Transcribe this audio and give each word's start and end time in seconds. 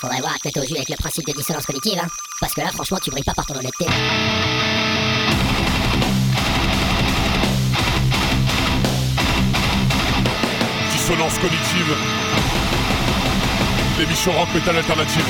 Faudrait 0.00 0.20
voir 0.20 0.32
à 0.32 0.38
tête 0.38 0.56
aux 0.56 0.62
yeux 0.62 0.76
avec 0.76 0.88
le 0.90 0.96
principe 0.96 1.26
de 1.26 1.32
dissonance 1.32 1.66
cognitive, 1.66 1.98
hein. 2.00 2.06
Parce 2.40 2.54
que 2.54 2.60
là, 2.60 2.68
franchement, 2.68 2.98
tu 3.02 3.10
brilles 3.10 3.24
pas 3.24 3.34
par 3.34 3.44
ton 3.46 3.54
honnêteté. 3.56 3.84
Dissonance 10.92 11.38
cognitive. 11.38 11.96
L'émission 13.98 14.30
rock 14.38 14.48
metal 14.54 14.76
alternative. 14.76 15.26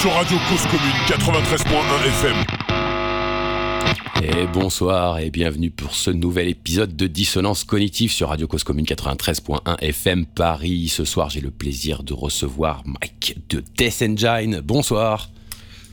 Sur 0.00 0.12
Radio 0.12 0.38
Cause 0.48 0.66
Commune 0.66 0.90
93.1 1.06 2.08
FM. 2.08 2.55
Et 4.22 4.46
bonsoir 4.46 5.18
et 5.18 5.30
bienvenue 5.30 5.70
pour 5.70 5.94
ce 5.94 6.10
nouvel 6.10 6.48
épisode 6.48 6.96
de 6.96 7.06
Dissonance 7.06 7.64
Cognitive 7.64 8.10
sur 8.10 8.30
Radio 8.30 8.46
Cause 8.46 8.64
Commune 8.64 8.86
93.1 8.86 9.78
FM 9.80 10.24
Paris. 10.26 10.88
Ce 10.88 11.04
soir, 11.04 11.28
j'ai 11.28 11.40
le 11.40 11.50
plaisir 11.50 12.02
de 12.02 12.14
recevoir 12.14 12.82
Mike 12.86 13.36
de 13.50 13.62
Death 13.76 14.02
Engine. 14.02 14.60
Bonsoir. 14.60 15.30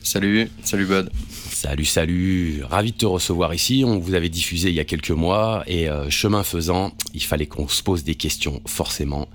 Salut, 0.03 0.49
salut 0.63 0.85
Bud. 0.85 1.09
Salut, 1.29 1.85
salut. 1.85 2.63
Ravi 2.63 2.91
de 2.91 2.97
te 2.97 3.05
recevoir 3.05 3.53
ici. 3.53 3.83
On 3.85 3.99
vous 3.99 4.13
avait 4.13 4.29
diffusé 4.29 4.69
il 4.69 4.75
y 4.75 4.79
a 4.79 4.85
quelques 4.85 5.11
mois 5.11 5.63
et 5.67 5.89
euh, 5.89 6.09
chemin 6.09 6.43
faisant, 6.43 6.93
il 7.13 7.23
fallait 7.23 7.45
qu'on 7.45 7.67
se 7.67 7.83
pose 7.83 8.03
des 8.03 8.15
questions 8.15 8.61
forcément. 8.65 9.27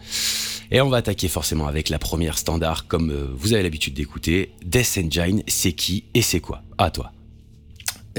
Et 0.70 0.80
on 0.80 0.88
va 0.88 0.98
attaquer 0.98 1.28
forcément 1.28 1.66
avec 1.66 1.88
la 1.88 1.98
première 1.98 2.38
standard 2.38 2.86
comme 2.86 3.10
euh, 3.10 3.27
vous 3.34 3.52
avez 3.52 3.62
l'habitude 3.62 3.94
d'écouter. 3.94 4.50
Death 4.64 4.98
Engine, 4.98 5.42
c'est 5.46 5.72
qui 5.72 6.05
et 6.14 6.22
c'est 6.22 6.41
quoi? 6.41 6.62
À 6.77 6.91
toi. 6.91 7.12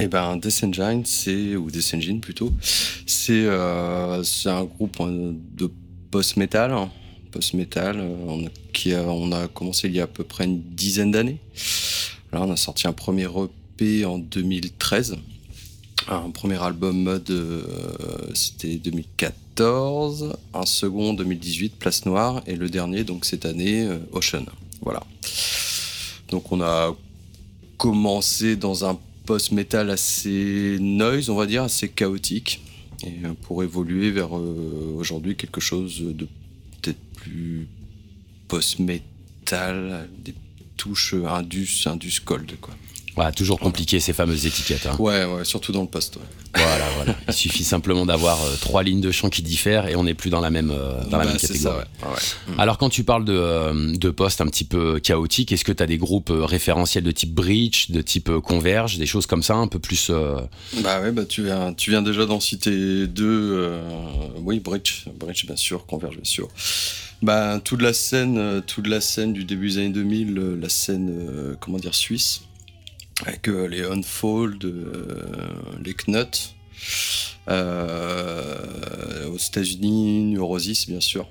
Eh 0.01 0.07
ben, 0.07 0.37
Death 0.37 0.63
Engine, 0.63 1.03
c'est 1.05 1.57
ou 1.57 1.69
Death 1.69 1.93
Engine 1.93 2.21
plutôt, 2.21 2.53
c'est 3.05 3.43
euh, 3.45 4.23
un 4.45 4.63
groupe 4.63 4.95
euh, 5.01 5.33
de 5.57 5.69
post-metal, 6.09 6.71
hein. 6.71 6.89
post-metal, 7.31 7.97
euh, 7.99 8.15
on, 8.27 8.45
a- 8.45 8.49
qui 8.71 8.93
a, 8.93 9.03
on 9.03 9.29
a 9.33 9.49
commencé 9.49 9.89
il 9.89 9.95
y 9.95 9.99
a 9.99 10.03
à 10.03 10.07
peu 10.07 10.23
près 10.23 10.45
une 10.45 10.61
dizaine 10.61 11.11
d'années. 11.11 11.39
Là, 12.31 12.41
on 12.41 12.49
a 12.49 12.55
sorti 12.55 12.87
un 12.87 12.93
premier 12.93 13.25
EP 13.25 14.05
en 14.05 14.19
2013, 14.19 15.17
un 16.07 16.29
premier 16.29 16.61
album 16.63 17.03
mode, 17.03 17.33
c'était 18.33 18.75
2014, 18.75 20.33
un 20.53 20.65
second 20.65 21.09
en 21.09 21.13
2018, 21.13 21.75
Place 21.77 22.05
Noire, 22.05 22.41
et 22.47 22.55
le 22.55 22.69
dernier, 22.69 23.03
donc 23.03 23.25
cette 23.25 23.45
année, 23.45 23.85
Ocean. 24.13 24.45
Voilà. 24.81 25.03
Donc 26.29 26.51
on 26.53 26.61
a 26.61 26.95
commencé 27.77 28.55
dans 28.55 28.85
un 28.85 28.97
post-metal 29.29 29.91
assez 29.91 30.77
noise, 30.79 31.29
on 31.29 31.35
va 31.35 31.45
dire, 31.45 31.61
assez 31.61 31.87
chaotique, 31.87 32.63
et 33.03 33.13
euh, 33.25 33.33
pour 33.43 33.61
évoluer 33.61 34.09
vers 34.09 34.35
euh, 34.35 34.95
aujourd'hui 34.97 35.35
quelque 35.35 35.61
chose 35.61 36.01
de 36.01 36.25
peut-être 36.81 36.97
plus 37.13 37.67
post-metal, 38.47 40.09
des 40.25 40.33
touches 40.77 41.13
indus, 41.13 41.85
indus 41.85 42.19
cold, 42.25 42.59
quoi. 42.59 42.73
Voilà, 43.19 43.33
toujours 43.33 43.59
compliqué 43.59 43.99
ces 43.99 44.13
fameuses 44.13 44.45
étiquettes. 44.45 44.85
hein. 44.85 44.95
Ouais, 44.97 45.25
ouais, 45.25 45.43
surtout 45.43 45.73
dans 45.73 45.81
le 45.81 45.89
post. 45.89 46.15
ouais. 46.15 46.21
Voilà, 46.55 46.85
voilà. 46.95 47.15
Il 47.27 47.33
suffit 47.33 47.65
simplement 47.65 48.05
d'avoir 48.05 48.41
euh, 48.41 48.55
trois 48.61 48.81
lignes 48.81 49.01
de 49.01 49.11
chant 49.11 49.29
qui 49.29 49.41
diffèrent 49.41 49.87
et 49.89 49.97
on 49.97 50.05
n'est 50.05 50.13
plus 50.13 50.29
dans 50.29 50.39
la 50.39 50.49
même, 50.49 50.71
euh, 50.71 51.03
dans 51.09 51.17
la 51.17 51.25
Bah, 51.25 51.31
même 51.31 51.37
catégorie. 51.37 51.59
ça, 51.59 51.77
ouais. 51.77 51.83
Ouais. 52.09 52.53
Alors 52.57 52.77
quand 52.77 52.87
tu 52.89 53.03
parles 53.03 53.25
de, 53.25 53.33
euh, 53.33 53.93
de 53.97 54.09
postes 54.09 54.39
un 54.39 54.45
petit 54.47 54.63
peu 54.63 54.99
chaotiques, 55.01 55.51
est-ce 55.51 55.65
que 55.65 55.73
tu 55.73 55.83
as 55.83 55.85
des 55.85 55.97
groupes 55.97 56.29
euh, 56.29 56.45
référentiels 56.45 57.03
de 57.03 57.11
type 57.11 57.33
Breach, 57.33 57.91
de 57.91 58.01
type 58.01 58.31
Converge, 58.39 58.97
des 58.97 59.05
choses 59.05 59.25
comme 59.25 59.43
ça, 59.43 59.55
un 59.55 59.67
peu 59.67 59.79
plus... 59.79 60.07
euh, 60.11 60.37
Bah 60.81 61.01
ouais, 61.01 61.11
bah 61.11 61.25
tu 61.25 61.43
viens, 61.43 61.73
tu 61.73 61.89
viens 61.89 62.01
déjà 62.01 62.25
d'en 62.25 62.39
citer 62.39 63.05
deux. 63.05 63.69
oui, 64.37 64.61
Breach, 64.61 65.05
Breach 65.19 65.45
bien 65.45 65.57
sûr, 65.57 65.85
Converge 65.85 66.15
bien 66.15 66.23
sûr. 66.23 66.47
Bah 67.21 67.59
toute 67.61 67.81
la 67.81 67.91
scène, 67.91 68.61
toute 68.65 68.87
la 68.87 69.01
scène 69.01 69.33
du 69.33 69.43
début 69.43 69.67
des 69.71 69.77
années 69.79 69.89
2000, 69.89 70.37
euh, 70.37 70.57
la 70.59 70.69
scène, 70.69 71.55
comment 71.59 71.77
dire, 71.77 71.93
suisse, 71.93 72.43
avec 73.25 73.47
euh, 73.49 73.67
les 73.67 73.81
Unfold, 73.83 74.63
euh, 74.65 75.13
les 75.83 75.93
Knut. 75.93 76.55
Euh, 77.49 79.27
aux 79.27 79.37
États-Unis, 79.37 80.33
Neurosis 80.33 80.87
bien 80.87 80.99
sûr. 80.99 81.27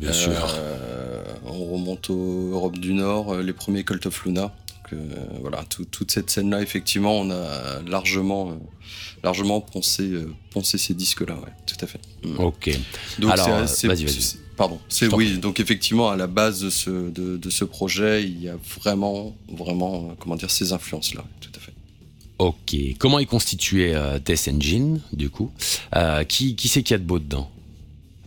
bien 0.00 0.12
sûr. 0.12 0.32
Euh, 0.32 1.22
on 1.46 1.72
remonte 1.72 2.10
aux 2.10 2.50
Europe 2.52 2.78
du 2.78 2.94
Nord, 2.94 3.36
les 3.36 3.52
premiers 3.52 3.84
Cult 3.84 4.04
of 4.06 4.24
Luna. 4.24 4.42
Donc, 4.42 4.92
euh, 4.94 5.04
voilà, 5.40 5.64
tout- 5.68 5.84
toute 5.84 6.10
cette 6.10 6.30
scène-là, 6.30 6.60
effectivement, 6.62 7.18
on 7.20 7.30
a 7.30 7.80
largement, 7.86 8.58
largement 9.22 9.60
poncé, 9.60 10.02
euh, 10.10 10.32
poncé 10.50 10.76
ces 10.78 10.94
disques-là, 10.94 11.34
ouais, 11.34 11.52
tout 11.66 11.76
à 11.82 11.86
fait. 11.86 12.00
Mm. 12.24 12.38
Ok. 12.40 12.78
Donc 13.18 13.30
Alors, 13.32 13.46
c'est- 13.68 13.76
c'est- 13.76 13.86
vas-y, 13.88 14.04
vas-y. 14.04 14.20
c'est- 14.22 14.38
Pardon. 14.56 14.78
C'est 14.88 15.12
oui. 15.12 15.38
Donc 15.38 15.58
effectivement, 15.58 16.10
à 16.10 16.16
la 16.16 16.28
base 16.28 16.60
de 16.60 16.70
ce, 16.70 16.90
de, 16.90 17.36
de 17.36 17.50
ce 17.50 17.64
projet, 17.64 18.22
il 18.22 18.40
y 18.40 18.48
a 18.48 18.56
vraiment, 18.78 19.34
vraiment, 19.48 20.10
euh, 20.10 20.14
comment 20.18 20.36
dire, 20.36 20.50
ces 20.50 20.72
influences-là, 20.72 21.24
tout 21.40 21.50
à 21.56 21.58
fait. 21.58 21.72
Ok. 22.38 22.76
Comment 22.98 23.18
est 23.18 23.26
constitué 23.26 23.94
euh, 23.94 24.18
Death 24.18 24.48
Engine, 24.48 25.00
du 25.12 25.28
coup? 25.30 25.50
Euh, 25.96 26.24
Qui, 26.24 26.54
qui 26.56 26.68
c'est 26.68 26.82
qu'il 26.82 26.94
y 26.94 26.96
a 26.96 26.98
de 26.98 27.04
beau 27.04 27.18
dedans? 27.18 27.50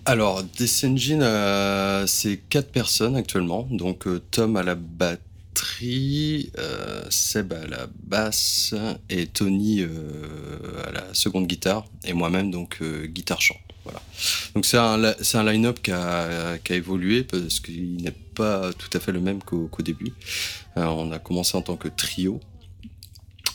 Alors, 0.05 0.43
Death 0.43 0.83
Engine, 0.85 1.21
euh, 1.21 2.05
c'est 2.07 2.37
quatre 2.49 2.71
personnes 2.71 3.15
actuellement. 3.15 3.67
Donc, 3.71 4.05
Tom 4.31 4.55
à 4.57 4.63
la 4.63 4.75
batterie, 4.75 6.51
Seb 7.09 7.51
à 7.53 7.67
la 7.67 7.87
basse 8.03 8.73
et 9.09 9.27
Tony 9.27 9.83
à 9.83 10.91
la 10.91 11.13
seconde 11.13 11.47
guitare 11.47 11.85
et 12.05 12.13
moi-même, 12.13 12.51
donc, 12.51 12.77
euh, 12.81 13.05
guitare-chant. 13.05 13.57
Donc, 14.55 14.65
c'est 14.65 14.77
un, 14.77 15.03
un 15.03 15.43
line-up 15.43 15.81
qui 15.81 15.91
a, 15.91 16.57
qui 16.59 16.73
a 16.73 16.75
évolué 16.75 17.23
parce 17.23 17.59
qu'il 17.59 17.97
n'est 17.97 18.11
pas 18.11 18.73
tout 18.73 18.89
à 18.93 18.99
fait 18.99 19.11
le 19.11 19.19
même 19.19 19.41
qu'au 19.41 19.69
début. 19.79 20.13
Euh, 20.77 20.85
on 20.85 21.11
a 21.11 21.19
commencé 21.19 21.57
en 21.57 21.61
tant 21.61 21.77
que 21.77 21.87
trio. 21.87 22.39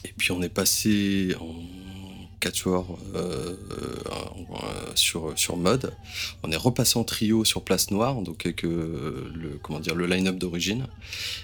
Et 0.05 0.13
puis, 0.17 0.33
on 0.33 0.43
est 0.43 0.49
passé 0.49 1.35
en 1.41 1.55
quatuor 2.43 2.99
euh, 3.15 3.55
sur, 4.97 5.33
sur 5.39 5.57
mode. 5.57 5.93
On 6.43 6.51
est 6.51 6.57
repassé 6.57 6.99
en 6.99 7.05
trio 7.05 7.45
sur 7.45 7.63
Place 7.63 7.91
Noire, 7.93 8.21
donc 8.21 8.45
avec 8.45 8.65
euh, 8.65 9.31
le 9.35 9.61
comment 9.63 9.79
dire 9.79 9.95
le 9.95 10.07
line-up 10.07 10.37
d'origine. 10.37 10.89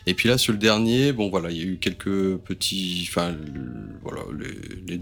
Et 0.07 0.15
puis 0.15 0.29
là 0.29 0.39
sur 0.39 0.53
le 0.53 0.59
dernier, 0.59 1.13
bon 1.13 1.31
voilà, 1.31 1.51
il 1.53 1.57
y 1.57 1.61
a 1.61 1.65
eu 1.65 1.79
quelques 1.79 2.37
petits, 2.39 3.09
voilà, 4.03 4.23
les 4.87 5.01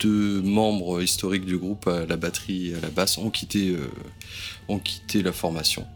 deux 0.00 0.40
membres 0.42 1.02
historiques 1.02 1.44
du 1.44 1.56
groupe, 1.58 1.86
à 1.88 2.06
la 2.06 2.16
batterie 2.16 2.70
et 2.70 2.74
à 2.74 2.80
la 2.80 2.88
basse, 2.90 3.18
ont 3.18 3.30
quitté 3.30 3.70
euh, 3.70 3.88
ont 4.68 4.78
quitté 4.78 5.22
la 5.22 5.32
formation. 5.32 5.86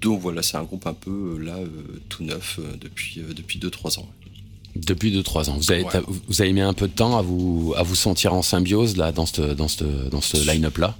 Donc 0.00 0.20
voilà, 0.20 0.42
c'est 0.42 0.56
un 0.56 0.64
groupe 0.64 0.86
un 0.86 0.94
peu 0.94 1.10
euh, 1.10 1.38
là 1.44 1.56
euh, 1.56 1.68
tout 2.08 2.24
neuf 2.24 2.58
depuis 2.80 3.20
euh, 3.20 3.32
depuis 3.34 3.58
2-3 3.58 3.98
ans. 4.00 4.08
Depuis 4.74 5.12
2-3 5.16 5.50
ans. 5.50 5.56
Vous 5.56 5.70
avez, 5.70 5.84
Ouais. 5.84 6.00
vous 6.28 6.40
avez 6.42 6.52
mis 6.52 6.60
un 6.62 6.72
peu 6.72 6.88
de 6.88 6.92
temps 6.94 7.16
à 7.18 7.22
vous, 7.22 7.74
à 7.76 7.82
vous 7.82 7.94
sentir 7.94 8.32
en 8.34 8.42
symbiose 8.42 8.96
là, 8.96 9.12
dans 9.12 9.26
ce 9.26 9.42
dans 9.54 9.68
ce- 9.68 10.08
dans 10.10 10.20
ce 10.20 10.36
line-up-là? 10.50 10.96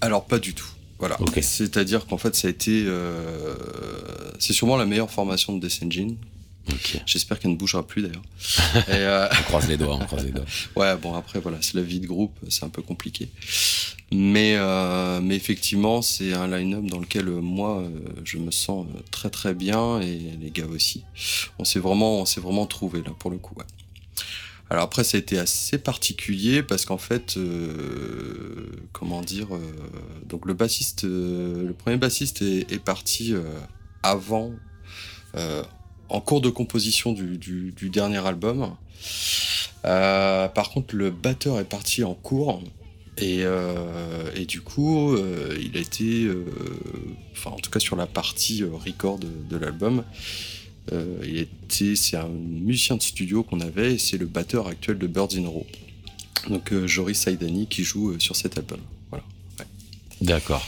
Alors 0.00 0.24
pas 0.26 0.38
du 0.38 0.54
tout. 0.54 0.68
Voilà. 0.98 1.20
Ok. 1.20 1.38
C'est-à-dire 1.42 2.06
qu'en 2.06 2.18
fait, 2.18 2.34
ça 2.34 2.48
a 2.48 2.50
été, 2.50 2.82
euh, 2.86 3.54
c'est 4.40 4.52
sûrement 4.52 4.76
la 4.76 4.84
meilleure 4.84 5.10
formation 5.10 5.56
de 5.56 5.66
Death 5.66 5.82
Engine. 5.84 6.16
J'espère 7.06 7.38
qu'elle 7.38 7.52
ne 7.52 7.56
bougera 7.56 7.86
plus 7.86 8.02
d'ailleurs. 8.02 8.22
Euh, 8.88 9.28
On 9.30 9.42
croise 9.44 9.68
les 9.68 9.76
doigts, 9.76 9.96
on 10.00 10.04
croise 10.06 10.24
les 10.24 10.30
doigts. 10.32 10.44
ouais, 10.76 10.96
bon 10.96 11.14
après 11.14 11.40
voilà, 11.40 11.58
c'est 11.60 11.74
la 11.74 11.82
vie 11.82 12.00
de 12.00 12.06
groupe, 12.06 12.36
c'est 12.48 12.64
un 12.64 12.68
peu 12.68 12.82
compliqué. 12.82 13.28
Mais 14.12 14.54
euh, 14.56 15.20
mais 15.20 15.36
effectivement, 15.36 16.00
c'est 16.02 16.32
un 16.32 16.48
line-up 16.48 16.84
dans 16.86 16.98
lequel 17.00 17.28
euh, 17.28 17.40
moi 17.40 17.80
euh, 17.80 17.90
je 18.24 18.38
me 18.38 18.50
sens 18.50 18.86
très 19.10 19.30
très 19.30 19.54
bien 19.54 20.00
et 20.00 20.18
les 20.40 20.50
gars 20.50 20.66
aussi. 20.66 21.04
On 21.58 21.64
s'est 21.64 21.80
vraiment 21.80 22.20
on 22.20 22.24
s'est 22.24 22.40
vraiment 22.40 22.66
trouvé 22.66 23.02
là 23.02 23.12
pour 23.18 23.30
le 23.30 23.38
coup. 23.38 23.54
ouais. 23.58 23.64
Alors 24.70 24.84
après, 24.84 25.02
ça 25.02 25.16
a 25.16 25.20
été 25.20 25.38
assez 25.38 25.78
particulier 25.78 26.62
parce 26.62 26.84
qu'en 26.84 26.98
fait, 26.98 27.36
euh, 27.38 28.66
comment 28.92 29.22
dire, 29.22 29.54
euh, 29.54 29.60
donc 30.26 30.44
le 30.44 30.52
bassiste, 30.52 31.04
euh, 31.04 31.66
le 31.66 31.72
premier 31.72 31.96
bassiste 31.96 32.42
est, 32.42 32.70
est 32.70 32.78
parti 32.78 33.32
euh, 33.32 33.42
avant, 34.02 34.52
euh, 35.36 35.62
en 36.08 36.20
cours 36.20 36.40
de 36.40 36.50
composition 36.50 37.12
du, 37.12 37.90
dernier 37.90 38.24
album. 38.26 38.74
Euh, 39.84 40.48
par 40.48 40.70
contre, 40.70 40.94
le 40.94 41.10
batteur 41.10 41.58
est 41.60 41.68
parti 41.68 42.04
en 42.04 42.14
cours. 42.14 42.62
Et, 43.18 43.40
euh, 43.42 44.44
du 44.46 44.60
coup, 44.60 45.14
euh, 45.14 45.56
il 45.60 45.76
a 45.76 45.80
été, 45.80 46.28
enfin 47.32 47.50
en 47.50 47.56
tout 47.56 47.70
cas 47.70 47.80
sur 47.80 47.96
la 47.96 48.06
partie 48.06 48.62
record 48.64 49.18
de, 49.18 49.56
l'album, 49.56 50.04
il 50.90 51.36
était, 51.38 51.96
c'est 51.96 52.16
un 52.16 52.28
musicien 52.28 52.96
de 52.96 53.02
studio 53.02 53.42
qu'on 53.42 53.60
avait 53.60 53.94
et 53.94 53.98
c'est 53.98 54.16
le 54.16 54.26
batteur 54.26 54.68
actuel 54.68 54.98
de 54.98 55.06
Birds 55.06 55.36
in 55.36 55.46
Row. 55.46 55.66
Donc 56.48 56.72
Joris 56.86 57.18
Saidani 57.18 57.66
qui 57.66 57.84
joue 57.84 58.18
sur 58.18 58.36
cet 58.36 58.56
album. 58.56 58.80
Voilà. 59.10 59.24
D'accord. 60.22 60.66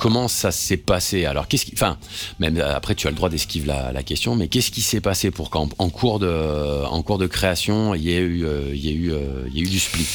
Comment 0.00 0.28
ça 0.28 0.52
s'est 0.52 0.76
passé 0.76 1.24
Alors, 1.24 1.48
qu'est-ce 1.48 1.64
qui. 1.66 1.72
Enfin, 1.74 1.98
même 2.38 2.56
euh, 2.56 2.76
après, 2.76 2.94
tu 2.94 3.06
as 3.08 3.10
le 3.10 3.16
droit 3.16 3.28
d'esquiver 3.28 3.66
la, 3.66 3.92
la 3.92 4.02
question, 4.02 4.36
mais 4.36 4.48
qu'est-ce 4.48 4.70
qui 4.70 4.80
s'est 4.80 5.00
passé 5.00 5.30
pour 5.30 5.50
qu'en 5.50 5.68
en 5.78 5.90
cours, 5.90 6.20
de, 6.20 6.84
en 6.84 7.02
cours 7.02 7.18
de 7.18 7.26
création, 7.26 7.94
il 7.94 8.02
y 8.02 8.12
ait 8.12 8.18
eu, 8.18 8.46
euh, 8.46 8.70
il 8.72 8.84
y 8.84 8.88
ait 8.90 8.92
eu, 8.92 9.12
euh, 9.12 9.48
il 9.48 9.56
y 9.56 9.58
ait 9.60 9.62
eu 9.64 9.68
du 9.68 9.78
split? 9.80 10.06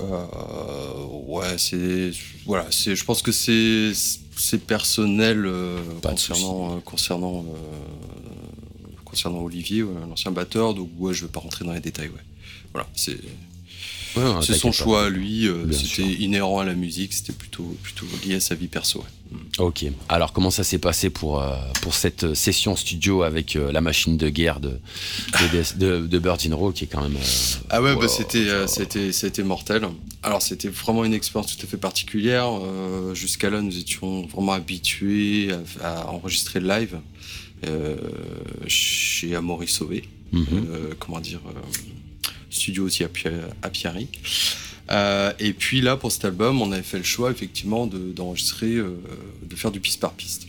Euh, 0.00 1.04
ouais, 1.26 1.58
c'est 1.58 2.10
voilà, 2.46 2.66
c'est. 2.70 2.94
Je 2.94 3.04
pense 3.04 3.22
que 3.22 3.32
c'est 3.32 3.92
c'est 4.36 4.64
personnel 4.64 5.44
euh, 5.44 5.78
concernant, 6.02 6.76
euh, 6.76 6.80
concernant, 6.80 7.44
concernant 9.04 9.40
Olivier, 9.40 9.82
ouais, 9.82 9.92
l'ancien 10.08 10.30
batteur. 10.30 10.74
Donc, 10.74 10.88
ouais, 10.98 11.12
je 11.12 11.26
vais 11.26 11.30
pas 11.30 11.40
rentrer 11.40 11.64
dans 11.64 11.72
les 11.72 11.80
détails. 11.80 12.08
Ouais. 12.08 12.24
Voilà, 12.72 12.88
c'est 12.94 13.18
Ouais, 14.16 14.22
ouais, 14.24 14.30
c'est 14.42 14.54
son 14.54 14.72
choix 14.72 15.08
lui. 15.10 15.46
euh, 15.46 15.70
C'était 15.72 16.02
inhérent 16.02 16.58
à 16.60 16.64
la 16.64 16.74
musique. 16.74 17.12
C'était 17.12 17.32
plutôt, 17.32 17.76
plutôt 17.82 18.06
lié 18.24 18.34
à 18.36 18.40
sa 18.40 18.54
vie 18.54 18.68
perso. 18.68 19.00
ouais. 19.00 19.38
Ok. 19.58 19.84
Alors, 20.08 20.32
comment 20.32 20.50
ça 20.50 20.64
s'est 20.64 20.78
passé 20.78 21.08
pour, 21.10 21.40
euh, 21.40 21.54
pour 21.82 21.94
cette 21.94 22.34
session 22.34 22.74
studio 22.74 23.22
avec 23.22 23.54
euh, 23.54 23.70
la 23.70 23.80
machine 23.80 24.16
de 24.16 24.28
guerre 24.28 24.58
de, 24.58 24.70
de, 25.52 25.78
de, 26.00 26.06
de 26.06 26.18
Bird 26.18 26.40
in 26.46 26.54
Row, 26.54 26.72
qui 26.72 26.84
est 26.84 26.86
quand 26.88 27.02
même. 27.02 27.14
euh, 27.16 27.58
Ah 27.70 27.80
ouais, 27.80 27.92
wow, 27.92 28.00
bah 28.00 28.08
c'était, 28.08 28.48
euh, 28.48 28.62
wow. 28.62 28.68
c'était, 28.68 29.12
c'était 29.12 29.44
mortel. 29.44 29.86
Alors 30.22 30.42
c'était 30.42 30.68
vraiment 30.68 31.04
une 31.04 31.14
expérience 31.14 31.56
tout 31.56 31.64
à 31.64 31.68
fait 31.68 31.76
particulière. 31.76 32.46
Euh, 32.60 33.14
jusqu'à 33.14 33.50
là, 33.50 33.60
nous 33.62 33.78
étions 33.78 34.26
vraiment 34.26 34.52
habitués 34.52 35.50
à, 35.82 36.00
à 36.00 36.06
enregistrer 36.08 36.58
le 36.60 36.68
live 36.68 36.98
euh, 37.66 37.96
chez 38.66 39.34
Amaury 39.36 39.68
Sauvé. 39.68 40.04
mhm. 40.32 40.46
Euh, 40.52 40.94
comment 40.98 41.20
dire, 41.20 41.40
euh, 41.46 41.52
studio 42.50 42.84
aussi 42.84 43.04
à, 43.04 43.08
Pi- 43.08 43.28
à 43.62 43.70
Piari. 43.70 44.08
Euh, 44.90 45.32
et 45.38 45.52
puis 45.52 45.80
là, 45.80 45.96
pour 45.96 46.10
cet 46.10 46.24
album, 46.24 46.60
on 46.60 46.72
avait 46.72 46.82
fait 46.82 46.98
le 46.98 47.04
choix 47.04 47.30
effectivement 47.30 47.86
de- 47.86 48.10
d'enregistrer, 48.12 48.74
euh, 48.74 48.90
de 49.42 49.54
faire 49.56 49.70
du 49.70 49.78
piste 49.80 50.00
par 50.00 50.12
piste. 50.14 50.46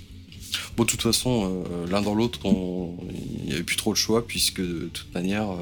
Bon, 0.76 0.84
de 0.84 0.90
toute 0.90 1.02
façon, 1.02 1.64
euh, 1.70 1.88
l'un 1.90 2.02
dans 2.02 2.16
l'autre, 2.16 2.40
il 2.46 3.46
n'y 3.46 3.54
avait 3.54 3.64
plus 3.64 3.76
trop 3.76 3.92
le 3.92 3.98
choix, 3.98 4.26
puisque 4.26 4.60
de 4.62 4.90
toute 4.92 5.14
manière, 5.14 5.50
euh, 5.52 5.56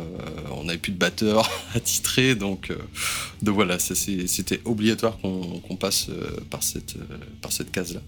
on 0.51 0.63
n'avait 0.63 0.80
plus 0.80 0.91
de 0.94 0.97
batteur 0.97 1.50
à 1.75 1.80
titrer, 1.80 2.36
donc, 2.36 2.71
euh, 2.71 2.75
donc 3.42 3.56
voilà, 3.56 3.77
c'était 3.80 4.62
obligatoire 4.65 5.18
qu'on 5.19 5.75
passe 5.75 6.07
par 6.50 6.63
cette, 6.63 6.95
par 7.42 7.51
cette 7.51 7.71
case-là. 7.71 8.01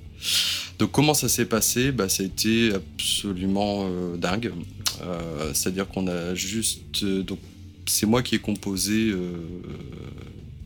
Donc 0.80 0.92
comment 0.92 1.14
ça 1.14 1.28
s'est 1.30 1.46
passé? 1.46 1.92
Bah, 1.92 2.08
Ça 2.10 2.24
a 2.24 2.26
été 2.28 2.72
absolument 2.74 3.90
dingue. 4.16 4.52
C'est-à-dire 5.54 5.88
qu'on 5.88 6.08
a 6.08 6.34
juste... 6.36 7.04
donc 7.04 7.40
c'est 7.92 8.06
moi 8.06 8.22
qui 8.24 8.36
ai 8.36 8.40
composé, 8.40 9.10
euh, 9.12 9.36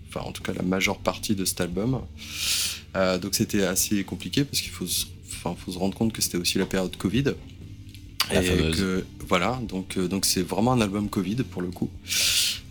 enfin 0.10 0.22
en 0.28 0.32
tout 0.32 0.44
cas 0.44 0.54
la 0.54 0.62
majeure 0.64 0.98
partie 1.00 1.36
de 1.36 1.46
cet 1.46 1.60
album. 1.62 2.00
Euh, 2.96 3.18
donc 3.18 3.36
c'était 3.36 3.64
assez 3.64 4.04
compliqué 4.04 4.44
parce 4.46 4.62
qu'il 4.62 4.72
faut, 4.72 4.88
se- 4.88 5.06
enfin, 5.30 5.56
faut 5.58 5.72
se 5.72 5.78
rendre 5.78 5.96
compte 5.96 6.14
que 6.14 6.22
c'était 6.22 6.38
aussi 6.38 6.58
la 6.58 6.66
période 6.66 6.96
Covid. 6.98 7.26
La 8.32 8.42
et 8.42 8.46
fameuse. 8.46 8.78
que 8.78 9.06
voilà, 9.28 9.60
donc 9.68 9.98
euh, 9.98 10.08
donc 10.08 10.26
c'est 10.26 10.42
vraiment 10.42 10.72
un 10.74 10.82
album 10.82 11.10
Covid 11.10 11.36
pour 11.52 11.62
le 11.62 11.70
coup, 11.72 11.90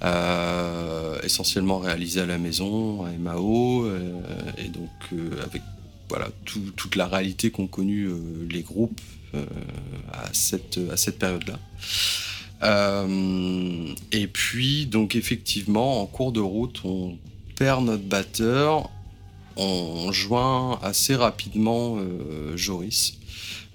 Euh, 0.03 1.19
essentiellement 1.23 1.79
réalisé 1.79 2.21
à 2.21 2.27
la 2.27 2.37
maison, 2.39 3.05
à 3.05 3.11
MAO, 3.13 3.85
euh, 3.87 4.21
et 4.59 4.69
donc 4.69 4.91
euh, 5.13 5.31
avec 5.45 5.63
voilà 6.11 6.29
tout- 6.45 6.73
toute 6.77 6.97
la 6.97 7.07
réalité 7.07 7.51
qu'ont 7.51 7.67
connue 7.69 8.07
euh, 8.09 8.19
les 8.51 8.63
groupes 8.63 9.01
euh, 9.35 9.45
à 10.13 10.29
cette 10.33 10.79
à 10.93 10.97
cette 10.97 11.19
période-là. 11.19 11.59
Euh, 12.63 13.95
et 14.13 14.27
puis 14.27 14.87
donc 14.87 15.17
effectivement 15.17 16.01
en 16.01 16.07
cours 16.07 16.33
de 16.33 16.41
route 16.41 16.81
on 16.85 17.19
perd 17.57 17.85
notre 17.85 18.05
batteur, 18.05 18.91
on 19.57 20.13
joint 20.13 20.79
assez 20.83 21.15
rapidement 21.15 21.97
euh, 21.99 22.57
Joris 22.57 23.19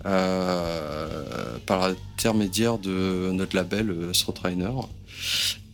euh, 0.05 1.57
par 1.65 1.89
l'intermédiaire 1.89 2.77
de 2.77 3.31
notre 3.31 3.55
label 3.55 3.93
Throatliner. 4.13 4.71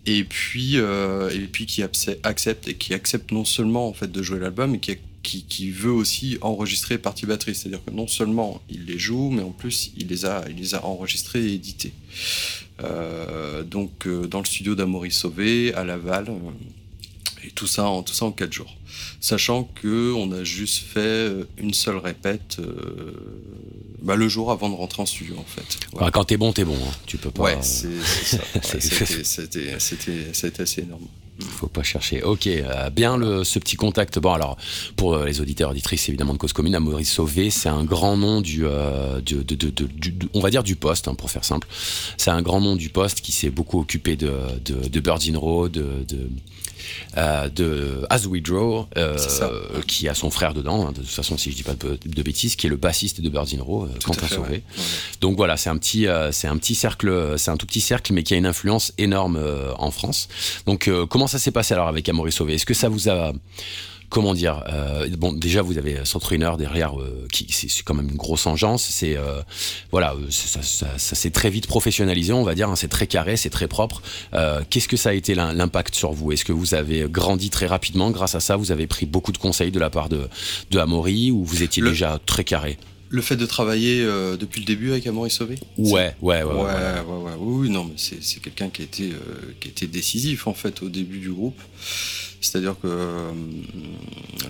Et 0.07 0.23
puis, 0.23 0.75
et 0.75 1.47
puis 1.51 1.65
qui 1.65 1.81
accepte 1.81 2.67
et 2.67 2.75
qui 2.75 2.93
accepte 2.93 3.31
non 3.31 3.43
seulement 3.43 3.87
en 3.87 3.93
fait 3.93 4.11
de 4.11 4.21
jouer 4.21 4.39
l'album, 4.39 4.71
mais 4.71 4.79
qui, 4.79 4.97
qui, 5.23 5.43
qui 5.43 5.71
veut 5.71 5.91
aussi 5.91 6.37
enregistrer 6.41 6.99
partie 6.99 7.25
batterie. 7.25 7.55
C'est-à-dire 7.55 7.83
que 7.83 7.91
non 7.91 8.07
seulement 8.07 8.61
il 8.69 8.85
les 8.85 8.99
joue, 8.99 9.31
mais 9.31 9.41
en 9.41 9.49
plus 9.49 9.91
il 9.97 10.07
les 10.07 10.25
a, 10.25 10.45
il 10.47 10.57
les 10.57 10.75
a 10.75 10.85
enregistrés 10.85 11.43
et 11.43 11.53
édités. 11.53 11.93
Euh, 12.83 13.63
donc 13.63 14.06
euh, 14.06 14.27
dans 14.27 14.39
le 14.39 14.45
studio 14.45 14.75
d'Amory 14.75 15.12
Sauvé 15.12 15.74
à 15.74 15.83
Laval. 15.83 16.25
euh, 16.30 16.33
et 17.48 17.51
tout 17.51 17.68
ça 17.68 17.86
en 17.86 18.01
tout 18.01 18.13
ça 18.13 18.25
en 18.25 18.31
quatre 18.31 18.51
jours, 18.54 18.75
sachant 19.22 19.66
que 19.80 20.12
on 20.13 20.31
a 20.31 20.44
juste 20.44 20.80
fait 20.83 21.00
euh, 21.00 21.44
une 21.60 21.75
seule 21.75 21.98
répète 21.98 22.57
euh, 22.60 23.13
bah, 24.01 24.16
le 24.16 24.27
jour 24.27 24.51
avant 24.51 24.68
de 24.68 24.74
rentrer 24.74 25.04
en 25.04 25.06
studio 25.06 25.36
en 25.38 25.44
fait. 25.44 25.77
Voilà. 25.92 26.06
Enfin, 26.07 26.12
quand 26.12 26.24
t'es 26.25 26.38
bon, 26.38 26.51
t'es 26.54 26.66
bon. 26.66 26.74
hein. 26.75 26.92
Tu 27.06 27.18
peux 27.18 27.30
pas. 27.30 27.44
Ouais, 27.44 27.57
c'était- 29.80 30.33
c'était 30.33 30.62
assez 30.63 30.81
énorme. 30.81 31.06
Faut 31.39 31.67
pas 31.67 31.83
chercher. 31.83 32.23
Ok, 32.23 32.47
euh, 32.47 32.89
bien 32.89 33.17
le, 33.17 33.43
ce 33.43 33.59
petit 33.59 33.75
contact. 33.75 34.19
Bon, 34.19 34.31
alors, 34.33 34.57
pour 34.95 35.15
euh, 35.15 35.25
les 35.25 35.41
auditeurs 35.41 35.71
auditrices 35.71 36.07
évidemment 36.07 36.31
de 36.33 36.37
Cause 36.37 36.53
Commune, 36.53 36.75
Amaury 36.75 37.03
Sauvé, 37.05 37.49
c'est 37.49 37.67
un 37.69 37.83
grand 37.83 38.15
nom 38.15 38.39
du, 38.41 38.65
euh, 38.65 39.19
du- 39.19 39.43
de, 39.43 39.55
de- 39.55 39.69
de- 39.69 39.83
du- 39.85 40.11
de- 40.11 40.29
on 40.33 40.39
va 40.39 40.49
dire 40.49 40.63
du 40.63 40.75
poste, 40.77 41.07
hein, 41.09 41.13
pour 41.15 41.29
faire 41.29 41.43
simple. 41.43 41.67
C'est 42.17 42.31
un 42.31 42.41
grand 42.41 42.61
nom 42.61 42.75
du 42.77 42.89
poste 42.89 43.19
qui 43.21 43.31
s'est 43.33 43.49
beaucoup 43.49 43.79
occupé 43.81 44.15
de, 44.15 44.31
de, 44.63 44.87
de 44.87 44.99
Birds 45.01 45.19
in 45.29 45.37
Row, 45.37 45.67
de, 45.67 45.85
de, 46.07 46.29
euh, 47.17 47.49
de 47.49 48.05
As 48.09 48.25
We 48.27 48.41
Draw, 48.41 48.88
euh, 48.97 49.17
qui 49.88 50.07
a 50.07 50.13
son 50.13 50.29
frère 50.29 50.53
dedans, 50.53 50.88
hein, 50.88 50.91
de 50.91 50.99
toute 51.01 51.09
façon, 51.09 51.38
si 51.38 51.51
je 51.51 51.55
dis 51.55 51.63
pas 51.63 51.73
de, 51.73 51.97
de 52.05 52.23
bêtises, 52.23 52.55
qui 52.55 52.67
est 52.67 52.69
le 52.69 52.75
bassiste 52.77 53.19
de 53.21 53.27
Birds 53.29 53.47
in 53.57 53.61
Row, 53.61 53.85
à 53.85 53.88
Quentin 54.03 54.27
Sauvé. 54.27 54.49
ouais. 54.49 54.55
Ouais, 54.77 54.83
Donc 55.21 55.35
voilà, 55.35 55.57
c'est 55.57 55.69
un 55.69 55.77
petit, 55.77 56.05
c'est 56.31 56.47
un 56.47 56.57
petit 56.57 56.75
cercle, 56.75 57.33
c'est 57.38 57.51
un 57.51 57.57
tout 57.57 57.65
petit 57.65 57.81
cercle, 57.81 58.13
mais 58.13 58.23
qui 58.23 58.33
a 58.35 58.38
une 58.38 58.45
influence 58.45 58.93
énorme 58.97 59.39
en 59.77 59.91
France. 59.91 60.27
Donc 60.65 60.88
euh, 60.88 61.05
comment 61.25 61.31
ça 61.31 61.39
s'est 61.39 61.50
passé 61.50 61.74
alors 61.74 61.88
avec 61.88 62.07
Amaury 62.07 62.31
Sauvé? 62.31 62.54
Est-ce 62.54 62.68
que 62.68 62.75
ça 62.75 62.88
vous 62.88 63.10
a 63.10 63.33
Comment 64.10 64.36
dire 64.36 64.63
euh, 64.69 65.07
Bon, 65.18 65.33
déjà 65.33 65.63
vous 65.63 65.80
avez 65.80 66.06
Centruiner 66.06 66.51
derrière, 66.60 67.00
euh, 67.01 67.25
qui 67.31 67.48
c'est 67.51 67.81
quand 67.83 67.95
même 67.95 68.07
une 68.10 68.16
grosse 68.16 68.45
engeance. 68.45 68.83
C'est 68.83 69.18
euh, 69.18 69.42
voilà, 69.92 70.13
ça, 70.30 70.62
ça, 70.62 70.86
ça 70.95 71.16
s'est 71.16 71.31
très 71.31 71.50
vite 71.50 71.66
professionnalisé, 71.66 72.31
on 72.31 72.44
va 72.44 72.54
dire. 72.54 72.69
hein, 72.69 72.75
c'est 72.75 72.89
très 72.89 73.07
carré, 73.07 73.38
c'est 73.38 73.50
très 73.50 73.68
propre. 73.68 74.04
Qu'est-ce 74.69 74.88
que 74.88 74.98
ça 74.98 75.10
a 75.10 75.13
été 75.13 75.33
l'im- 75.33 75.54
l'impact 75.54 75.95
sur 75.95 76.12
vous? 76.13 76.31
Est-ce 76.31 76.45
que 76.45 76.54
vous 76.54 76.75
avez 76.75 77.07
grandi 77.10 77.50
très 77.50 77.66
rapidement 77.66 78.12
grâce 78.12 78.36
à 78.36 78.39
ça? 78.39 78.56
Vous 78.56 78.72
avez 78.72 78.86
pris 78.86 79.07
beaucoup 79.07 79.31
de 79.31 79.39
conseils 79.39 79.72
de 79.72 79.80
la 79.80 79.89
part 79.89 80.10
de, 80.10 80.30
de 80.69 80.77
Amaury 80.77 81.31
ou 81.31 81.44
vous 81.44 81.63
étiez 81.63 81.81
Le- 81.81 81.89
déjà 81.89 82.19
très 82.27 82.44
carré? 82.44 82.77
Le 83.09 83.21
fait 83.21 83.35
de 83.35 83.45
travailler 83.45 84.01
euh, 84.03 84.35
depuis 84.35 84.59
le 84.61 84.65
début 84.65 84.91
avec 84.91 85.05
Amory 85.07 85.29
Sauvé 85.29 85.57
Ouais, 85.77 86.15
ouais, 86.21 86.43
ouais. 86.43 86.43
Ouais, 86.43 86.53
ouais, 87.07 87.23
ouais, 87.23 87.31
Oui, 87.39 87.67
oui, 87.67 87.69
non, 87.69 87.85
mais 87.85 87.93
c'est 87.97 88.39
quelqu'un 88.41 88.69
qui, 88.69 88.81
a 88.81 88.85
été, 88.85 89.11
euh, 89.11 89.53
qui 89.59 89.67
a 89.67 89.71
été 89.71 89.87
décisif 89.87 90.47
en 90.47 90.53
fait 90.53 90.81
au 90.81 90.89
début 90.89 91.19
du 91.19 91.31
groupe. 91.31 91.59
C'est-à-dire 92.41 92.75
que 92.81 92.87
euh, 92.87 93.31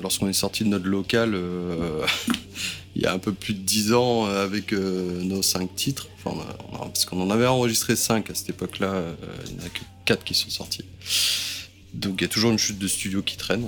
lorsqu'on 0.01 0.27
est 0.29 0.33
sorti 0.33 0.63
de 0.63 0.69
notre 0.69 0.87
local 0.87 1.35
il 2.95 3.01
y 3.01 3.05
a 3.05 3.13
un 3.13 3.19
peu 3.19 3.33
plus 3.33 3.53
de 3.53 3.59
10 3.59 3.93
ans 3.93 4.25
avec 4.25 4.71
nos 4.71 5.41
5 5.41 5.75
titres, 5.75 6.07
enfin, 6.24 6.38
on 6.71 6.75
a- 6.77 6.85
parce 6.88 7.05
qu'on 7.05 7.21
en 7.21 7.29
avait 7.29 7.45
enregistré 7.47 7.95
5 7.95 8.29
à 8.29 8.35
cette 8.35 8.50
époque-là, 8.50 9.01
il 9.47 9.55
n'y 9.55 9.62
en 9.62 9.65
a 9.65 9.69
que 9.69 9.79
4 10.05 10.24
qui 10.24 10.33
sont 10.33 10.50
sortis. 10.50 10.85
Donc 11.95 12.15
il 12.19 12.23
y 12.23 12.25
a 12.25 12.27
toujours 12.27 12.51
une 12.51 12.57
chute 12.59 12.77
de 12.77 12.87
studio 12.87 13.21
qui 13.21 13.37
traîne. 13.37 13.67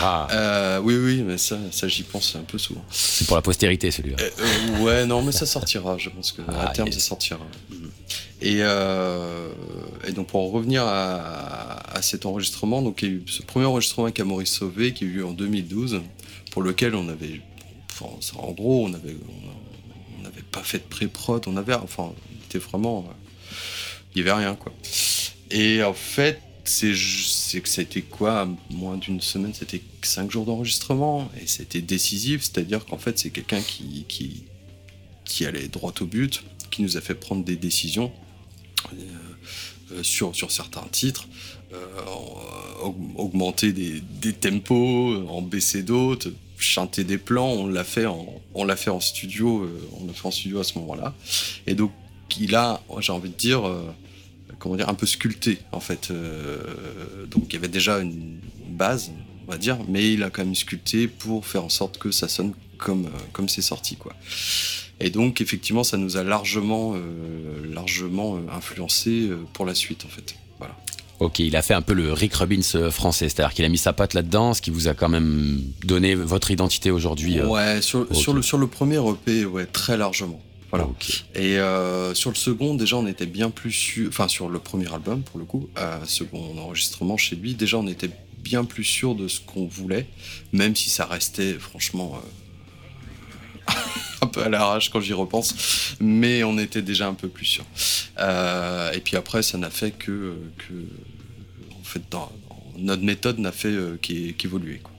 Ah, 0.00 0.28
Euh, 0.30 0.78
oui, 0.82 0.94
oui, 0.96 1.22
mais 1.22 1.38
ça, 1.38 1.58
ça 1.72 1.88
j'y 1.88 2.04
pense 2.04 2.36
un 2.36 2.42
peu 2.44 2.56
souvent. 2.56 2.84
c'est 2.90 3.26
pour 3.26 3.36
la 3.36 3.42
postérité 3.42 3.90
celui-là. 3.90 4.16
Euh, 4.20 4.30
euh, 4.38 4.78
ouais, 4.82 5.06
non, 5.06 5.22
mais 5.22 5.32
ça 5.32 5.44
sortira. 5.44 5.98
Je 5.98 6.08
pense 6.10 6.32
que 6.32 6.42
à 6.42 6.68
Ah, 6.68 6.72
terme, 6.72 6.88
yes. 6.88 6.98
ça 6.98 7.00
sortira. 7.08 7.40
Et, 8.40 8.58
euh, 8.60 9.48
et 10.06 10.12
donc, 10.12 10.28
pour 10.28 10.40
en 10.40 10.48
revenir 10.50 10.84
à, 10.84 11.96
à 11.96 12.02
cet 12.02 12.26
enregistrement, 12.26 12.80
donc 12.82 13.02
il 13.02 13.08
y 13.08 13.10
a 13.10 13.14
eu 13.14 13.22
ce 13.26 13.42
premier 13.42 13.66
enregistrement 13.66 14.04
avec 14.06 14.20
Maurice 14.20 14.52
Sauvé 14.52 14.92
qui 14.92 15.04
a 15.04 15.06
eu 15.06 15.10
lieu 15.10 15.26
en 15.26 15.32
2012, 15.32 16.00
pour 16.52 16.62
lequel 16.62 16.94
on 16.94 17.08
avait, 17.08 17.40
enfin, 17.92 18.06
en 18.38 18.52
gros, 18.52 18.84
on 18.86 18.92
avait, 18.94 19.16
on 20.18 20.22
n'avait 20.22 20.42
pas 20.42 20.62
fait 20.62 20.78
de 20.78 20.84
pré-prod, 20.84 21.42
on 21.48 21.56
avait, 21.56 21.74
enfin, 21.74 22.04
on 22.12 22.44
était 22.48 22.58
vraiment, 22.58 23.08
il 24.14 24.18
y 24.18 24.20
avait 24.28 24.38
rien 24.40 24.54
quoi. 24.54 24.72
Et 25.50 25.82
en 25.82 25.94
fait, 25.94 26.40
c'est 26.64 27.60
que 27.60 27.68
été 27.82 28.02
quoi 28.02 28.48
Moins 28.70 28.96
d'une 28.96 29.20
semaine, 29.20 29.52
c'était 29.54 29.82
cinq 30.02 30.30
jours 30.30 30.44
d'enregistrement 30.44 31.30
et 31.40 31.46
c'était 31.46 31.80
décisif, 31.82 32.42
c'est-à-dire 32.42 32.84
qu'en 32.86 32.98
fait, 32.98 33.18
c'est 33.18 33.30
quelqu'un 33.30 33.60
qui, 33.60 34.04
qui, 34.08 34.44
allait 35.46 35.68
droit 35.68 35.92
au 36.00 36.06
but, 36.06 36.42
qui 36.70 36.82
nous 36.82 36.96
a 36.96 37.00
fait 37.00 37.14
prendre 37.14 37.44
des 37.44 37.56
décisions 37.56 38.12
euh, 38.92 38.96
euh, 39.92 40.02
sur, 40.02 40.34
sur 40.34 40.50
certains 40.50 40.86
titres, 40.90 41.28
euh, 41.72 41.76
en- 42.06 42.88
aug- 42.88 43.16
augmenter 43.16 43.72
des, 43.72 44.00
des 44.00 44.32
tempos, 44.32 45.26
en 45.28 45.42
baisser 45.42 45.82
d'autres, 45.82 46.30
chanter 46.56 47.04
des 47.04 47.18
plans, 47.18 47.48
on 47.48 47.66
l'a 47.66 47.84
fait 47.84 48.06
fait 48.76 48.90
en 48.90 49.00
studio, 49.00 49.68
on 50.00 50.06
l'a 50.06 50.12
fait 50.12 50.26
en 50.26 50.30
studio 50.30 50.60
à 50.60 50.64
ce 50.64 50.78
moment-là. 50.78 51.14
Et 51.66 51.74
donc, 51.74 51.92
il 52.38 52.54
a, 52.54 52.80
j'ai 53.00 53.12
envie 53.12 53.28
de 53.28 53.36
dire, 53.36 53.70
comment 54.58 54.76
dire, 54.76 54.88
un 54.88 54.94
peu 54.94 55.06
sculpté, 55.06 55.58
en 55.72 55.80
fait. 55.80 56.10
Euh, 56.10 57.26
donc, 57.26 57.46
il 57.50 57.54
y 57.54 57.56
avait 57.56 57.68
déjà 57.68 57.98
une 57.98 58.38
base, 58.68 59.12
on 59.46 59.50
va 59.50 59.58
dire, 59.58 59.78
mais 59.88 60.12
il 60.12 60.22
a 60.22 60.30
quand 60.30 60.44
même 60.44 60.54
sculpté 60.54 61.08
pour 61.08 61.46
faire 61.46 61.64
en 61.64 61.68
sorte 61.68 61.98
que 61.98 62.10
ça 62.10 62.28
sonne 62.28 62.54
comme, 62.78 63.06
euh, 63.06 63.18
comme 63.32 63.48
c'est 63.48 63.62
sorti, 63.62 63.96
quoi. 63.96 64.14
Et 65.00 65.10
donc, 65.10 65.40
effectivement, 65.40 65.84
ça 65.84 65.96
nous 65.96 66.16
a 66.16 66.22
largement, 66.22 66.94
euh, 66.94 67.74
largement 67.74 68.38
influencé 68.52 69.28
pour 69.52 69.66
la 69.66 69.74
suite, 69.74 70.04
en 70.04 70.08
fait. 70.08 70.36
Voilà. 70.58 70.76
Ok, 71.20 71.38
il 71.38 71.54
a 71.54 71.62
fait 71.62 71.74
un 71.74 71.82
peu 71.82 71.94
le 71.94 72.12
Rick 72.12 72.34
Rubins 72.34 72.60
euh, 72.74 72.90
français, 72.90 73.28
c'est-à-dire 73.28 73.54
qu'il 73.54 73.64
a 73.64 73.68
mis 73.68 73.78
sa 73.78 73.92
patte 73.92 74.14
là-dedans, 74.14 74.52
ce 74.52 74.60
qui 74.60 74.70
vous 74.70 74.88
a 74.88 74.94
quand 74.94 75.08
même 75.08 75.62
donné 75.84 76.14
votre 76.14 76.50
identité 76.50 76.90
aujourd'hui. 76.90 77.40
Ouais, 77.40 77.80
sur, 77.82 78.06
sur 78.14 78.34
le, 78.34 78.42
sur 78.42 78.58
le 78.58 78.66
premier 78.66 78.96
EP, 78.96 79.44
ouais, 79.44 79.66
très 79.66 79.96
largement. 79.96 80.40
Voilà. 80.76 80.88
Et 81.36 81.58
euh, 81.58 82.14
sur 82.14 82.30
le 82.30 82.36
second, 82.36 82.74
déjà, 82.74 82.96
on 82.96 83.06
était 83.06 83.26
bien 83.26 83.50
plus 83.50 83.70
sûr. 83.70 84.08
Enfin, 84.08 84.26
sur 84.28 84.48
le 84.48 84.58
premier 84.58 84.92
album, 84.92 85.22
pour 85.22 85.38
le 85.38 85.44
coup, 85.44 85.68
euh, 85.78 86.04
second 86.04 86.58
enregistrement 86.58 87.16
chez 87.16 87.36
lui, 87.36 87.54
déjà, 87.54 87.76
on 87.78 87.86
était 87.86 88.10
bien 88.38 88.64
plus 88.64 88.82
sûr 88.84 89.14
de 89.14 89.28
ce 89.28 89.40
qu'on 89.40 89.66
voulait, 89.66 90.06
même 90.52 90.74
si 90.74 90.90
ça 90.90 91.06
restait, 91.06 91.54
franchement, 91.54 92.18
euh, 93.68 93.72
un 94.22 94.26
peu 94.26 94.42
à 94.42 94.48
l'arrache 94.48 94.90
quand 94.90 95.00
j'y 95.00 95.12
repense. 95.12 95.94
Mais 96.00 96.42
on 96.44 96.58
était 96.58 96.82
déjà 96.82 97.06
un 97.06 97.14
peu 97.14 97.28
plus 97.28 97.46
sûr. 97.46 97.64
Et 98.18 99.00
puis 99.00 99.16
après, 99.16 99.42
ça 99.42 99.58
n'a 99.58 99.70
fait 99.70 99.92
que. 99.92 100.34
que 100.58 100.74
en 101.80 101.84
fait, 101.84 102.02
dans- 102.10 102.32
dans- 102.48 102.72
notre 102.78 103.02
méthode 103.04 103.38
n'a 103.38 103.52
fait 103.52 103.72
qu'é- 104.02 104.32
qu'évoluer. 104.36 104.80
quoi. 104.82 104.90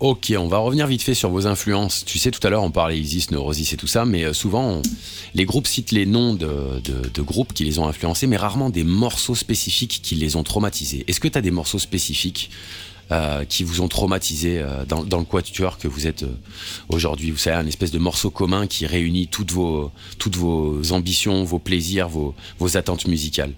Ok, 0.00 0.32
on 0.38 0.46
va 0.46 0.58
revenir 0.58 0.86
vite 0.86 1.02
fait 1.02 1.14
sur 1.14 1.28
vos 1.28 1.48
influences. 1.48 2.04
Tu 2.04 2.20
sais, 2.20 2.30
tout 2.30 2.44
à 2.46 2.50
l'heure, 2.50 2.62
on 2.62 2.70
parlait 2.70 2.96
Isis, 2.98 3.32
Neurosis 3.32 3.72
et 3.72 3.76
tout 3.76 3.88
ça, 3.88 4.04
mais 4.04 4.22
euh, 4.24 4.32
souvent, 4.32 4.80
les 5.34 5.44
groupes 5.44 5.66
citent 5.66 5.90
les 5.90 6.06
noms 6.06 6.34
de, 6.34 6.80
de- 6.84 7.08
de 7.12 7.22
groupes 7.22 7.52
qui 7.52 7.64
les 7.64 7.80
ont 7.80 7.88
influencés, 7.88 8.28
mais 8.28 8.36
rarement 8.36 8.70
des 8.70 8.84
morceaux 8.84 9.34
spécifiques 9.34 9.98
qui 10.00 10.14
les 10.14 10.36
ont 10.36 10.44
traumatisés. 10.44 11.04
Est-ce 11.08 11.18
que 11.18 11.26
tu 11.26 11.36
as 11.36 11.40
des 11.40 11.50
morceaux 11.50 11.80
spécifiques 11.80 12.50
euh, 13.10 13.44
qui 13.44 13.64
vous 13.64 13.80
ont 13.80 13.88
traumatisé 13.88 14.60
euh, 14.60 14.84
dans, 14.84 15.02
dans 15.02 15.18
le 15.18 15.24
quatuor 15.24 15.78
que 15.78 15.88
vous 15.88 16.06
êtes 16.06 16.22
euh, 16.22 16.36
aujourd'hui? 16.88 17.32
Vous 17.32 17.36
savez, 17.38 17.56
un 17.56 17.66
espèce 17.66 17.90
de 17.90 17.98
morceau 17.98 18.30
commun 18.30 18.68
qui 18.68 18.86
réunit 18.86 19.26
toutes 19.26 19.50
vos, 19.50 19.90
toutes 20.20 20.36
vos 20.36 20.92
ambitions, 20.92 21.42
vos 21.42 21.58
plaisirs, 21.58 22.08
vos, 22.08 22.36
vos 22.60 22.76
attentes 22.76 23.08
musicales. 23.08 23.52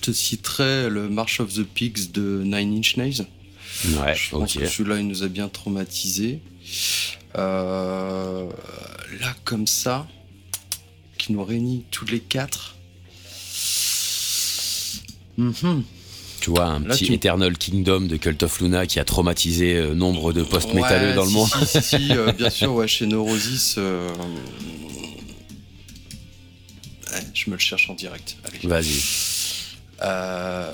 Je 0.00 0.10
te 0.10 0.12
citerai 0.12 0.88
le 0.90 1.08
March 1.08 1.40
of 1.40 1.52
the 1.52 1.64
Pigs 1.64 2.12
de 2.12 2.42
Nine 2.44 2.78
Inch 2.78 2.96
Nails. 2.96 3.26
Ouais, 4.00 4.14
je 4.14 4.30
pense 4.30 4.56
ok. 4.56 4.62
que 4.62 4.68
celui-là, 4.68 4.98
il 4.98 5.06
nous 5.08 5.22
a 5.22 5.28
bien 5.28 5.48
traumatisés. 5.48 6.40
Euh, 7.36 8.48
là, 9.20 9.34
comme 9.44 9.66
ça, 9.66 10.06
qui 11.18 11.32
nous 11.32 11.44
réunit 11.44 11.84
tous 11.90 12.06
les 12.06 12.20
quatre. 12.20 12.76
Mhm. 15.36 15.82
Tu 16.40 16.50
vois, 16.50 16.66
un 16.66 16.80
Là, 16.80 16.94
petit 16.94 17.06
tu- 17.06 17.12
Eternal 17.12 17.56
Kingdom 17.58 18.02
de 18.02 18.16
Cult 18.16 18.42
of 18.44 18.60
Luna 18.60 18.86
qui 18.86 19.00
a 19.00 19.04
traumatisé 19.04 19.74
euh, 19.76 19.94
nombre 19.94 20.32
de 20.32 20.42
post-métalleux 20.42 21.08
Ouais, 21.10 21.14
dans 21.14 21.24
le 21.24 21.30
monde. 21.30 21.48
Si, 21.66 21.82
si, 21.82 22.08
euh, 22.12 22.32
bien 22.32 22.50
sûr, 22.50 22.72
ouais, 22.74 22.86
chez 22.88 23.06
Neurosis. 23.06 23.74
euh, 23.78 24.08
ouais, 27.12 27.22
je 27.34 27.50
me 27.50 27.56
le 27.56 27.60
cherche 27.60 27.90
en 27.90 27.94
direct. 27.94 28.36
Vas-y. 28.62 29.00
Euh, 30.02 30.72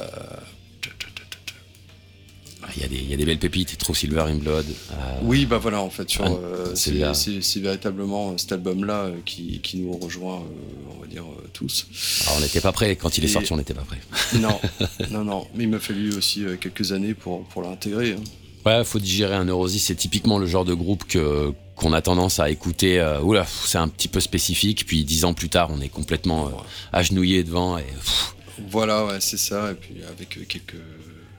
Ah, 2.67 2.71
Il 2.77 2.83
y, 2.83 2.85
a 2.87 2.89
des- 2.89 2.97
il 2.97 3.11
y 3.11 3.13
a 3.13 3.17
des 3.19 3.27
belles 3.27 3.39
pépites, 3.39 3.77
True 3.77 3.95
Silver 3.95 4.23
in 4.23 4.37
Blood. 4.37 4.65
euh, 4.93 4.95
Oui, 5.23 5.45
bah 5.45 5.59
voilà, 5.59 5.83
en 5.83 5.91
fait, 5.91 6.09
sur, 6.09 6.25
Ah, 6.25 6.31
euh, 6.31 6.73
c'est 6.75 7.61
véritablement 7.61 8.31
euh, 8.31 8.35
cet 8.39 8.53
album-là 8.53 9.11
qui, 9.27 9.61
qui 9.63 9.77
nous 9.77 9.93
rejoint, 9.99 10.37
euh, 10.41 10.95
on 10.97 11.01
va 11.03 11.07
dire, 11.07 11.25
tous. 11.53 11.87
alors, 12.23 12.39
on 12.39 12.41
n'était 12.41 12.63
pas 12.63 12.73
prêt. 12.73 12.97
Quand 12.97 13.19
il 13.19 13.25
est 13.25 13.29
sorti, 13.29 13.53
on 13.53 13.59
n'était 13.59 13.75
pas 13.75 13.83
prêt. 13.83 13.99
Non, 14.41 14.59
non, 15.11 15.25
non, 15.25 15.47
mais 15.55 15.65
il 15.65 15.69
m'a 15.69 15.79
fallu 15.79 16.15
aussi 16.17 16.43
quelques 16.59 16.93
années 16.93 17.13
pour, 17.13 17.45
pour 17.49 17.61
l'intégrer. 17.63 18.13
hein. 18.13 18.23
Ouais, 18.65 18.83
faut 18.83 18.99
digérer 18.99 19.35
un 19.35 19.45
Neurosis. 19.45 19.85
C'est 19.85 19.95
typiquement 19.95 20.39
le 20.39 20.47
genre 20.47 20.65
de 20.65 20.73
groupe 20.73 21.05
que 21.05 21.53
qu'on 21.77 21.93
a 21.93 22.01
tendance 22.01 22.41
à 22.41 22.49
écouter. 22.49 22.99
euh, 22.99 23.21
oula, 23.21 23.45
c'est 23.67 23.77
un 23.79 23.89
petit 23.89 24.09
peu 24.09 24.21
spécifique. 24.21 24.87
Puis 24.87 25.05
dix 25.05 25.27
ans 25.27 25.35
plus 25.35 25.51
tard, 25.51 25.69
on 25.71 25.83
est 25.83 25.91
complètement 25.91 26.47
euh, 26.47 26.51
agenouillé 26.95 27.45
devant. 27.45 27.77
Et, 27.77 27.83
pff, 27.83 28.35
Voilà, 28.71 29.05
ouais, 29.05 29.21
c'est 29.21 29.39
ça, 29.39 29.71
et 29.71 29.75
puis 29.75 29.97
avec 30.09 30.37
euh, 30.37 30.45
quelques 30.49 30.77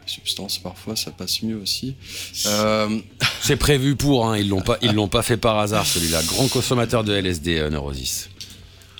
substances, 0.06 0.60
parfois, 0.60 0.96
ça 0.96 1.12
passe 1.12 1.42
mieux 1.42 1.58
aussi. 1.58 1.96
Euh, 2.46 3.00
c'est 3.42 3.56
prévu 3.56 3.96
pour. 3.96 4.28
Hein, 4.28 4.38
ils 4.38 4.50
l'ont 4.50 4.62
pas, 4.62 4.78
ils 4.82 4.94
l'ont 4.94 5.08
pas 5.08 5.22
fait 5.22 5.38
par 5.38 5.60
hasard 5.60 5.86
celui-là. 5.86 6.22
Grand 6.24 6.48
consommateur 6.48 7.04
de 7.04 7.14
LSD, 7.14 7.58
euh, 7.58 7.70
Neurosis. 7.70 8.30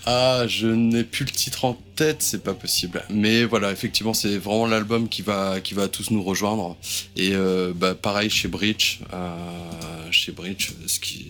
Ah, 0.08 0.46
je 0.48 0.68
n'ai 0.68 1.04
plus 1.04 1.26
le 1.26 1.32
titre 1.32 1.66
en 1.66 1.74
tête, 1.96 2.22
c'est 2.22 2.44
pas 2.44 2.54
possible. 2.54 3.04
Mais 3.10 3.44
voilà, 3.44 3.72
effectivement, 3.72 4.14
c'est 4.14 4.38
vraiment 4.38 4.68
l'album 4.68 5.10
qui 5.10 5.24
va, 5.24 5.60
qui 5.62 5.74
va 5.74 5.88
tous 5.88 6.12
nous 6.12 6.22
rejoindre. 6.22 6.78
Et 7.16 7.32
euh, 7.34 7.74
bah, 7.76 7.96
pareil 7.96 8.30
chez 8.30 8.48
euh, 8.48 10.12
chez 10.12 10.32
Breach, 10.32 10.74
ce 10.86 11.00
qui, 11.00 11.26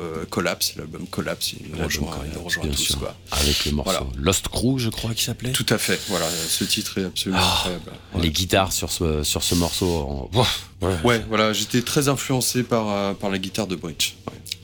euh, 0.00 0.24
Collapse, 0.30 0.74
l'album 0.76 1.06
Collapse, 1.06 1.52
il 1.52 1.70
nous 1.76 1.84
rejoint, 1.84 2.10
Collapse, 2.10 2.28
il 2.32 2.38
nous 2.38 2.44
rejoint 2.44 2.64
tous, 2.68 2.76
sûr. 2.76 2.98
quoi. 2.98 3.14
Avec 3.30 3.64
le 3.66 3.72
morceau 3.72 3.90
Voilà. 3.92 4.06
Lost 4.16 4.48
Crew, 4.48 4.78
je 4.78 4.88
crois 4.88 5.10
qu'il 5.12 5.24
s'appelait. 5.24 5.52
Tout 5.52 5.66
à 5.68 5.78
fait, 5.78 6.00
voilà, 6.08 6.26
ce 6.30 6.64
titre 6.64 6.98
est 6.98 7.04
absolument 7.04 7.40
Ah, 7.42 7.54
incroyable. 7.56 7.92
Ouais. 8.14 8.22
Les 8.22 8.30
guitares 8.30 8.72
sur 8.72 8.90
ce, 8.90 9.22
sur 9.22 9.42
ce 9.42 9.54
morceau. 9.54 9.86
en- 9.86 10.30
ouais. 10.82 10.96
Ouais, 11.04 11.24
voilà, 11.28 11.52
j'étais 11.52 11.82
très 11.82 12.08
influencé 12.08 12.62
par, 12.62 12.88
euh, 12.90 13.14
par 13.14 13.30
la 13.30 13.38
guitare 13.38 13.66
de. 13.66 13.76
Ouais. 13.82 13.94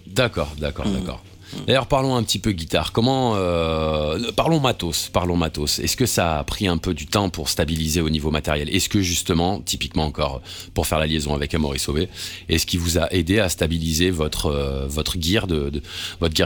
D'accord, 0.06 0.52
d'accord, 0.58 0.86
Mm. 0.88 0.94
d'accord. 0.98 1.22
D'ailleurs, 1.66 1.86
parlons 1.86 2.16
un 2.16 2.22
petit 2.22 2.38
peu 2.38 2.52
guitare. 2.52 2.92
Comment 2.92 3.34
euh, 3.36 4.32
Parlons 4.36 4.60
matos. 4.60 5.08
Parlons 5.12 5.36
matos. 5.36 5.78
Est-ce 5.78 5.96
que 5.96 6.06
ça 6.06 6.38
a 6.38 6.44
pris 6.44 6.66
un 6.66 6.78
peu 6.78 6.94
du 6.94 7.06
temps 7.06 7.30
pour 7.30 7.48
stabiliser 7.48 8.00
au 8.00 8.10
niveau 8.10 8.30
matériel? 8.30 8.68
Est-ce 8.74 8.88
que 8.88 9.00
justement, 9.00 9.60
typiquement 9.60 10.04
encore, 10.04 10.42
pour 10.74 10.86
faire 10.86 10.98
la 10.98 11.06
liaison 11.06 11.34
avec 11.34 11.54
Amaury 11.54 11.78
Sauvé, 11.78 12.08
est-ce 12.48 12.66
qu'il 12.66 12.80
vous 12.80 12.98
a 12.98 13.12
aidé 13.12 13.38
à 13.38 13.48
stabiliser 13.48 14.10
votre 14.10 14.46
euh, 14.46 14.86
votre 14.88 15.20
gear 15.20 15.46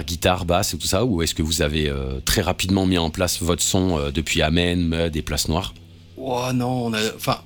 guitare, 0.04 0.44
basse 0.44 0.74
et 0.74 0.78
tout 0.78 0.86
ça, 0.86 1.04
ou 1.04 1.22
est-ce 1.22 1.34
que 1.34 1.42
vous 1.42 1.62
avez 1.62 1.88
euh, 1.88 2.20
très 2.24 2.42
rapidement 2.42 2.86
mis 2.86 2.98
en 2.98 3.10
place 3.10 3.42
votre 3.42 3.62
son 3.62 4.10
depuis 4.14 4.42
Amen, 4.42 4.80
Mud 4.80 5.16
et 5.16 5.22
Place 5.22 5.48
Noire? 5.48 5.74
Oh 6.16 6.46
non, 6.52 6.86
on 6.86 6.94
a. 6.94 7.42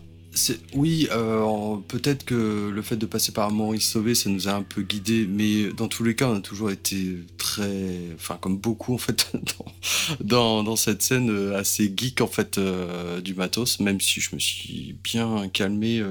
oui, 0.74 1.08
euh, 1.12 1.76
peut-être 1.88 2.24
que 2.24 2.68
le 2.68 2.82
fait 2.82 2.96
de 2.96 3.06
passer 3.06 3.32
par 3.32 3.50
Maurice 3.50 3.90
Sauvé, 3.90 4.14
ça 4.14 4.28
nous 4.30 4.48
a 4.48 4.52
un 4.52 4.62
peu 4.62 4.82
guidés, 4.82 5.26
mais 5.28 5.72
dans 5.72 5.88
tous 5.88 6.04
les 6.04 6.14
cas, 6.14 6.28
on 6.28 6.36
a 6.36 6.40
toujours 6.40 6.70
été 6.70 7.18
très. 7.38 8.00
Enfin, 8.14 8.38
comme 8.40 8.58
beaucoup, 8.58 8.94
en 8.94 8.98
fait, 8.98 9.32
dans 10.20 10.76
cette 10.76 11.02
scène 11.02 11.30
euh, 11.30 11.58
assez 11.58 11.92
geek, 11.96 12.20
en 12.20 12.26
fait, 12.26 12.58
euh, 12.58 13.20
du 13.20 13.34
matos, 13.34 13.80
même 13.80 14.00
si 14.00 14.20
je 14.20 14.34
me 14.34 14.40
suis 14.40 14.96
bien 15.02 15.48
calmé. 15.48 16.02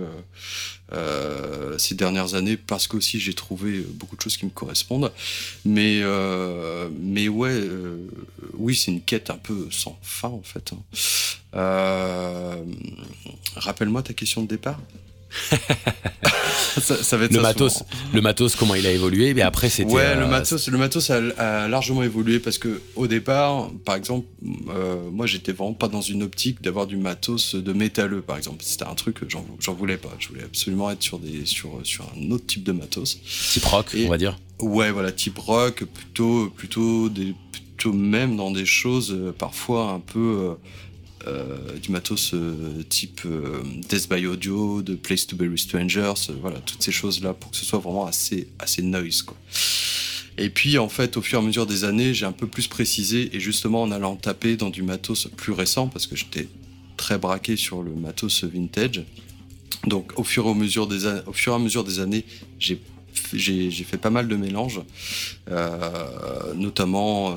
Euh, 0.94 1.66
euh, 1.76 1.78
ces 1.78 1.96
dernières 1.96 2.36
années 2.36 2.58
parce 2.58 2.88
qu'aussi 2.88 3.20
j'ai 3.20 3.34
trouvé 3.34 3.80
beaucoup 3.82 4.16
de 4.16 4.22
choses 4.22 4.38
qui 4.38 4.46
me 4.46 4.52
correspondent 4.52 5.12
mais 5.66 6.00
euh, 6.02 6.90
mais 7.00 7.28
ouais 7.28 7.52
euh, 7.52 7.98
oui 8.54 8.76
c'est 8.76 8.92
une 8.92 9.02
quête 9.02 9.30
un 9.30 9.38
peu 9.38 9.68
sans 9.72 9.98
fin 10.02 10.30
en 10.30 10.42
fait 10.44 10.74
hein. 10.74 10.80
Euh, 11.56 12.64
rappelle-moi 13.56 14.04
ta 14.04 14.14
question 14.14 14.42
de 14.42 14.48
départ 14.48 14.80
ça, 16.82 17.02
ça 17.04 17.18
va 17.18 17.26
être 17.26 17.32
Le 17.32 17.38
ça 17.38 17.42
matos, 17.42 17.74
souvent. 17.74 17.86
le 18.14 18.22
matos, 18.22 18.56
comment 18.56 18.76
il 18.76 18.86
a 18.88 18.92
évolué 18.92 19.34
Mais 19.34 19.42
après, 19.42 19.70
c'était. 19.70 19.92
Ouais, 19.92 20.02
euh, 20.04 20.20
le 20.20 20.28
matos, 20.28 20.68
le 20.68 20.78
matos 20.78 21.10
a, 21.10 21.22
a 21.38 21.68
largement 21.68 22.04
évolué 22.04 22.40
parce 22.40 22.58
que 22.58 22.82
au 22.96 23.08
départ, 23.08 23.70
par 23.86 23.96
exemple, 23.96 24.28
euh, 24.70 25.10
moi 25.12 25.26
j'étais 25.26 25.52
vraiment 25.52 25.74
pas 25.74 25.88
dans 25.88 26.02
une 26.02 26.24
optique 26.24 26.62
d'avoir 26.62 26.88
du 26.88 26.98
matos 26.98 27.56
de 27.56 27.74
métalleux, 27.74 28.22
par 28.22 28.38
exemple. 28.38 28.64
C'était 28.64 28.86
un 28.86 28.96
truc 28.96 29.20
que 29.20 29.26
j'en 29.30 29.74
voulais 29.74 29.98
pas. 29.98 30.14
Je 30.20 30.28
voulais 30.30 30.44
absolument 30.44 30.90
être 30.92 31.04
sur 31.04 31.20
des 31.20 31.46
sur 31.46 31.80
sur 31.84 32.06
un 32.18 32.32
autre 32.32 32.46
type 32.46 32.64
de 32.64 32.72
matos. 32.72 33.20
type 33.52 33.66
rock, 33.66 33.88
Et- 33.94 34.06
on 34.06 34.10
va 34.10 34.18
dire. 34.18 34.38
Ouais, 34.60 34.92
voilà, 34.92 35.12
type 35.12 35.38
rock, 35.38 35.84
plutôt 35.84 36.50
plutôt 36.56 37.10
des 37.10 37.34
plutôt 37.52 37.92
même 37.92 38.38
dans 38.38 38.52
des 38.52 38.66
choses 38.66 39.12
euh, 39.12 39.34
parfois 39.38 39.90
un 39.92 40.00
peu 40.00 40.20
euh, 40.20 40.52
euh, 40.52 40.54
du 41.82 41.92
matos 41.92 42.34
euh, 42.34 42.84
type 42.90 43.22
euh, 43.26 43.64
Death 43.90 44.10
by 44.10 44.26
Audio, 44.26 44.82
de 44.82 44.96
Place 44.96 45.28
to 45.28 45.36
Bury 45.36 45.58
Strangers, 45.58 46.14
euh, 46.30 46.34
voilà, 46.42 46.60
toutes 46.60 46.84
ces 46.84 46.92
choses-là 46.92 47.34
pour 47.34 47.52
que 47.52 47.58
ce 47.58 47.66
soit 47.66 47.80
vraiment 47.80 48.06
assez, 48.06 48.48
assez 48.60 48.82
noise, 48.82 49.22
quoi. 49.22 49.38
Et 50.38 50.50
puis, 50.50 50.78
en 50.78 50.90
fait, 50.90 51.16
au 51.16 51.22
fur 51.22 51.40
et 51.40 51.44
à 51.44 51.46
mesure 51.46 51.66
des 51.66 51.86
années, 51.86 52.14
j'ai 52.14 52.26
un 52.26 52.32
peu 52.32 52.48
plus 52.48 52.68
précisé, 52.68 53.30
et 53.34 53.40
justement 53.40 53.84
en 53.84 53.92
allant 53.92 54.16
taper 54.18 54.58
dans 54.58 54.70
du 54.70 54.84
matos 54.84 55.30
plus 55.38 55.54
récent, 55.54 55.88
parce 55.88 56.08
que 56.08 56.16
j'étais 56.16 56.50
très 56.98 57.18
braqué 57.18 57.56
sur 57.56 57.84
le 57.84 57.92
matos 57.92 58.44
vintage. 58.44 59.04
Donc, 59.88 60.18
au 60.18 60.24
fur 60.24 60.46
et 60.48 60.50
à 60.50 60.54
mesure 60.54 60.88
des, 60.88 61.06
au 61.26 61.34
fur 61.34 61.54
et 61.54 61.56
à 61.56 61.60
mesure 61.60 61.84
des 61.84 62.00
années, 62.00 62.26
j'ai 62.60 62.80
fait 63.72 63.98
pas 63.98 64.10
mal 64.10 64.28
de 64.28 64.36
mélanges, 64.36 64.82
euh, 65.50 66.54
notamment, 66.56 67.32
euh, 67.32 67.36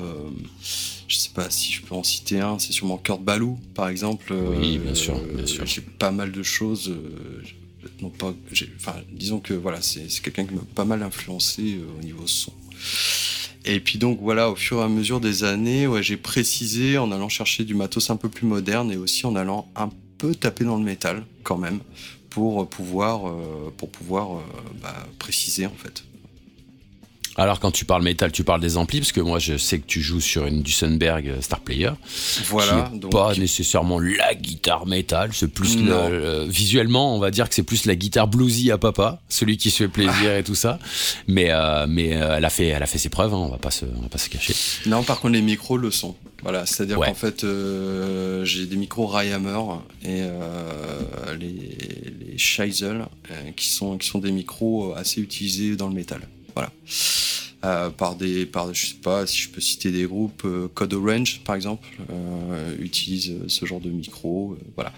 je 1.09 1.17
sais 1.17 1.31
pas 1.33 1.49
si 1.49 1.71
je 1.73 1.81
peux 1.81 1.95
en 1.95 2.03
citer 2.03 2.39
un, 2.39 2.57
c'est 2.59 2.71
sûrement 2.71 2.97
Kurt 2.97 3.21
Balou, 3.21 3.59
par 3.75 3.89
exemple. 3.89 4.31
Oui, 4.33 4.77
Euh, 4.77 4.83
bien 4.83 4.95
sûr, 4.95 5.19
bien 5.35 5.45
sûr. 5.45 5.65
J'ai 5.65 5.81
pas 5.81 6.11
mal 6.11 6.31
de 6.31 6.43
choses. 6.43 6.89
euh, 6.89 7.41
non 8.01 8.09
pas, 8.09 8.33
enfin, 8.77 8.95
disons 9.11 9.39
que 9.39 9.53
voilà, 9.53 9.81
c'est 9.81 10.07
quelqu'un 10.21 10.45
qui 10.45 10.53
m'a 10.53 10.61
pas 10.75 10.85
mal 10.85 11.01
influencé 11.03 11.75
euh, 11.75 11.99
au 11.99 12.03
niveau 12.03 12.27
son. 12.27 12.53
Et 13.65 13.79
puis 13.79 13.97
donc 13.99 14.19
voilà, 14.21 14.49
au 14.49 14.55
fur 14.55 14.79
et 14.79 14.83
à 14.83 14.87
mesure 14.87 15.19
des 15.19 15.43
années, 15.43 15.85
ouais, 15.87 16.01
j'ai 16.03 16.15
précisé 16.17 16.97
en 16.97 17.11
allant 17.11 17.27
chercher 17.29 17.63
du 17.65 17.75
matos 17.75 18.09
un 18.09 18.15
peu 18.17 18.29
plus 18.29 18.45
moderne 18.47 18.91
et 18.91 18.97
aussi 18.97 19.25
en 19.25 19.35
allant 19.35 19.69
un 19.75 19.89
peu 20.17 20.33
taper 20.35 20.63
dans 20.63 20.77
le 20.77 20.83
métal 20.83 21.25
quand 21.43 21.57
même 21.57 21.79
pour 22.29 22.69
pouvoir, 22.69 23.27
euh, 23.27 23.73
pour 23.77 23.89
pouvoir 23.89 24.37
euh, 24.37 24.41
bah, 24.81 24.95
préciser 25.17 25.65
en 25.65 25.73
fait. 25.75 26.03
Alors 27.39 27.59
quand 27.59 27.71
tu 27.71 27.85
parles 27.85 28.03
métal, 28.03 28.31
tu 28.31 28.43
parles 28.43 28.61
des 28.61 28.77
amplis 28.77 28.99
parce 28.99 29.11
que 29.11 29.21
moi 29.21 29.39
je 29.39 29.57
sais 29.57 29.79
que 29.79 29.85
tu 29.85 30.01
joues 30.01 30.21
sur 30.21 30.45
une 30.45 30.61
Duesenberg 30.61 31.41
Star 31.41 31.59
Player. 31.59 31.91
Voilà. 32.45 32.91
Qui 32.91 32.99
pas 33.09 33.33
nécessairement 33.35 33.99
la 33.99 34.35
guitare 34.35 34.85
métal, 34.85 35.31
c'est 35.33 35.47
plus 35.47 35.77
visuellement 36.47 37.15
on 37.15 37.19
va 37.19 37.31
dire 37.31 37.47
que 37.49 37.55
c'est 37.55 37.63
plus 37.63 37.85
la 37.85 37.95
guitare 37.95 38.27
bluesy 38.27 38.71
à 38.71 38.77
papa, 38.77 39.21
celui 39.29 39.57
qui 39.57 39.71
se 39.71 39.83
fait 39.83 39.89
plaisir 39.89 40.35
et 40.35 40.43
tout 40.43 40.55
ça. 40.55 40.79
Mais 41.27 41.47
euh, 41.51 41.85
mais 41.87 42.07
elle 42.07 42.45
a 42.45 42.49
fait 42.49 42.67
elle 42.67 42.83
a 42.83 42.87
fait 42.87 42.97
ses 42.97 43.09
preuves, 43.09 43.33
hein, 43.33 43.37
on 43.37 43.49
va 43.49 43.57
pas 43.57 43.71
se 43.71 43.85
on 43.85 44.01
va 44.01 44.09
pas 44.09 44.17
se 44.17 44.29
cacher. 44.29 44.53
Non 44.85 45.03
par 45.03 45.19
contre 45.19 45.33
les 45.33 45.41
micros 45.41 45.77
le 45.77 45.91
sont. 45.91 46.15
Voilà, 46.41 46.65
c'est-à-dire 46.65 46.97
qu'en 46.97 47.13
fait, 47.13 47.43
euh, 47.43 48.45
j'ai 48.45 48.65
des 48.65 48.77
micros 48.77 49.07
Ryhammer 49.07 49.59
et 50.03 50.21
euh, 50.21 51.35
les, 51.37 51.47
les 51.47 52.37
Scheisel, 52.37 53.05
euh, 53.31 53.51
qui, 53.55 53.67
sont, 53.67 53.97
qui 53.97 54.07
sont 54.07 54.19
des 54.19 54.31
micros 54.31 54.93
assez 54.95 55.21
utilisés 55.21 55.75
dans 55.75 55.87
le 55.87 55.95
métal. 55.95 56.21
Voilà. 57.61 57.89
par 57.91 58.15
des, 58.15 58.45
par, 58.45 58.73
je 58.73 58.87
sais 58.87 58.95
pas 58.95 59.27
si 59.27 59.37
je 59.37 59.49
peux 59.49 59.61
citer 59.61 59.91
des 59.91 60.03
groupes, 60.03 60.47
Code 60.73 60.93
Orange 60.93 61.41
par 61.43 61.55
exemple, 61.55 61.87
utilise 62.79 63.33
ce 63.47 63.65
genre 63.65 63.81
de 63.81 63.89
micro. 63.89 64.57
voilà. 64.75 64.93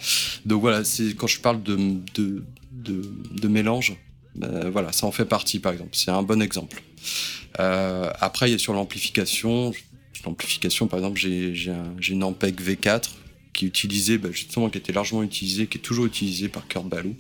Donc 0.46 0.62
voilà, 0.62 0.84
c'est 0.84 1.15
quand 1.15 1.27
je 1.27 1.39
parle 1.39 1.63
de, 1.63 1.77
de, 2.13 2.44
de, 2.74 3.48
mélange, 3.48 3.96
voilà, 4.36 4.91
ça 4.91 5.08
en 5.08 5.12
fait 5.12 5.25
partie 5.25 5.60
par 5.60 5.74
exemple. 5.74 5.91
C'est 5.94 6.12
un 6.12 6.24
bon 6.24 6.41
exemple. 6.41 6.82
après, 7.58 8.50
il 8.50 8.51
y 8.51 8.56
a 8.56 8.60
sur 8.60 8.74
l'amplification, 8.74 9.74
l'amplification, 10.25 10.88
par 10.88 11.00
exemple, 11.00 11.20
j'ai 11.20 11.74
une 12.10 12.24
Ampeg 12.24 12.60
V4 12.60 13.10
qui 13.53 13.65
utilisait, 13.65 14.17
bah, 14.17 14.29
justement, 14.31 14.70
qui 14.70 14.77
était 14.77 14.93
largement 14.93 15.24
utilisée, 15.24 15.67
qui 15.67 15.77
est 15.77 15.81
toujours 15.81 16.05
utilisée 16.05 16.48
par 16.48 16.67
Kurt 16.67 16.88
Ballou. 16.88 17.15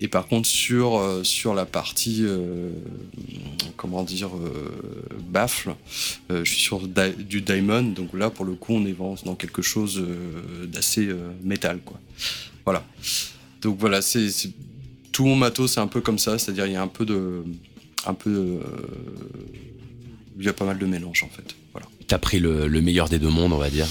Et 0.00 0.08
par 0.08 0.26
contre, 0.26 0.48
sur, 0.48 0.98
euh, 0.98 1.22
sur 1.24 1.54
la 1.54 1.66
partie, 1.66 2.20
euh, 2.22 2.70
comment 3.76 4.02
dire, 4.02 4.30
euh, 4.36 4.70
baffle, 5.28 5.74
je 6.30 6.44
suis 6.44 6.60
sur 6.60 6.80
du 6.80 7.42
Diamond, 7.42 7.82
donc 7.82 8.14
là, 8.14 8.30
pour 8.30 8.44
le 8.44 8.54
coup, 8.54 8.74
on 8.74 8.86
est 8.86 8.96
dans 9.24 9.34
quelque 9.34 9.62
chose 9.62 10.02
d'assez 10.64 11.08
métal, 11.42 11.80
quoi. 11.84 12.00
Voilà. 12.64 12.84
Donc 13.62 13.78
voilà, 13.78 14.00
c'est 14.00 14.30
tout 15.12 15.24
mon 15.24 15.36
matos, 15.36 15.72
c'est 15.72 15.80
un 15.80 15.86
peu 15.86 16.00
comme 16.00 16.18
ça, 16.18 16.38
c'est-à-dire 16.38 16.66
il 16.66 16.72
y 16.72 16.76
a 16.76 16.82
un 16.82 16.88
peu 16.88 17.04
de, 17.04 17.42
un 18.06 18.14
peu, 18.14 18.60
il 20.38 20.44
y 20.44 20.48
a 20.48 20.52
pas 20.52 20.64
mal 20.64 20.78
de 20.78 20.86
mélange 20.86 21.22
en 21.22 21.28
fait. 21.28 21.54
Voilà. 21.72 21.86
T'as 22.06 22.18
pris 22.18 22.40
le, 22.40 22.68
meilleur 22.80 23.08
des 23.08 23.18
deux 23.18 23.28
mondes, 23.28 23.52
on 23.52 23.58
va 23.58 23.70
dire. 23.70 23.86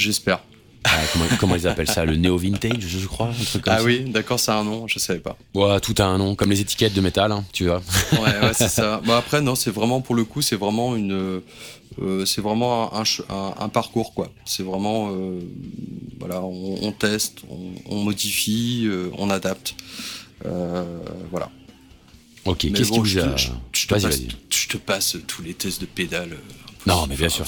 J'espère. 0.00 0.40
Ah, 0.84 0.96
comment, 1.38 1.56
ils 1.56 1.68
appellent 1.68 1.90
ça 1.90 2.06
Le 2.06 2.16
néo-vintage, 2.16 2.80
je 2.80 3.06
crois 3.06 3.30
Ah 3.66 3.82
oui, 3.82 4.00
d'accord, 4.08 4.40
ça 4.40 4.56
a 4.56 4.60
un 4.60 4.64
nom, 4.64 4.88
je 4.88 4.98
savais 4.98 5.20
pas. 5.20 5.36
Ouais, 5.54 5.78
tout 5.80 5.94
a 5.98 6.04
un 6.04 6.16
nom, 6.16 6.34
comme 6.34 6.50
les 6.50 6.60
étiquettes 6.60 6.94
de 6.94 7.02
métal, 7.02 7.32
hein, 7.32 7.44
tu 7.52 7.66
vois. 7.66 7.82
Ouais, 8.12 8.18
ouais 8.18 8.52
c'est 8.54 8.68
ça. 8.68 9.02
Bon, 9.06 9.12
après, 9.12 9.42
non, 9.42 9.54
c'est 9.54 9.70
vraiment, 9.70 10.00
pour 10.00 10.14
le 10.14 10.24
coup, 10.24 10.40
c'est 10.40 10.56
vraiment 10.56 10.96
une. 10.96 11.42
Euh, 12.00 12.24
c'est 12.24 12.40
vraiment 12.40 12.94
un, 12.94 13.04
un, 13.58 13.68
parcours, 13.68 14.14
quoi. 14.14 14.30
C'est 14.46 14.62
vraiment. 14.62 15.10
Euh, 15.12 15.40
voilà, 16.18 16.40
on, 16.40 16.92
teste, 16.92 17.40
on, 17.86 17.96
modifie, 17.96 18.84
euh, 18.86 19.10
on 19.18 19.28
adapte. 19.28 19.74
voilà. 21.30 21.50
Ok, 22.46 22.72
qu'est-ce 22.72 22.90
qui 22.90 22.98
vous 22.98 23.18
a. 23.18 23.36
Je, 23.36 23.48
je, 23.72 23.86
te 23.86 23.94
passe, 23.94 24.06
te 24.70 24.78
passe 24.78 25.16
tous 25.26 25.42
les 25.42 25.54
tests 25.54 25.80
de 25.80 25.86
pédale 25.86 26.36
non, 26.86 27.06
mais 27.06 27.14
bien 27.14 27.28
sûr, 27.28 27.44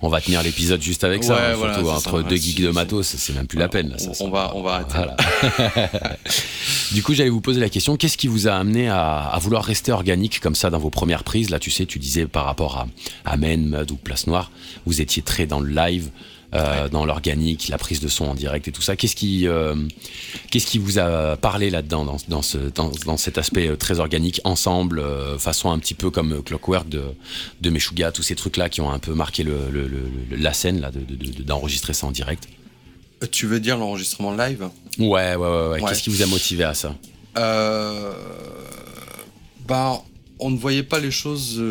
on 0.00 0.08
va 0.08 0.20
tenir 0.20 0.42
l'épisode 0.42 0.80
juste 0.80 1.04
avec 1.04 1.24
ça. 1.24 1.50
Hein, 1.50 1.56
surtout 1.56 1.90
entre 1.90 2.22
deux 2.22 2.36
geeks 2.36 2.62
de 2.62 2.70
matos, 2.70 3.06
c'est 3.06 3.34
même 3.34 3.46
plus 3.46 3.58
la 3.58 3.68
peine. 3.68 3.94
on, 4.20 4.30
va, 4.30 4.52
on 4.54 4.62
va 4.62 4.76
arrêter. 4.76 5.12
du 6.92 7.02
coup, 7.02 7.12
j'allais 7.12 7.28
vous 7.28 7.42
poser 7.42 7.60
la 7.60 7.68
question 7.68 7.96
qu'est-ce 7.96 8.16
qui 8.16 8.26
vous 8.26 8.48
a 8.48 8.54
amené 8.54 8.88
à, 8.88 9.38
vouloir 9.42 9.62
rester 9.62 9.92
organique 9.92 10.40
comme 10.40 10.54
ça 10.54 10.70
dans 10.70 10.78
vos 10.78 10.90
premières 10.90 11.22
prises? 11.22 11.50
Là, 11.50 11.58
tu 11.58 11.70
sais, 11.70 11.84
tu 11.84 11.98
disais 11.98 12.26
par 12.26 12.46
rapport 12.46 12.78
à, 12.78 12.86
à 13.26 13.36
Men, 13.36 13.68
Mud 13.68 13.90
ou 13.90 13.96
Place 13.96 14.26
Noire, 14.26 14.50
vous 14.86 15.02
étiez 15.02 15.22
très 15.22 15.46
dans 15.46 15.60
le 15.60 15.70
live. 15.70 16.10
Euh, 16.54 16.88
dans 16.88 17.04
l'organique, 17.04 17.68
la 17.68 17.76
prise 17.76 18.00
de 18.00 18.08
son 18.08 18.24
en 18.24 18.34
direct 18.34 18.66
et 18.68 18.72
tout 18.72 18.80
ça. 18.80 18.96
Qu'est-ce 18.96 19.16
qui, 19.16 19.46
euh, 19.46 19.74
qu'est-ce 20.50 20.66
qui 20.66 20.78
vous 20.78 20.98
a 20.98 21.36
parlé 21.36 21.68
là-dedans, 21.68 22.06
dans, 22.06 22.16
dans, 22.28 22.40
ce, 22.40 22.56
dans, 22.56 22.90
dans, 23.04 23.18
cet 23.18 23.36
aspect 23.36 23.68
euh, 23.68 23.76
très 23.76 24.00
organique, 24.00 24.40
ensemble, 24.44 25.04
façon 25.38 25.70
un 25.70 25.78
petit 25.78 25.92
peu 25.92 26.08
comme 26.10 26.42
Clockwork 26.42 26.88
de, 26.88 27.04
de 27.60 27.68
Meshuga, 27.68 28.12
tous 28.12 28.22
ces 28.22 28.34
trucs-là 28.34 28.70
qui 28.70 28.80
ont 28.80 28.90
un 28.90 28.98
peu 28.98 29.12
marqué 29.12 29.42
le, 29.42 29.68
le, 29.70 29.90
la 30.30 30.54
scène 30.54 30.80
là, 30.80 30.90
d'enregistrer 30.90 31.92
de, 31.92 31.98
ça 31.98 32.06
en 32.06 32.12
direct? 32.12 32.48
Tu 33.30 33.46
veux 33.46 33.60
dire 33.60 33.76
l'enregistrement 33.76 34.34
live? 34.34 34.70
Ouais, 34.98 35.06
ouais, 35.06 35.36
ouais, 35.36 35.68
ouais. 35.68 35.80
Qu'est-ce 35.86 36.02
qui 36.02 36.08
vous 36.08 36.22
a 36.22 36.26
motivé 36.26 36.64
à 36.64 36.72
ça? 36.72 36.96
Bah, 39.66 40.02
On 40.38 40.48
ne 40.48 40.56
voyait 40.56 40.82
pas 40.82 40.98
les 40.98 41.10
choses 41.10 41.62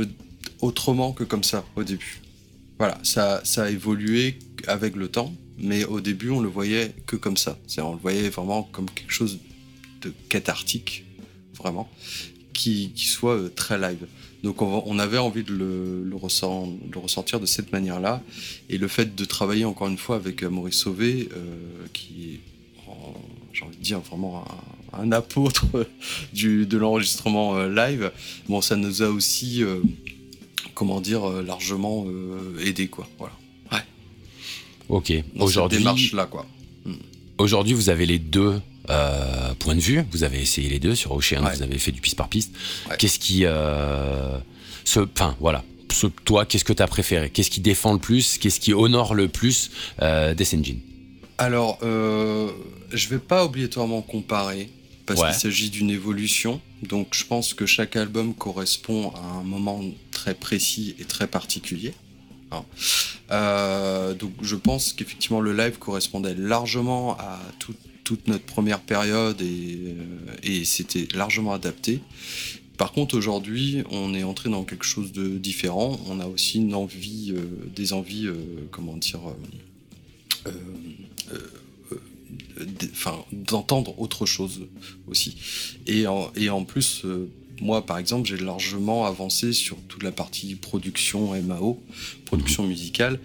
autrement 0.62 1.13
que 1.13 1.24
comme 1.24 1.44
ça 1.44 1.66
au 1.76 1.84
début. 1.84 2.22
Voilà, 2.78 3.00
ça, 3.02 3.42
ça 3.44 3.63
a 3.63 3.70
évolué 3.72 4.38
avec 4.67 4.96
le 4.96 5.08
temps, 5.08 5.34
mais 5.58 5.86
au 5.86 6.02
début, 6.02 6.30
on 6.30 6.39
le 6.39 6.50
voyait 6.50 6.93
que 7.06 7.15
comme 7.15 7.38
ça. 7.38 7.58
On 7.78 7.93
le 7.93 8.00
voyait 8.00 8.30
vraiment 8.30 8.63
comme 8.63 8.89
quelque 8.89 9.12
chose 9.12 9.39
de 10.02 10.13
cathartique, 10.30 11.06
vraiment, 11.56 11.89
qui, 12.54 12.91
soit 12.96 13.36
euh, 13.36 13.50
très 13.50 13.78
live. 13.80 14.06
Donc 14.43 14.62
on, 14.62 15.00
avait 15.00 15.17
envie 15.17 15.43
de 15.43 15.54
le, 15.54 16.15
ressentir 16.15 17.39
de 17.39 17.46
cette 17.46 17.72
manière-là. 17.72 18.22
Et 18.70 18.78
le 18.78 18.88
fait 18.88 19.15
de 19.15 19.26
travailler 19.26 19.65
encore 19.65 19.88
une 19.88 19.98
fois 19.98 20.15
avec 20.15 20.43
euh, 20.43 20.50
Maurice 20.50 20.76
Sauvé, 20.76 21.30
euh, 21.36 21.86
qui 21.93 22.36
est, 22.36 22.39
j'ai 23.54 23.63
envie 23.63 23.78
de 23.78 23.84
dire, 23.84 24.00
vraiment 24.00 24.46
un, 24.93 25.12
apôtre 25.12 25.65
de 26.34 26.78
l'enregistrement 26.78 27.63
live, 27.65 28.12
bon, 28.48 28.62
ça 28.62 28.76
nous 28.76 29.02
a 29.02 29.08
aussi 29.08 29.63
comment 30.78 31.02
dire, 31.02 31.28
largement 31.41 32.06
euh, 32.08 32.60
aidé, 32.63 32.88
quoi. 32.88 33.10
Voilà. 33.17 33.34
Ok. 34.89 35.13
Aujourd'hui. 35.39 35.80
démarche-là, 35.80 36.26
quoi. 36.26 36.45
Hmm. 36.86 36.95
Aujourd'hui, 37.38 37.73
vous 37.73 37.89
avez 37.89 38.06
les 38.06 38.19
deux 38.19 38.60
euh, 38.89 39.54
points 39.60 39.76
de 39.76 39.80
vue. 39.80 40.04
Vous 40.12 40.23
avez 40.23 40.41
essayé 40.41 40.69
les 40.69 40.80
deux 40.80 40.95
sur 40.95 41.12
Ocean. 41.12 41.41
Vous 41.41 41.62
avez 41.62 41.78
fait 41.78 41.91
du 41.91 42.02
piste 42.02 42.15
par 42.15 42.30
piste. 42.30 42.54
Qu'est-ce 42.97 43.19
qui, 43.19 43.41
ce, 43.41 45.00
enfin, 45.00 45.36
voilà. 45.39 45.63
toi, 46.26 46.45
qu'est-ce 46.45 46.65
que 46.65 46.73
tu 46.73 46.82
as 46.82 46.88
préféré? 46.88 47.30
Qu'est-ce 47.30 47.52
qui 47.52 47.60
défend 47.60 47.93
le 47.93 48.00
plus? 48.00 48.38
Qu'est-ce 48.38 48.60
qui 48.60 48.73
honore 48.73 49.13
le 49.13 49.28
plus 49.28 49.71
euh, 50.02 50.34
Death 50.34 50.54
Engine 50.54 50.80
Alors, 51.38 51.80
je 51.82 53.10
vais 53.10 53.19
pas 53.19 53.45
obligatoirement 53.45 54.02
comparer 54.02 54.69
parce 55.08 55.23
qu'il 55.23 55.34
s'agit 55.34 55.69
d'une 55.69 55.89
évolution. 55.89 56.62
Donc 56.84 57.10
je 57.13 57.23
pense 57.23 57.54
que 57.54 57.65
chaque 57.65 57.95
album 57.95 58.36
correspond 58.36 59.12
à 59.15 59.39
un 59.39 59.43
moment 59.43 59.82
très 60.12 60.36
précis 60.36 60.95
et 61.00 61.06
très 61.06 61.28
particulier. 61.28 61.93
Euh, 63.32 64.14
donc 64.14 64.32
je 64.42 64.56
pense 64.56 64.94
qu'effectivement 64.94 65.42
le 65.42 65.54
live 65.54 65.78
correspondait 65.80 66.36
largement 66.36 67.18
à 67.18 67.40
toute 67.60 68.28
notre 68.28 68.46
première 68.46 68.80
période 68.80 69.42
et, 69.42 69.96
euh, 70.48 70.64
c'était 70.64 71.08
largement 71.14 71.52
adapté. 71.54 72.00
Par 72.78 72.94
contre 72.94 73.18
aujourd'hui 73.18 73.84
on 73.92 74.14
est 74.14 74.24
entré 74.24 74.50
dans 74.50 74.64
quelque 74.64 74.86
chose 74.86 75.12
de 75.12 75.38
différent. 75.38 76.00
On 76.08 76.20
a 76.20 76.26
aussi 76.26 76.60
une 76.60 76.74
envie, 76.74 77.34
euh, 77.36 77.44
des 77.76 77.92
envies, 77.94 78.30
comment 78.72 78.96
dire, 78.96 79.20
d'entendre 83.34 84.00
autre 84.00 84.26
chose 84.26 84.62
aussi. 85.08 85.36
Et 85.86 86.08
en, 86.08 86.32
et 86.36 86.48
plus, 86.66 87.06
moi, 87.62 87.86
par 87.86 87.98
exemple, 87.98 88.28
j'ai 88.28 88.38
largement 88.38 89.06
avancé 89.06 89.54
sur 89.54 89.78
toute 89.88 90.04
la 90.04 90.12
partie 90.12 90.56
production 90.56 91.39
MAO, 91.41 91.82
production 92.26 92.63
mhm. 92.63 92.70
musicale. 92.70 93.20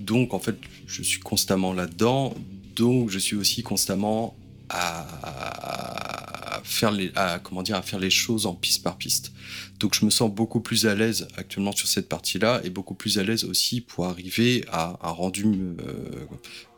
Donc, 0.00 0.34
en 0.34 0.38
fait, 0.38 0.56
je 0.86 1.02
suis 1.02 1.20
constamment 1.20 1.72
là-dedans. 1.72 2.34
Donc, 2.76 3.10
je 3.10 3.18
suis 3.18 3.36
aussi 3.36 3.62
constamment 3.62 4.34
à, 4.68 6.60
faire 6.64 6.90
les, 6.90 7.12
à, 7.14 7.38
comment 7.38 7.62
dire, 7.62 7.76
à 7.76 7.82
faire 7.82 7.98
les 7.98 8.10
choses 8.10 8.46
en 8.46 8.54
piste 8.54 8.82
par 8.82 8.96
piste. 8.96 9.32
Donc 9.80 9.94
je 9.94 10.04
me 10.04 10.10
sens 10.10 10.30
beaucoup 10.30 10.60
plus 10.60 10.86
à 10.86 10.94
l'aise 10.94 11.28
actuellement 11.36 11.72
sur 11.72 11.88
cette 11.88 12.08
partie-là 12.08 12.60
et 12.64 12.70
beaucoup 12.70 12.94
plus 12.94 13.18
à 13.18 13.22
l'aise 13.22 13.44
aussi 13.44 13.80
pour 13.80 14.06
arriver 14.06 14.64
à 14.72 14.96
un 15.02 15.10
rendu 15.10 15.44
euh, 15.44 15.74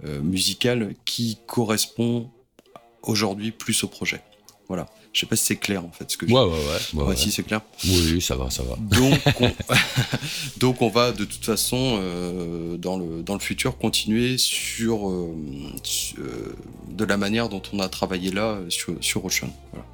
euh, 0.05 0.21
musical 0.23 0.95
qui 1.05 1.39
correspond 1.47 2.31
aujourd'hui 3.03 3.53
plus 3.53 3.85
au 3.85 3.89
projet. 3.89 4.23
Voilà. 4.69 4.89
Je 5.17 5.21
sais 5.21 5.27
pas 5.27 5.37
si 5.37 5.47
c'est 5.47 5.57
clair 5.57 5.83
en 5.83 5.91
fait 5.91 6.11
ce 6.11 6.19
que 6.19 6.29
je 6.29 6.33
ouais, 6.35 6.43
ouais, 6.43 6.51
ouais, 6.93 7.05
ouais, 7.05 7.17
Si 7.17 7.31
c'est 7.33 7.43
clair. 7.43 7.63
Oui, 7.87 8.21
ça 8.21 8.37
va, 8.37 8.51
ça 8.51 8.63
va. 8.63 8.77
Donc, 8.77 9.19
on, 9.41 9.51
donc 10.59 10.83
on 10.83 10.91
va 10.91 11.13
de 11.13 11.25
toute 11.25 11.43
façon 11.43 11.99
euh, 12.03 12.77
dans 12.77 12.99
le 12.99 13.23
dans 13.23 13.33
le 13.33 13.41
futur 13.41 13.79
continuer 13.79 14.37
sur, 14.37 15.09
euh, 15.09 15.35
de 16.91 17.05
la 17.07 17.17
manière 17.17 17.49
dont 17.49 17.63
on 17.73 17.81
a 17.81 17.89
travaillé 17.89 18.31
là 18.31 18.59
sur 18.69 18.93
sur 19.01 19.25
Ocean. 19.25 19.49
Voilà. 19.73 19.87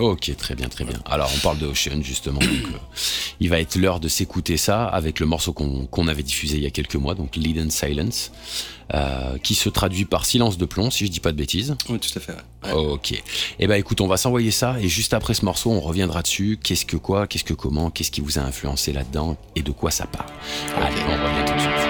Ok, 0.00 0.34
très 0.36 0.56
bien, 0.56 0.68
très 0.68 0.84
bien. 0.84 0.98
Alors, 1.06 1.30
on 1.34 1.38
parle 1.38 1.58
de 1.58 1.66
Ocean, 1.66 2.02
justement. 2.02 2.40
donc, 2.40 2.48
euh, 2.48 2.78
il 3.38 3.48
va 3.48 3.60
être 3.60 3.76
l'heure 3.76 4.00
de 4.00 4.08
s'écouter 4.08 4.56
ça 4.56 4.86
avec 4.86 5.20
le 5.20 5.26
morceau 5.26 5.52
qu'on 5.52 6.08
avait 6.08 6.24
diffusé 6.24 6.56
il 6.56 6.64
y 6.64 6.66
a 6.66 6.70
quelques 6.70 6.96
mois, 6.96 7.14
donc 7.14 7.36
Lead 7.36 7.58
and 7.64 7.70
Silence, 7.70 8.32
euh, 8.92 9.38
qui 9.38 9.54
se 9.54 9.68
traduit 9.68 10.04
par 10.04 10.26
silence 10.26 10.58
de 10.58 10.64
plomb, 10.64 10.90
si 10.90 11.06
je 11.06 11.12
dis 11.12 11.20
pas 11.20 11.30
de 11.30 11.36
bêtises. 11.36 11.76
Oui, 11.88 12.00
tout 12.00 12.10
à 12.16 12.20
fait. 12.20 12.32
ouais. 12.64 12.72
Ok. 12.72 13.22
Eh 13.60 13.66
ben, 13.68 13.76
écoute, 13.76 14.00
on 14.00 14.08
va 14.08 14.16
s'envoyer 14.16 14.50
ça 14.50 14.76
et 14.80 14.88
juste 14.88 15.14
après 15.14 15.34
ce 15.34 15.44
morceau, 15.44 15.70
on 15.70 15.80
reviendra 15.80 16.22
dessus. 16.22 16.58
Qu'est-ce 16.60 16.86
que 16.86 16.96
quoi, 16.96 17.28
qu'est-ce 17.28 17.44
que 17.44 17.54
comment, 17.54 17.90
qu'est-ce 17.90 18.10
qui 18.10 18.20
vous 18.20 18.38
a 18.40 18.42
influencé 18.42 18.92
là-dedans 18.92 19.36
et 19.54 19.62
de 19.62 19.70
quoi 19.70 19.92
ça 19.92 20.06
parle. 20.06 20.28
Allez, 20.76 20.96
on 21.08 21.12
revient 21.12 21.44
tout 21.46 21.54
de 21.54 21.60
suite. 21.60 21.83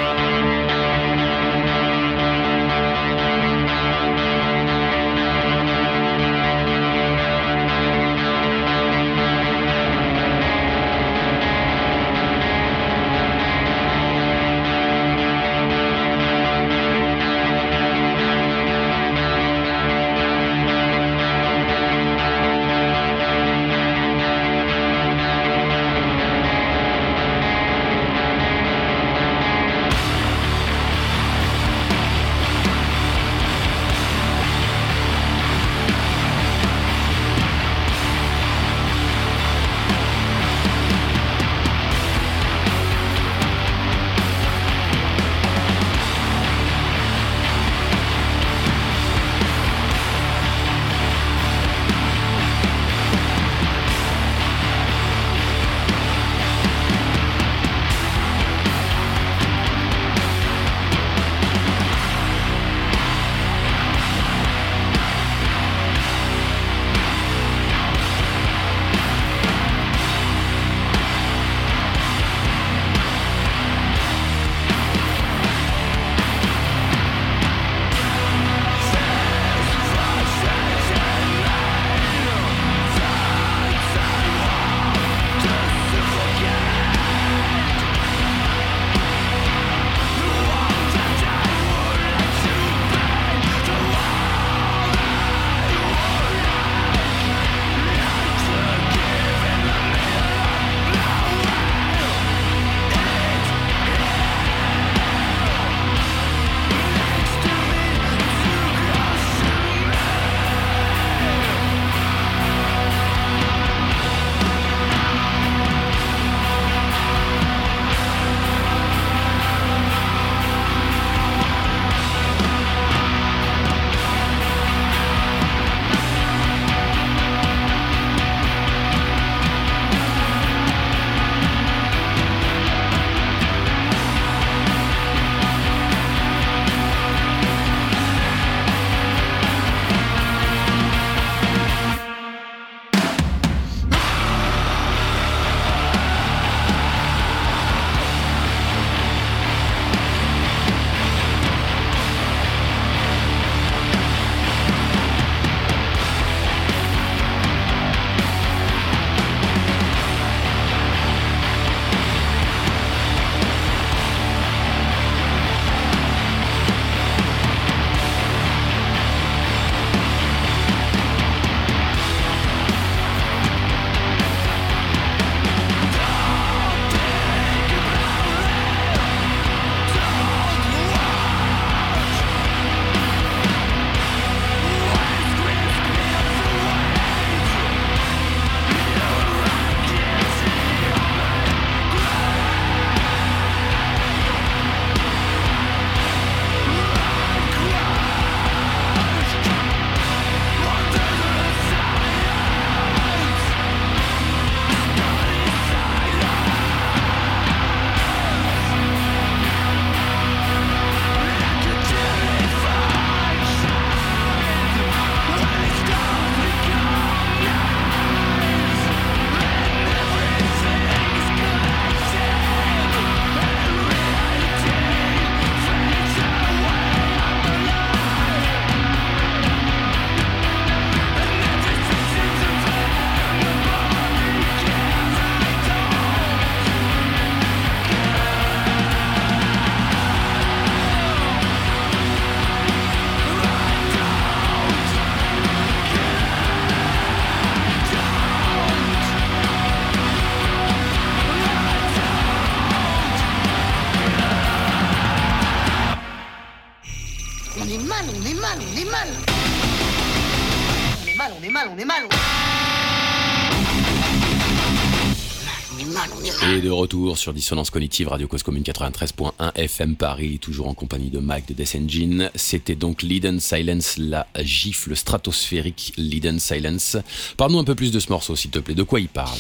Sur 267.25 267.33
Dissonance 267.33 267.71
Cognitive, 267.71 268.09
Radio 268.09 268.29
Cause 268.29 268.43
Commune 268.43 268.65
93.1 268.65 269.55
FM 269.55 269.97
Paris, 269.97 270.39
toujours 270.39 270.69
en 270.69 270.75
compagnie 270.75 271.09
de 271.09 271.21
Mike 271.21 271.49
de 271.49 271.55
Death 271.55 271.75
Engine. 271.75 272.31
C'était 272.35 272.75
donc 272.75 273.01
Lead 273.01 273.41
Silence, 273.41 273.97
la 273.97 274.27
gifle 274.41 274.95
stratosphérique 274.95 275.95
Lead 275.97 276.39
Silence. 276.39 276.99
Parle-nous 277.39 277.61
un 277.61 277.65
peu 277.65 277.75
plus 277.75 277.93
de 277.93 277.99
ce 277.99 278.11
morceau, 278.11 278.37
s'il 278.37 278.51
te 278.51 278.59
plaît. 278.59 278.75
De 278.75 278.83
quoi 278.83 279.01
il 279.01 279.09
parle? 279.09 279.39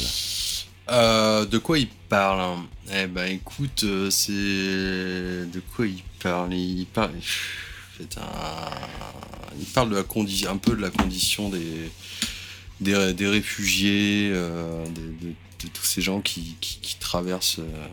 Euh, 0.92 1.44
de 1.44 1.58
quoi 1.58 1.78
il 1.78 1.88
parle? 2.08 2.56
Eh 2.90 3.06
ben 3.06 3.26
écoute, 3.26 3.82
euh, 3.84 4.08
c'est 4.08 4.32
de 4.32 5.60
quoi 5.76 5.86
il 5.86 6.02
parle? 6.22 6.54
Il 6.54 6.86
parle, 6.86 7.10
de 9.90 9.96
la 9.96 10.04
condition, 10.04 10.50
un 10.50 10.56
peu 10.56 10.74
de 10.74 10.80
la 10.80 10.88
condition 10.88 11.50
des 11.50 11.90
des, 12.80 13.28
réfugiés, 13.28 14.30
euh, 14.32 14.84
de 15.64 15.68
tous 15.68 15.84
ces 15.84 16.00
gens 16.02 16.20
qui, 16.20 16.56
qui, 16.60 16.78
qui 16.80 16.96
traversent 16.98 17.58
euh, 17.58 17.86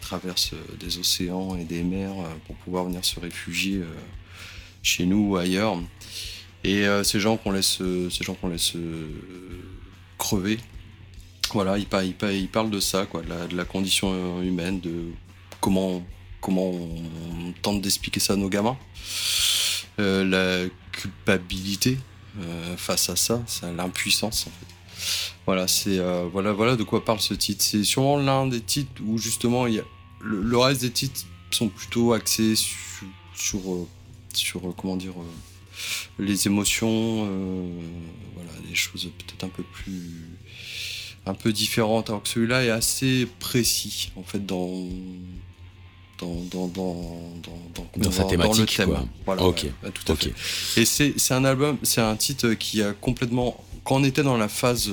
traversent 0.00 0.52
euh, 0.52 0.76
des 0.78 0.98
océans 0.98 1.56
et 1.56 1.64
des 1.64 1.82
mers 1.82 2.12
euh, 2.12 2.28
pour 2.46 2.56
pouvoir 2.56 2.84
venir 2.84 3.04
se 3.04 3.18
réfugier 3.18 3.82
chez 4.82 5.04
nous 5.06 5.30
ou 5.30 5.36
ailleurs. 5.36 5.78
Et 6.64 6.84
ces 7.04 7.20
gens 7.20 7.36
qu'on 7.36 7.52
laisse 7.52 7.78
ces 8.10 8.24
gens 8.24 8.36
laisse 8.48 8.72
crever 10.18 10.58
voilà, 11.52 11.78
il, 11.78 11.86
par- 11.86 12.02
il, 12.02 12.16
de 12.70 12.80
ça, 12.80 13.06
quoi, 13.06 13.22
de 13.22 13.56
la, 13.56 13.64
condition 13.64 14.42
humaine, 14.42 14.80
de 14.80 15.12
comment, 15.60 16.04
comment 16.40 16.70
on 16.70 17.52
tente 17.62 17.82
d'expliquer 17.82 18.18
ça 18.18 18.32
à 18.32 18.36
nos 18.36 18.48
gamins. 18.48 18.76
La 19.98 20.64
culpabilité 20.90 21.98
face 22.76 23.10
à 23.10 23.16
ça, 23.16 23.42
c'est 23.46 23.72
l'impuissance 23.72 24.48
en 24.48 24.50
fait. 24.50 24.75
Voilà, 25.46 25.68
c'est 25.68 25.98
euh, 25.98 26.26
voilà, 26.32 26.52
voilà 26.52 26.76
de 26.76 26.82
quoi 26.82 27.04
parle 27.04 27.20
ce 27.20 27.34
titre. 27.34 27.62
C'est 27.64 27.84
sûrement 27.84 28.16
l'un 28.18 28.46
des 28.46 28.60
titres 28.60 29.00
où 29.04 29.18
justement 29.18 29.66
il 29.66 29.74
y 29.74 29.78
a 29.78 29.84
le, 30.20 30.42
le 30.42 30.58
reste 30.58 30.80
des 30.80 30.90
titres 30.90 31.20
sont 31.50 31.68
plutôt 31.68 32.12
axés 32.12 32.56
sur 32.56 32.76
sur, 33.34 33.60
euh, 33.72 33.86
sur, 34.34 34.68
euh, 34.68 34.72
comment 34.76 34.96
dire 34.96 35.12
les 36.18 36.46
émotions, 36.46 37.24
voilà, 38.34 38.50
des 38.68 38.74
choses 38.74 39.10
peut-être 39.18 39.44
un 39.44 39.48
peu 39.50 39.62
plus 39.62 40.24
un 41.26 41.34
peu 41.34 41.52
différente, 41.52 42.08
alors 42.08 42.22
que 42.22 42.28
celui-là 42.30 42.64
est 42.64 42.70
assez 42.70 43.26
précis 43.40 44.10
en 44.16 44.22
fait 44.22 44.44
dans 44.46 44.86
dans 46.18 46.34
dans 46.50 46.66
dans 46.68 47.20
dans, 47.74 47.86
Dans 47.98 48.10
sa 48.10 48.22
le 48.22 48.28
thématique, 48.28 48.74
thème. 48.76 48.88
quoi. 48.88 49.04
Voilà, 49.26 49.42
Ok, 49.42 49.64
ouais, 49.64 49.72
ouais, 49.84 49.90
tout 49.92 50.10
à 50.10 50.14
Ok. 50.14 50.30
fait. 50.32 50.80
Et 50.80 50.84
c'est 50.86 51.12
c'est 51.18 51.34
un 51.34 51.44
album, 51.44 51.76
c'est 51.82 52.00
un 52.00 52.16
titre 52.16 52.54
qui 52.54 52.80
a 52.82 52.94
complètement 52.94 53.62
quand 53.86 53.96
on 53.96 54.04
était 54.04 54.22
dans 54.22 54.36
la 54.36 54.48
phase 54.48 54.90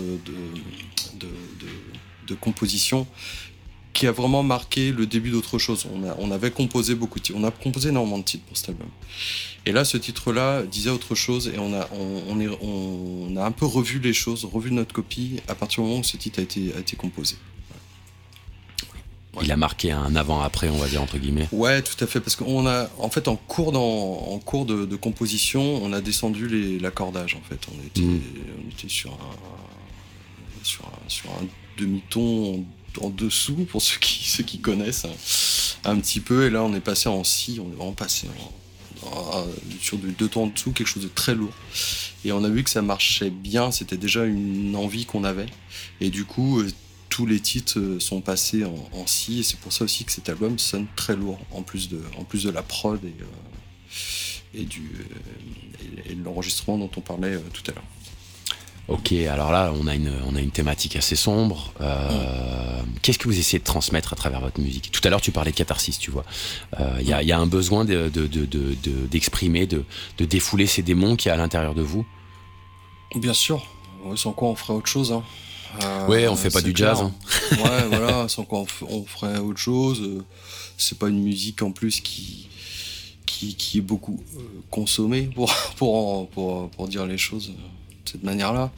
de 2.28 2.36
composition 2.36 3.08
qui 3.94 4.08
a 4.08 4.12
vraiment 4.12 4.44
marqué 4.44 4.92
le 4.92 5.06
début 5.06 5.30
d'autre 5.30 5.60
chose. 5.60 5.86
On, 6.20 6.32
avait 6.32 6.52
composé 6.52 6.96
beaucoup 6.96 7.20
de 7.20 7.26
titres, 7.26 7.40
on 7.40 7.44
a 7.44 7.52
composé 7.52 7.90
énormément 7.90 8.18
de 8.18 8.24
titres 8.24 8.44
pour 8.46 8.58
cet 8.58 8.70
album. 8.70 8.88
Et 9.66 9.72
là, 9.72 9.86
ce 9.86 9.98
titre-là 9.98 10.64
disait 10.64 10.90
autre 10.90 11.16
chose 11.16 11.52
et 11.54 11.60
on 11.60 11.74
a, 11.74 13.46
un 13.46 13.52
peu 13.52 13.66
revu 13.66 14.00
les 14.00 14.14
choses, 14.14 14.46
revu 14.46 14.72
notre 14.72 14.94
copie 14.94 15.42
à 15.48 15.56
partir 15.56 15.84
du 15.84 15.90
moment 15.90 16.02
où 16.02 16.04
ce 16.04 16.18
titre 16.18 16.40
a 16.40 16.44
été 16.44 16.96
composé. 16.98 17.36
Il 19.42 19.52
a 19.52 19.58
marqué 19.58 19.92
un 19.92 20.16
avant-après, 20.16 20.70
on 20.70 20.78
va 20.78 20.88
dire, 20.88 21.02
entre 21.02 21.18
guillemets. 21.18 21.48
Ouais, 21.52 21.82
tout 21.82 22.02
à 22.04 22.08
fait, 22.08 22.20
parce 22.20 22.36
qu'on 22.36 22.68
a, 22.68 22.88
en 23.00 23.10
fait, 23.10 23.28
en 23.28 23.36
cours, 23.36 23.72
dans, 23.72 23.82
en 23.82 24.38
cours 24.40 24.66
de, 24.66 24.86
de 24.86 24.96
composition, 24.96 25.62
on 25.84 25.92
a 25.92 26.02
descendu 26.02 26.78
l'accordage, 26.80 27.36
en 27.36 27.42
fait. 27.50 27.60
On 27.74 27.86
était, 27.86 28.02
Mm. 28.02 28.22
on 28.66 28.70
était 28.72 28.90
sur 28.90 29.12
un, 29.14 30.64
sur 30.64 30.86
un, 30.86 31.10
sur 31.10 31.30
un 31.32 31.46
demi-ton 31.78 32.66
en, 33.02 33.06
en 33.06 33.10
dessous, 33.10 33.66
pour 33.70 33.82
ceux 33.82 33.98
qui, 34.00 34.24
ceux 34.30 34.44
qui 34.44 34.60
connaissent 34.60 35.06
un, 35.06 35.92
un 35.92 36.00
petit 36.00 36.20
peu, 36.20 36.46
et 36.46 36.50
là, 36.50 36.64
on 36.64 36.74
est 36.76 36.80
passé 36.80 37.10
en 37.10 37.24
si, 37.24 37.60
on 37.60 37.72
est 37.72 37.76
vraiment 37.76 37.94
passé 37.94 38.28
en- 38.28 39.08
en- 39.08 39.48
sur 39.82 39.98
du 39.98 40.12
deux 40.12 40.28
tons 40.30 40.44
en 40.44 40.48
dessous, 40.48 40.72
quelque 40.72 40.88
chose 40.88 41.04
de 41.04 41.10
très 41.14 41.34
lourd. 41.36 41.52
Et 42.24 42.32
on 42.32 42.44
a 42.44 42.50
vu 42.50 42.64
que 42.64 42.70
ça 42.70 42.82
marchait 42.82 43.32
bien, 43.32 43.72
c'était 43.72 43.98
déjà 43.98 44.24
une 44.26 44.76
envie 44.76 45.06
qu'on 45.06 45.24
avait, 45.26 45.48
et 46.00 46.10
du 46.10 46.24
coup, 46.24 46.60
euh, 46.62 46.70
tous 47.16 47.28
les 47.28 47.40
titres 47.40 47.80
euh, 47.80 48.00
sont 48.00 48.22
passés 48.22 48.64
en, 48.66 48.74
en 49.00 49.06
si, 49.06 49.40
et 49.42 49.44
c'est 49.44 49.60
pour 49.60 49.72
ça 49.72 49.84
aussi 49.86 50.04
que 50.04 50.12
cet 50.12 50.30
album 50.30 50.58
sonne 50.58 50.88
très 50.96 51.16
lourd, 51.16 51.40
en 51.52 51.62
plus 51.62 51.88
de, 51.88 52.02
en 52.18 52.24
plus 52.24 52.44
de 52.44 52.50
la 52.50 52.64
prod 52.64 53.00
et, 53.04 53.08
euh, 53.22 54.60
et, 54.62 54.66
du, 54.66 54.82
euh, 54.82 56.08
et- 56.08 56.12
et 56.12 56.16
de 56.16 56.24
l'enregistrement 56.24 56.78
dont 56.80 56.90
on 56.98 57.02
parlait 57.02 57.36
euh, 57.36 57.40
tout 57.54 57.62
à 57.70 57.74
l'heure. 57.76 57.84
Ok, 58.88 59.12
alors 59.14 59.52
là, 59.52 59.72
on 59.80 59.86
a 59.88 59.96
une, 59.96 60.12
on 60.28 60.36
a 60.36 60.42
une 60.42 60.52
thématique 60.52 60.96
assez 60.96 61.16
sombre. 61.16 61.72
Euh, 61.82 62.82
Qu'est-ce 63.02 63.20
que 63.20 63.28
vous 63.30 63.38
essayez 63.40 63.60
de 63.60 63.64
transmettre 63.64 64.12
à 64.12 64.16
travers 64.16 64.42
votre 64.42 64.60
musique? 64.60 64.92
Tout 64.92 65.02
à 65.06 65.10
l'heure, 65.10 65.22
tu 65.22 65.32
parlais 65.32 65.52
de 65.52 65.56
catharsis, 65.56 65.98
tu 66.00 66.10
vois. 66.12 66.26
Euh, 66.80 66.98
Il 67.00 67.08
y, 67.08 67.14
a, 67.14 67.22
il 67.22 67.28
y 67.28 67.32
a 67.32 67.40
un 67.40 67.46
besoin 67.48 67.86
d'exprimer, 67.86 68.10
de, 68.10 68.28
de, 68.28 68.46
de, 68.46 68.76
de, 68.84 69.08
d'exprimer, 69.08 69.68
de, 69.68 69.86
de 70.18 70.26
défouler 70.26 70.68
ces 70.68 70.82
démons 70.82 71.16
qui 71.16 71.28
y 71.28 71.32
a 71.32 71.36
à 71.36 71.38
l'intérieur 71.38 71.76
de 71.76 71.82
vous? 71.82 72.06
Bien 73.16 73.34
sûr, 73.34 73.60
sans 74.16 74.34
quoi 74.34 74.50
on 74.50 74.56
ferait 74.56 74.74
autre 74.74 74.90
chose. 74.90 75.12
Hein. 75.14 75.24
Euh, 75.82 76.08
Ouais, 76.08 76.28
on 76.28 76.36
fait 76.36 76.50
pas 76.52 76.62
du 76.62 76.74
clair. 76.74 76.96
jazz, 76.96 77.02
hein. 77.06 77.14
ouais, 77.52 77.88
voilà, 77.90 78.28
sans 78.28 78.44
quoi 78.44 78.66
on, 78.82 79.04
ferait 79.06 79.38
autre 79.40 79.60
chose. 79.60 80.02
Euh, 80.02 80.24
C'est 80.78 80.98
pas 81.00 81.08
une 81.10 81.22
musique 81.24 81.62
en 81.62 81.72
plus 81.72 82.00
qui, 82.02 82.48
qui, 83.26 83.56
qui 83.56 83.78
est 83.80 83.82
beaucoup 83.82 84.22
euh, 84.38 84.40
consommée, 84.70 85.24
pour, 85.34 85.54
pour, 85.78 85.96
en- 85.96 86.26
pour, 86.26 86.70
pour 86.70 86.88
dire 86.88 87.06
les 87.06 87.18
choses 87.18 87.50
de 87.50 87.54
cette 88.10 88.24
manière-là. 88.24 88.72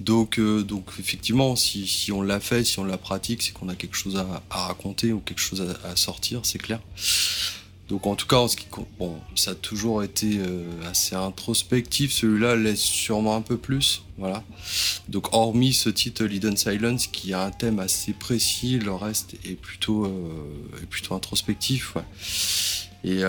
Donc, 0.00 0.38
euh, 0.38 0.62
donc 0.64 0.86
effectivement, 0.98 1.54
si, 1.54 1.86
si 1.86 2.10
on 2.10 2.22
l'a 2.22 2.40
fait, 2.40 2.64
si 2.64 2.78
on 2.80 2.84
la 2.84 2.98
pratique, 2.98 3.42
c'est 3.42 3.52
qu'on 3.52 3.68
a 3.68 3.74
quelque 3.76 3.96
chose 3.96 4.16
à, 4.16 4.42
à 4.50 4.66
raconter 4.66 5.12
ou 5.12 5.20
quelque 5.20 5.40
chose 5.40 5.60
à, 5.84 5.88
à 5.88 5.94
sortir, 5.96 6.40
c'est 6.42 6.58
clair. 6.58 6.80
Donc 7.88 8.06
en 8.06 8.14
tout 8.14 8.26
cas, 8.26 8.46
qui, 8.48 8.66
ça 9.34 9.50
a 9.50 9.54
toujours 9.54 10.02
été 10.02 10.38
euh, 10.38 10.64
assez 10.88 11.14
introspectif. 11.14 12.12
Celui-là 12.12 12.56
laisse 12.56 12.80
sûrement 12.80 13.36
un 13.36 13.42
peu 13.42 13.58
plus, 13.58 14.04
voilà. 14.18 14.44
Donc 15.08 15.34
hormis 15.34 15.74
ce 15.74 15.90
titre 15.90 16.24
Lead 16.24 16.56
Silence 16.56 17.06
qui 17.06 17.34
a 17.34 17.42
un 17.42 17.50
thème 17.50 17.80
assez 17.80 18.12
précis, 18.12 18.78
le 18.78 18.94
reste 18.94 19.34
est 19.44 19.56
plutôt, 19.60 20.06
introspectif. 21.10 21.96
Et 23.04 23.24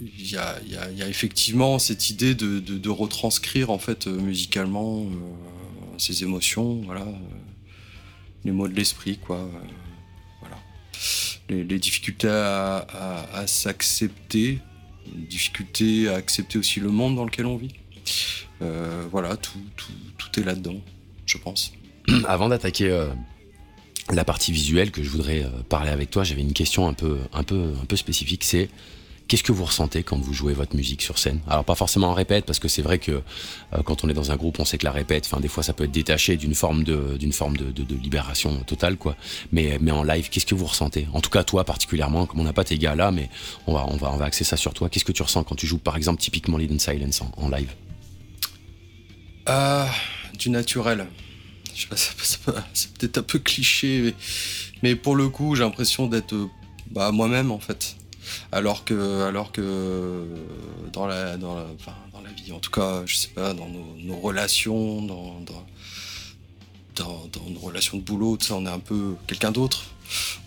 il 0.00 0.30
y, 0.30 0.36
a, 0.36 1.08
effectivement 1.08 1.78
cette 1.78 2.10
idée 2.10 2.34
de, 2.34 2.88
retranscrire 2.88 3.70
en 3.70 3.78
fait 3.78 4.06
euh, 4.06 4.18
musicalement 4.18 5.00
euh, 5.00 5.08
ces 5.98 6.22
émotions, 6.22 6.82
voilà, 6.84 7.06
les 8.44 8.52
mots 8.52 8.68
de 8.68 8.74
l'esprit, 8.74 9.18
quoi. 9.18 9.48
voilà. 10.40 10.58
Les, 11.48 11.78
difficultés 11.78 12.28
à, 12.28 12.78
à- 12.78 13.38
à 13.40 13.46
s'accepter, 13.46 14.60
à 16.08 16.14
accepter 16.16 16.58
aussi 16.58 16.80
le 16.80 16.88
monde 16.88 17.16
dans 17.16 17.24
lequel 17.24 17.46
on 17.46 17.56
vit. 17.56 17.74
Euh, 18.62 19.04
voilà, 19.10 19.36
tout, 19.36 19.58
tout, 19.76 19.92
tout 20.16 20.40
est 20.40 20.44
là-dedans, 20.44 20.80
je 21.26 21.38
pense. 21.38 21.72
Avant 22.28 22.48
d'attaquer 22.48 22.88
euh, 22.90 23.06
la 24.12 24.24
partie 24.24 24.52
visuelle 24.52 24.90
que 24.90 25.02
je 25.02 25.08
voudrais 25.08 25.44
euh, 25.44 25.48
parler 25.68 25.90
avec 25.90 26.10
toi, 26.10 26.24
j'avais 26.24 26.42
une 26.42 26.52
question 26.52 26.86
un 26.88 26.94
peu, 26.94 27.18
un 27.32 27.42
peu, 27.42 27.72
un 27.80 27.84
peu 27.84 27.96
spécifique. 27.96 28.44
C'est 28.44 28.68
qu'est-ce 29.28 29.42
que 29.42 29.52
vous 29.52 29.64
ressentez 29.64 30.02
quand 30.02 30.18
vous 30.18 30.32
jouez 30.32 30.52
votre 30.52 30.76
musique 30.76 31.02
sur 31.02 31.18
scène? 31.18 31.40
Alors 31.48 31.64
pas 31.64 31.74
forcément 31.74 32.08
en 32.08 32.14
répète, 32.14 32.44
parce 32.44 32.58
que 32.58 32.68
c'est 32.68 32.82
vrai 32.82 32.98
que 32.98 33.12
euh, 33.12 33.82
quand 33.84 34.04
on 34.04 34.08
est 34.08 34.14
dans 34.14 34.30
un 34.30 34.36
groupe, 34.36 34.58
on 34.58 34.64
sait 34.64 34.78
que 34.78 34.84
la 34.84 34.92
répète, 34.92 35.26
enfin 35.26 35.40
des 35.40 35.48
fois 35.48 35.62
ça 35.62 35.72
peut 35.72 35.84
être 35.84 35.92
détaché 35.92 36.36
d'une 36.36 36.54
forme 36.54 36.84
de, 36.84 37.16
d'une 37.18 37.32
forme 37.32 37.56
de, 37.56 37.72
libération 37.94 38.56
totale, 38.64 38.96
quoi. 38.96 39.16
Mais, 39.52 39.78
mais 39.80 39.90
en 39.90 40.02
live, 40.02 40.28
qu'est-ce 40.28 40.46
que 40.46 40.54
vous 40.54 40.66
ressentez? 40.66 41.08
En 41.12 41.20
tout 41.20 41.30
cas 41.30 41.44
toi 41.44 41.64
particulièrement, 41.64 42.26
comme 42.26 42.40
on 42.40 42.44
n'a 42.44 42.52
pas 42.52 42.64
tes 42.64 42.78
gars 42.78 42.94
là, 42.94 43.10
mais 43.10 43.28
on 43.66 43.74
va, 43.74 43.86
on 43.88 43.96
va, 43.96 44.12
on 44.12 44.16
va 44.16 44.26
axer 44.26 44.44
ça 44.44 44.56
sur 44.56 44.74
toi. 44.74 44.88
Qu'est-ce 44.88 45.04
que 45.04 45.12
tu 45.12 45.22
ressens 45.22 45.44
quand 45.44 45.54
tu 45.54 45.66
joues 45.66 45.78
par 45.78 45.96
exemple 45.96 46.20
typiquement 46.20 46.58
Lead 46.58 46.72
in 46.72 46.78
Silence 46.78 47.22
en, 47.36 47.48
live? 47.48 47.72
Ah, 49.46 49.88
du 50.38 50.50
naturel. 50.50 51.06
C'est 51.74 52.92
peut-être 52.94 53.18
un 53.18 53.22
peu 53.22 53.38
cliché, 53.38 54.00
mais, 54.02 54.14
mais 54.82 54.96
pour 54.96 55.16
le 55.16 55.28
coup, 55.28 55.56
j'ai 55.56 55.64
l'impression 55.64 56.06
d'être 56.06 56.34
euh, 56.34 56.48
bah, 56.90 57.10
moi-même 57.10 57.50
en 57.50 57.58
fait. 57.58 57.96
Alors 58.52 58.84
que, 58.84 59.22
alors 59.22 59.52
que 59.52 60.26
dans 60.92 61.06
la, 61.06 61.36
dans 61.36 61.54
la, 61.54 61.66
enfin, 61.78 61.94
dans 62.12 62.20
la 62.20 62.30
vie, 62.30 62.52
en 62.52 62.58
tout 62.60 62.70
cas, 62.70 63.02
je 63.06 63.16
sais 63.16 63.28
pas, 63.28 63.54
dans 63.54 63.68
nos, 63.68 63.96
nos 63.98 64.16
relations, 64.16 65.02
dans, 65.02 65.40
dans, 65.40 65.66
dans, 66.96 67.26
dans 67.32 67.50
nos 67.50 67.60
relations 67.60 67.98
de 67.98 68.02
boulot, 68.02 68.38
on 68.50 68.66
est 68.66 68.70
un 68.70 68.78
peu 68.78 69.14
quelqu'un 69.26 69.50
d'autre. 69.50 69.84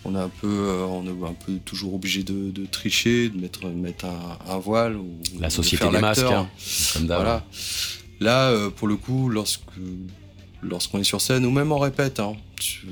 On 0.05 0.15
est 0.15 0.19
un 0.19 0.29
peu, 0.29 0.47
euh, 0.47 0.85
on 0.85 1.03
est 1.05 1.27
un 1.27 1.33
peu 1.33 1.57
toujours 1.65 1.95
obligé 1.95 2.23
de, 2.23 2.51
de 2.51 2.65
tricher, 2.67 3.29
de 3.29 3.37
mettre, 3.39 3.65
mettre 3.67 4.05
un, 4.05 4.37
un 4.47 4.59
voile 4.59 4.95
ou 4.95 5.17
La 5.39 5.47
de 5.47 5.51
société 5.53 5.83
faire 5.83 5.91
des 5.91 5.99
masques, 5.99 6.21
hein, 6.21 6.47
comme 6.93 7.07
d'hab. 7.07 7.17
Voilà. 7.21 7.43
Là, 8.19 8.49
euh, 8.49 8.69
pour 8.69 8.87
le 8.87 8.97
coup, 8.97 9.29
lorsque 9.29 9.61
lorsqu'on 10.61 10.99
est 10.99 11.03
sur 11.03 11.21
scène 11.21 11.45
ou 11.45 11.51
même 11.51 11.71
en 11.71 11.79
répète, 11.79 12.19
hein, 12.19 12.35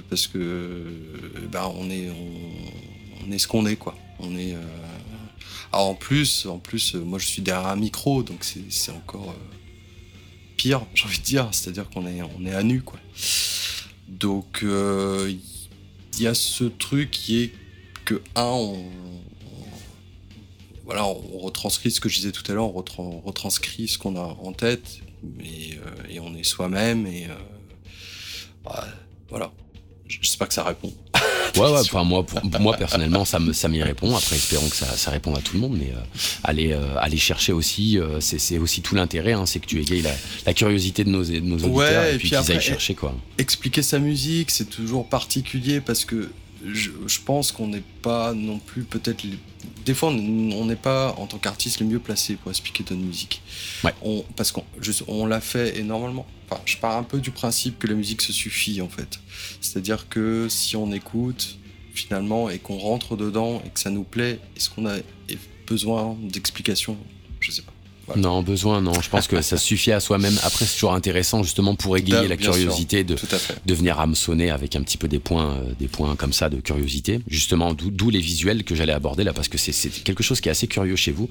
parce 0.09 0.27
que 0.27 0.37
euh, 0.37 0.83
ben 1.51 1.71
on 1.75 1.89
est 1.89 2.09
on, 2.09 3.27
on 3.27 3.31
est 3.31 3.37
ce 3.39 3.47
qu'on 3.47 3.65
est 3.67 3.75
quoi. 3.75 3.95
On 4.19 4.35
est. 4.37 4.55
euh, 4.55 4.61
Alors 5.71 5.87
en 5.87 5.95
plus, 5.95 6.45
en 6.45 6.59
plus, 6.59 6.95
euh, 6.95 6.99
moi 6.99 7.19
je 7.19 7.25
suis 7.25 7.41
derrière 7.41 7.67
un 7.67 7.75
micro, 7.75 8.23
donc 8.23 8.43
c'est 8.43 8.91
encore 8.91 9.31
euh, 9.31 9.55
pire, 10.57 10.85
j'ai 10.93 11.05
envie 11.05 11.19
de 11.19 11.23
dire. 11.23 11.49
C'est-à-dire 11.51 11.89
qu'on 11.89 12.07
est 12.07 12.21
on 12.21 12.45
est 12.45 12.53
à 12.53 12.63
nu 12.63 12.81
quoi. 12.81 12.99
Donc 14.07 14.63
il 14.63 16.21
y 16.21 16.27
a 16.27 16.33
ce 16.33 16.63
truc 16.65 17.11
qui 17.11 17.41
est 17.41 17.53
que 18.05 18.21
un, 18.35 18.43
on, 18.43 18.85
voilà, 20.85 21.05
on 21.05 21.39
retranscrit 21.39 21.89
ce 21.89 21.99
que 21.99 22.07
je 22.07 22.17
disais 22.17 22.31
tout 22.31 22.43
à 22.49 22.53
l'heure, 22.53 22.75
on, 22.75 23.19
retranscrit 23.19 23.87
ce 23.87 23.97
qu'on 23.97 24.15
a 24.15 24.37
en 24.41 24.53
tête, 24.53 24.99
et, 25.43 26.19
on 26.19 26.35
est 26.35 26.43
soi-même 26.43 27.07
et 27.07 27.27
bah, 28.63 28.87
voilà. 29.29 29.51
J'espère 30.07 30.47
que 30.47 30.53
ça 30.53 30.63
répond. 30.63 30.93
Ouais, 31.55 31.71
ouais, 31.71 31.79
enfin, 31.79 32.03
moi, 32.03 32.25
pour, 32.25 32.41
moi, 32.59 32.75
personnellement, 32.75 33.25
ça 33.25 33.39
me, 33.39 33.53
ça 33.53 33.67
m'y 33.67 33.81
répond. 33.81 34.15
Après, 34.15 34.35
espérons 34.35 34.67
que 34.67 34.75
ça, 34.75 34.85
ça 34.97 35.11
réponde 35.11 35.37
à 35.37 35.41
tout 35.41 35.53
le 35.55 35.59
monde, 35.59 35.77
mais 35.77 35.91
euh, 35.91 35.99
aller, 36.43 36.73
euh, 36.73 36.97
aller 36.97 37.17
chercher 37.17 37.53
aussi, 37.53 37.99
euh, 37.99 38.19
c'est, 38.19 38.39
c'est 38.39 38.57
aussi 38.57 38.81
tout 38.81 38.95
l'intérêt, 38.95 39.33
hein, 39.33 39.45
c'est 39.45 39.59
que 39.59 39.65
tu 39.65 39.81
la, 39.81 40.11
la 40.45 40.53
curiosité 40.53 41.03
de 41.03 41.09
nos, 41.09 41.23
de 41.23 41.39
nos 41.39 41.57
auditeurs 41.57 42.05
et, 42.05 42.17
puis, 42.17 42.29
qu'ils 42.29 42.51
aillent 42.51 42.61
chercher, 42.61 42.95
quoi. 42.95 43.15
Expliquer 43.37 43.81
sa 43.81 43.99
musique, 43.99 44.51
c'est 44.51 44.69
toujours 44.69 45.07
particulier 45.07 45.81
parce 45.81 46.05
que 46.05 46.29
je, 46.63 46.91
je 47.05 47.19
pense 47.21 47.51
qu'on 47.51 47.67
n'est 47.67 47.83
pas 48.01 48.33
non 48.33 48.59
plus 48.59 48.83
peut-être 48.83 49.23
les 49.23 49.37
des 49.85 49.93
fois, 49.93 50.09
on 50.09 50.65
n'est 50.65 50.75
pas, 50.75 51.13
en 51.17 51.27
tant 51.27 51.37
qu'artiste, 51.37 51.79
le 51.79 51.85
mieux 51.85 51.99
placé 51.99 52.35
pour 52.35 52.49
expliquer 52.51 52.83
notre 52.89 53.03
musique. 53.03 53.41
Ouais. 53.83 53.93
On, 54.01 54.25
parce 54.35 54.51
qu'on 54.51 54.63
on 55.07 55.25
l'a 55.27 55.41
fait 55.41 55.77
énormément. 55.77 56.25
Enfin, 56.49 56.61
je 56.65 56.77
pars 56.77 56.97
un 56.97 57.03
peu 57.03 57.19
du 57.19 57.31
principe 57.31 57.79
que 57.79 57.87
la 57.87 57.93
musique 57.93 58.21
se 58.21 58.33
suffit, 58.33 58.81
en 58.81 58.89
fait. 58.89 59.19
C'est-à-dire 59.61 60.09
que 60.09 60.47
si 60.49 60.75
on 60.75 60.91
écoute, 60.91 61.59
finalement, 61.93 62.49
et 62.49 62.57
qu'on 62.57 62.77
rentre 62.77 63.15
dedans, 63.15 63.61
et 63.65 63.69
que 63.69 63.79
ça 63.79 63.91
nous 63.91 64.03
plaît, 64.03 64.39
est-ce 64.55 64.69
qu'on 64.69 64.87
a 64.87 64.95
besoin 65.67 66.17
d'explications 66.21 66.97
Je 67.39 67.51
sais 67.51 67.61
pas. 67.61 67.73
Non, 68.15 68.41
besoin, 68.41 68.81
non. 68.81 68.93
Je 69.01 69.09
pense 69.09 69.27
que 69.27 69.41
ça 69.41 69.57
suffit 69.71 69.91
à 69.91 69.99
soi-même. 69.99 70.37
Après, 70.43 70.65
c'est 70.65 70.75
toujours 70.75 70.93
intéressant 70.93 71.43
justement 71.43 71.75
pour 71.75 71.97
égayer 71.97 72.27
la 72.27 72.37
curiosité 72.37 73.03
de, 73.03 73.15
de 73.65 73.73
venir 73.73 73.99
hameçonner 73.99 74.51
avec 74.51 74.75
un 74.75 74.81
petit 74.81 74.97
peu 74.97 75.07
des 75.07 75.19
points, 75.19 75.55
euh, 75.55 75.73
des 75.79 75.87
points 75.87 76.15
comme 76.15 76.33
ça 76.33 76.49
de 76.49 76.57
curiosité. 76.57 77.19
Justement, 77.27 77.73
d'où 77.73 78.09
les 78.09 78.19
visuels 78.19 78.63
que 78.63 78.75
j'allais 78.75 78.93
aborder 78.93 79.23
là, 79.23 79.33
parce 79.33 79.47
que 79.47 79.57
c'est 79.57 79.89
quelque 80.03 80.23
chose 80.23 80.41
qui 80.41 80.49
est 80.49 80.51
assez 80.51 80.67
curieux 80.67 80.95
chez 80.95 81.11
vous. 81.11 81.29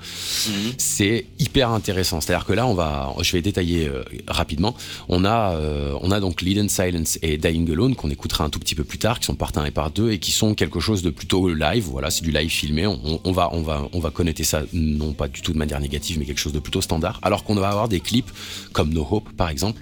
Mhm. 0.49 0.73
C'est 0.79 1.27
hyper 1.39 1.71
intéressant. 1.71 2.21
C'est-à-dire 2.21 2.47
que 2.47 2.53
là, 2.53 2.67
on 2.67 2.75
va, 2.75 3.15
je 3.21 3.33
vais 3.33 3.43
détailler 3.43 3.87
euh, 3.89 4.03
rapidement. 4.29 4.75
On 5.09 5.25
a, 5.25 5.55
euh, 5.55 5.95
on 6.03 6.11
a 6.11 6.21
donc 6.21 6.43
Lead 6.43 6.59
and 6.59 6.69
Silence 6.69 7.19
et 7.23 7.39
Dying 7.39 7.71
Alone 7.71 7.95
qu'on 7.95 8.11
écoutera 8.11 8.45
un 8.45 8.51
tout 8.51 8.59
petit 8.59 8.75
peu 8.75 8.85
plus 8.85 8.99
tard, 8.99 9.21
qui 9.21 9.27
sont 9.27 9.35
par 9.35 9.53
un 9.57 9.65
et 9.65 9.71
par 9.71 9.91
deux 9.91 10.11
et 10.11 10.19
qui 10.19 10.33
sont 10.33 10.55
quelque 10.55 10.81
chose 10.81 11.03
de 11.03 11.11
plutôt 11.11 11.53
live. 11.53 11.85
Voilà, 11.85 12.11
c'est 12.11 12.23
du 12.23 12.33
live 12.33 12.51
filmé. 12.51 12.87
On, 12.87 13.21
on, 13.23 13.33
va, 13.33 13.51
on 13.53 13.63
va, 13.63 13.89
on 13.93 14.01
va 14.01 14.11
connoter 14.11 14.45
ça 14.45 14.63
non 14.73 15.13
pas 15.13 15.29
du 15.29 15.41
tout 15.43 15.53
de 15.53 15.59
manière 15.59 15.81
négative, 15.81 16.19
mais 16.19 16.25
quelque 16.25 16.39
chose 16.39 16.53
de 16.53 16.59
plutôt 16.65 16.81
standard, 16.81 17.21
alors 17.23 17.45
qu'on 17.45 17.55
va 17.55 17.69
avoir 17.69 17.89
des 17.89 18.01
clips 18.01 18.31
comme 18.73 18.93
No 18.93 19.07
Hope 19.09 19.29
par 19.37 19.49
exemple, 19.49 19.81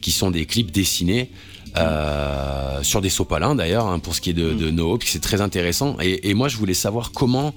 qui 0.00 0.12
sont 0.12 0.30
des 0.30 0.46
clips 0.46 0.70
dessinés 0.70 1.30
euh, 1.76 2.82
sur 2.82 3.00
des 3.00 3.10
sopalins 3.10 3.54
d'ailleurs, 3.54 3.86
hein, 3.86 3.98
pour 3.98 4.14
ce 4.14 4.20
qui 4.20 4.30
est 4.30 4.34
de, 4.34 4.52
de 4.52 4.70
No 4.70 4.92
Hope, 4.92 5.04
c'est 5.04 5.20
très 5.20 5.40
intéressant. 5.40 5.96
Et, 6.00 6.34
moi 6.34 6.48
je 6.48 6.56
voulais 6.56 6.74
savoir 6.74 7.12
comment 7.12 7.54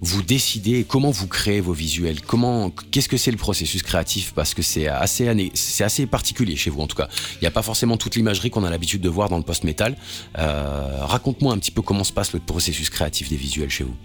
vous 0.00 0.22
décidez, 0.22 0.84
comment 0.84 1.10
vous 1.10 1.26
créez 1.26 1.60
vos 1.60 1.72
visuels, 1.72 2.20
comment, 2.20 2.70
qu'est-ce 2.90 3.08
que 3.08 3.16
c'est 3.16 3.30
le 3.30 3.38
processus 3.38 3.82
créatif, 3.82 4.32
parce 4.34 4.52
que 4.52 4.62
c'est 4.62 4.88
assez, 4.88 5.50
c'est 5.54 5.84
assez 5.84 6.06
particulier 6.06 6.54
chez 6.54 6.70
vous 6.70 6.80
en 6.80 6.86
tout 6.86 6.96
cas. 6.96 7.08
Il 7.34 7.38
n'y 7.42 7.48
a 7.48 7.50
pas 7.50 7.62
forcément 7.62 7.96
toute 7.96 8.14
l'imagerie 8.14 8.50
qu'on 8.50 8.64
a 8.64 8.70
l'habitude 8.70 9.00
de 9.00 9.08
voir 9.08 9.28
dans 9.28 9.38
le 9.38 9.42
post-metal. 9.42 9.96
Euh, 10.38 10.98
raconte-moi 11.00 11.52
un 11.54 11.58
petit 11.58 11.70
peu 11.70 11.82
comment 11.82 12.04
se 12.04 12.12
passe 12.12 12.32
le 12.34 12.40
processus 12.40 12.90
créatif 12.90 13.28
des 13.30 13.36
visuels 13.36 13.70
chez 13.70 13.84
vous. 13.84 13.96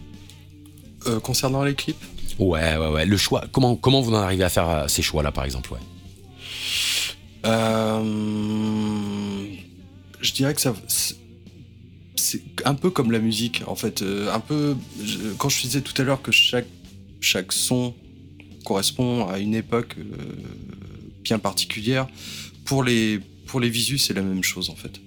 Euh, 1.08 1.20
concernant 1.20 1.64
les 1.64 1.76
clips? 1.76 2.04
Ouais, 2.42 2.76
ouais, 2.76 2.88
ouais. 2.88 3.06
Le 3.06 3.18
choix, 3.18 3.46
comment, 3.52 3.76
comment 3.76 4.02
vous 4.02 4.14
en 4.16 4.18
arrivez 4.20 4.44
à 4.44 4.50
faire 4.50 4.68
euh, 4.68 4.88
ces 4.88 5.04
choix-là, 5.04 5.32
par 5.32 5.46
exemple 5.46 5.74
ouais? 5.74 5.80
Euh, 7.46 8.02
je 10.20 10.34
dirais 10.34 10.56
que 10.56 10.62
ça, 10.62 10.74
c'est 12.16 12.42
un 12.66 12.74
peu 12.74 12.90
comme 12.90 13.12
la 13.12 13.20
musique, 13.20 13.62
en 13.68 13.76
fait. 13.76 14.02
Euh, 14.02 14.34
un 14.34 14.40
peu, 14.40 14.76
quand 15.38 15.50
je 15.50 15.62
disais 15.62 15.82
tout 15.82 15.94
à 16.02 16.04
l'heure 16.04 16.24
que 16.24 16.32
chaque, 16.32 16.66
chaque 17.20 17.52
son 17.54 17.94
correspond 18.66 19.28
à 19.28 19.38
une 19.38 19.54
époque 19.54 19.98
bien 21.24 21.38
particulière, 21.38 22.08
pour 22.66 22.84
les, 22.84 23.20
pour 23.46 23.60
les 23.60 23.70
visus, 23.70 24.00
c'est 24.00 24.16
la 24.16 24.24
même 24.24 24.44
chose, 24.44 24.72
en 24.72 24.76
fait. 24.76 25.00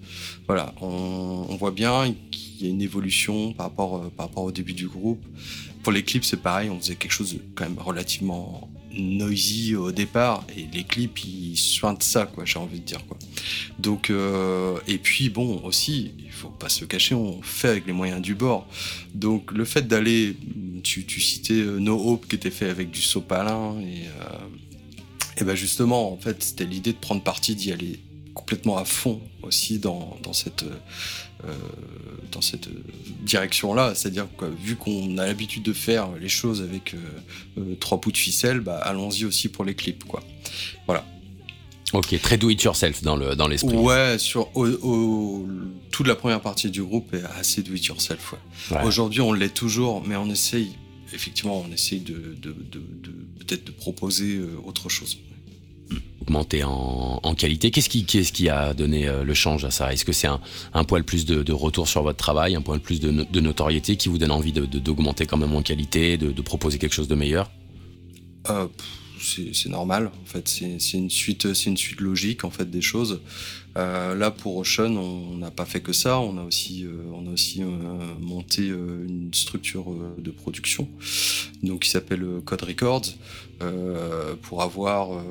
Voilà, 0.46 0.72
on, 0.80 1.46
on 1.48 1.56
voit 1.56 1.72
bien 1.72 2.14
qu'il 2.30 2.62
y 2.64 2.66
a 2.68 2.70
une 2.70 2.82
évolution 2.82 3.52
par 3.54 3.66
rapport, 3.66 4.08
par 4.12 4.26
rapport 4.28 4.44
au 4.44 4.52
début 4.52 4.74
du 4.74 4.86
groupe. 4.86 5.24
Pour 5.84 5.92
les 5.92 6.02
clips, 6.02 6.24
c'est 6.24 6.42
pareil, 6.42 6.70
on 6.70 6.80
faisait 6.80 6.96
quelque 6.96 7.12
chose 7.12 7.34
de 7.34 7.40
quand 7.54 7.64
même 7.64 7.78
relativement 7.78 8.68
noisy 8.96 9.74
au 9.74 9.92
départ 9.92 10.44
et 10.56 10.66
les 10.72 10.84
clips 10.84 11.24
ils 11.24 11.56
soignent 11.56 11.96
ça 12.00 12.26
quoi 12.26 12.44
j'ai 12.44 12.58
envie 12.58 12.80
de 12.80 12.84
dire 12.84 13.04
quoi. 13.06 13.18
Donc 13.78 14.08
euh, 14.08 14.78
et 14.86 14.98
puis 14.98 15.30
bon 15.30 15.60
aussi 15.64 16.12
il 16.18 16.30
faut 16.30 16.48
pas 16.48 16.68
se 16.68 16.84
cacher 16.84 17.14
on 17.14 17.42
fait 17.42 17.68
avec 17.68 17.86
les 17.86 17.92
moyens 17.92 18.22
du 18.22 18.34
bord. 18.34 18.66
Donc 19.14 19.52
le 19.52 19.64
fait 19.64 19.86
d'aller 19.86 20.36
tu, 20.82 21.04
tu, 21.04 21.20
citais 21.20 21.54
euh, 21.54 21.78
No 21.78 21.98
Hope 21.98 22.28
qui 22.28 22.36
était 22.36 22.50
fait 22.50 22.68
avec 22.68 22.90
du 22.90 23.02
sopalin 23.02 23.78
et 23.80 24.06
euh, 24.06 25.40
et 25.40 25.44
ben 25.44 25.54
justement 25.54 26.12
en 26.12 26.16
fait 26.16 26.42
c'était 26.42 26.64
l'idée 26.64 26.92
de 26.92 26.98
prendre 26.98 27.22
parti 27.22 27.54
d'y 27.54 27.72
aller 27.72 27.98
complètement 28.34 28.76
à 28.76 28.84
fond 28.84 29.20
aussi 29.42 29.78
dans, 29.78 30.18
dans 30.22 30.32
cette 30.32 30.64
euh, 30.64 30.76
dans 32.34 32.42
cette 32.42 32.68
direction-là. 33.22 33.94
C'est-à-dire 33.94 34.26
vu 34.60 34.76
qu'on 34.76 35.18
a 35.18 35.26
l'habitude 35.26 35.62
de 35.62 35.72
faire 35.72 36.08
les 36.20 36.28
choses 36.28 36.62
avec 36.62 36.94
euh, 36.94 36.98
euh, 37.58 37.74
trois 37.76 37.98
bouts 37.98 38.12
de 38.12 38.16
ficelle, 38.16 38.60
bah, 38.60 38.78
allons-y 38.78 39.24
aussi 39.24 39.48
pour 39.48 39.64
les 39.64 39.74
clips. 39.74 40.04
Quoi. 40.04 40.22
Voilà. 40.86 41.06
Ok, 41.92 42.18
très 42.20 42.36
do 42.36 42.50
it 42.50 42.60
yourself 42.62 43.02
dans 43.02 43.14
le 43.14 43.36
dans 43.36 43.46
l'esprit. 43.46 43.76
Ouais, 43.76 44.18
sur 44.18 44.50
toute 45.92 46.06
la 46.08 46.16
première 46.16 46.40
partie 46.40 46.68
du 46.70 46.82
groupe 46.82 47.14
est 47.14 47.22
assez 47.38 47.62
do 47.62 47.72
it 47.72 47.84
yourself. 47.86 48.34
Aujourd'hui, 48.82 49.20
on 49.20 49.32
l'est 49.32 49.54
toujours, 49.54 50.02
mais 50.04 50.16
on 50.16 50.28
essaye. 50.28 50.72
Effectivement, 51.12 51.64
on 51.64 51.72
essaye 51.72 52.00
de, 52.00 52.34
de, 52.42 52.50
de, 52.50 52.80
de 52.80 53.10
peut-être 53.38 53.64
de 53.64 53.70
proposer 53.70 54.40
autre 54.64 54.88
chose 54.88 55.18
en, 56.64 57.34
qualité. 57.34 57.70
Qu'est-ce 57.70 57.88
qui, 57.88 58.04
qu'est-ce 58.04 58.32
qui 58.32 58.48
a 58.48 58.74
donné 58.74 59.08
euh, 59.08 59.24
le 59.24 59.34
change 59.34 59.64
à 59.64 59.70
ça? 59.70 59.92
Est-ce 59.92 60.04
que 60.04 60.12
c'est 60.12 60.26
un, 60.26 60.40
un 60.72 60.84
poil 60.84 61.04
plus 61.04 61.24
de, 61.24 61.52
retour 61.52 61.88
sur 61.88 62.02
votre 62.02 62.18
travail, 62.18 62.54
un 62.54 62.62
poil 62.62 62.80
plus 62.80 63.00
de, 63.00 63.10
de 63.10 63.40
notoriété 63.40 63.96
qui 63.96 64.08
vous 64.08 64.18
donne 64.18 64.30
envie 64.30 64.52
d'augmenter 64.52 65.26
quand 65.26 65.36
même 65.36 65.54
en 65.54 65.62
qualité, 65.62 66.16
de, 66.16 66.42
proposer 66.42 66.78
quelque 66.78 66.94
chose 66.94 67.08
de 67.08 67.14
meilleur? 67.14 67.50
Euh, 68.50 68.68
c'est, 69.20 69.68
normal, 69.68 70.10
en 70.22 70.26
fait. 70.26 70.48
C'est, 70.48 70.98
une 70.98 71.10
suite, 71.10 71.54
c'est 71.54 71.70
une 71.70 71.76
suite 71.76 72.00
logique 72.00 72.44
en 72.44 72.50
fait 72.50 72.70
des 72.70 72.82
choses. 72.82 73.20
Euh, 73.76 74.14
là 74.14 74.30
pour 74.30 74.56
Ocean, 74.56 74.96
on 74.96 75.36
n'a 75.38 75.50
pas 75.50 75.64
fait 75.64 75.80
que 75.80 75.92
ça. 75.92 76.20
On 76.20 76.36
a 76.36 76.42
aussi, 76.42 76.86
on 77.12 77.26
a 77.26 77.30
aussi 77.30 77.62
monté 78.20 78.66
une 78.66 79.30
structure 79.32 79.86
de 80.18 80.30
production, 80.30 80.88
donc 81.62 81.82
qui 81.82 81.90
s'appelle 81.90 82.24
Code 82.44 82.62
Records, 82.62 83.14
pour 84.42 84.62
avoir 84.62 85.22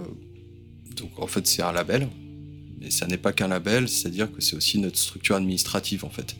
donc 0.95 1.11
en 1.17 1.27
fait 1.27 1.45
c'est 1.47 1.61
un 1.61 1.71
label, 1.71 2.07
mais 2.79 2.91
ça 2.91 3.07
n'est 3.07 3.17
pas 3.17 3.31
qu'un 3.31 3.47
label, 3.47 3.87
c'est-à-dire 3.87 4.31
que 4.31 4.41
c'est 4.41 4.55
aussi 4.55 4.77
notre 4.77 4.97
structure 4.97 5.35
administrative 5.35 6.03
en 6.05 6.09
fait. 6.09 6.35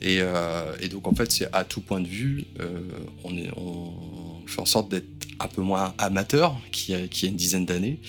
Et, 0.00 0.18
euh, 0.20 0.76
donc 0.90 1.06
en 1.06 1.14
fait 1.14 1.30
c'est 1.30 1.48
à 1.52 1.64
tout 1.64 1.80
point 1.80 2.00
de 2.00 2.08
vue, 2.08 2.44
euh, 2.60 2.80
on, 3.24 4.46
fait 4.46 4.60
en 4.60 4.66
sorte 4.66 4.90
d'être 4.90 5.06
un 5.38 5.48
peu 5.48 5.62
moins 5.62 5.94
amateur 5.98 6.60
qui 6.72 6.94
a, 6.94 6.98
a 6.98 7.26
une 7.26 7.36
dizaine 7.36 7.64
d'années 7.64 8.00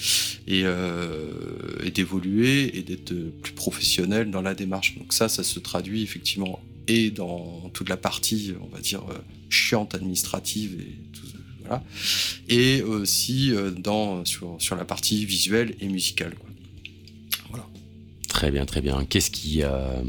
et, 0.47 0.63
euh, 0.65 1.31
et 1.83 1.91
d'évoluer 1.91 2.77
et 2.77 2.81
d'être 2.81 3.13
plus 3.41 3.53
professionnel 3.53 4.29
dans 4.29 4.41
la 4.41 4.53
démarche. 4.53 4.97
Donc 4.97 5.13
ça, 5.13 5.29
ça 5.29 5.43
se 5.43 5.59
traduit 5.59 6.03
effectivement 6.03 6.59
et 6.87 7.11
dans 7.11 7.69
toute 7.73 7.87
la 7.87 7.95
partie, 7.95 8.53
on 8.61 8.67
va 8.67 8.81
dire, 8.81 9.03
chiante 9.49 9.95
administrative 9.95 10.77
et 10.81 11.17
tout, 11.17 11.22
voilà. 11.73 11.83
Et 12.49 12.81
aussi 12.81 13.53
euh, 13.53 13.71
dans, 13.71 14.25
sur, 14.25 14.55
sur, 14.59 14.75
la 14.75 14.85
partie 14.85 15.25
visuelle 15.25 15.75
et 15.79 15.87
musicale. 15.87 16.33
Quoi. 16.35 16.49
Voilà. 17.49 17.65
Très 18.27 18.51
bien, 18.51 18.65
très 18.65 18.81
bien. 18.81 19.05
Qu'est-ce 19.05 19.31
qui, 19.31 19.63
euh, 19.63 20.01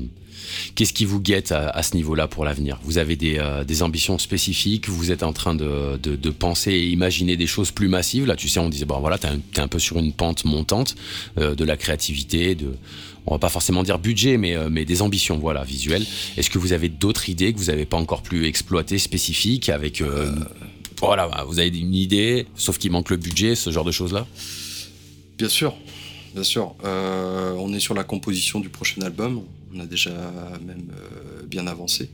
qu'est-ce 0.74 0.92
qui 0.92 1.04
vous 1.04 1.20
guette 1.20 1.52
à, 1.52 1.68
à 1.68 1.82
ce 1.82 1.94
niveau-là 1.96 2.28
pour 2.28 2.44
l'avenir? 2.44 2.78
Vous 2.82 2.98
avez 2.98 3.16
des, 3.16 3.38
euh, 3.38 3.64
des, 3.64 3.82
ambitions 3.82 4.18
spécifiques 4.18 4.88
Vous 4.88 5.10
êtes 5.10 5.22
en 5.22 5.32
train 5.32 5.54
de, 5.54 5.98
de, 6.02 6.16
de, 6.16 6.30
penser 6.30 6.72
et 6.72 6.88
imaginer 6.88 7.36
des 7.36 7.46
choses 7.46 7.70
plus 7.70 7.88
massives 7.88 8.26
Là, 8.26 8.36
tu 8.36 8.48
sais, 8.48 8.60
on 8.60 8.68
disait, 8.68 8.84
bon 8.84 8.98
voilà, 9.00 9.18
tu 9.18 9.26
es, 9.26 9.60
un 9.60 9.68
peu 9.68 9.78
sur 9.78 9.98
une 9.98 10.12
pente 10.12 10.44
montante 10.44 10.94
euh, 11.38 11.54
de 11.54 11.64
la 11.64 11.76
créativité, 11.76 12.54
de 12.54 12.74
on 13.26 13.32
va 13.32 13.38
pas 13.38 13.48
forcément 13.48 13.82
dire 13.82 13.98
budget, 13.98 14.36
mais, 14.36 14.54
euh, 14.54 14.68
mais 14.70 14.84
des 14.84 15.00
ambitions, 15.00 15.38
voilà, 15.38 15.64
visuelles. 15.64 16.04
Est-ce 16.36 16.50
que 16.50 16.58
vous 16.58 16.74
avez 16.74 16.90
d'autres 16.90 17.30
idées 17.30 17.54
que 17.54 17.58
vous 17.58 17.66
n'avez 17.66 17.86
pas 17.86 17.96
encore 17.96 18.22
plus 18.22 18.44
exploitées, 18.46 18.98
spécifiques, 18.98 19.70
avec 19.70 20.02
voilà, 21.06 21.28
bah, 21.28 21.44
vous 21.46 21.58
avez 21.58 21.68
une 21.68 21.94
idée, 21.94 22.46
sauf 22.54 22.78
qu'il 22.78 22.90
manque 22.90 23.10
le 23.10 23.16
budget, 23.16 23.54
ce 23.54 23.70
genre 23.70 23.84
de 23.84 23.92
choses-là 23.92 24.26
Bien 25.36 25.48
sûr, 25.48 25.74
bien 26.32 26.44
sûr. 26.44 26.74
Euh, 26.84 27.54
on 27.58 27.72
est 27.72 27.80
sur 27.80 27.94
la 27.94 28.04
composition 28.04 28.60
du 28.60 28.68
prochain 28.68 29.02
album. 29.02 29.42
On 29.74 29.80
a 29.80 29.86
déjà 29.86 30.12
même 30.64 30.92
euh, 30.92 31.42
bien 31.46 31.66
avancé. 31.66 32.10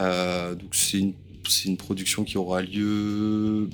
Euh, 0.00 0.54
donc 0.56 0.74
c'est 0.74 0.98
une, 0.98 1.76
production 1.76 2.24
qui 2.24 2.36
aura 2.36 2.62
lieu 2.62 3.68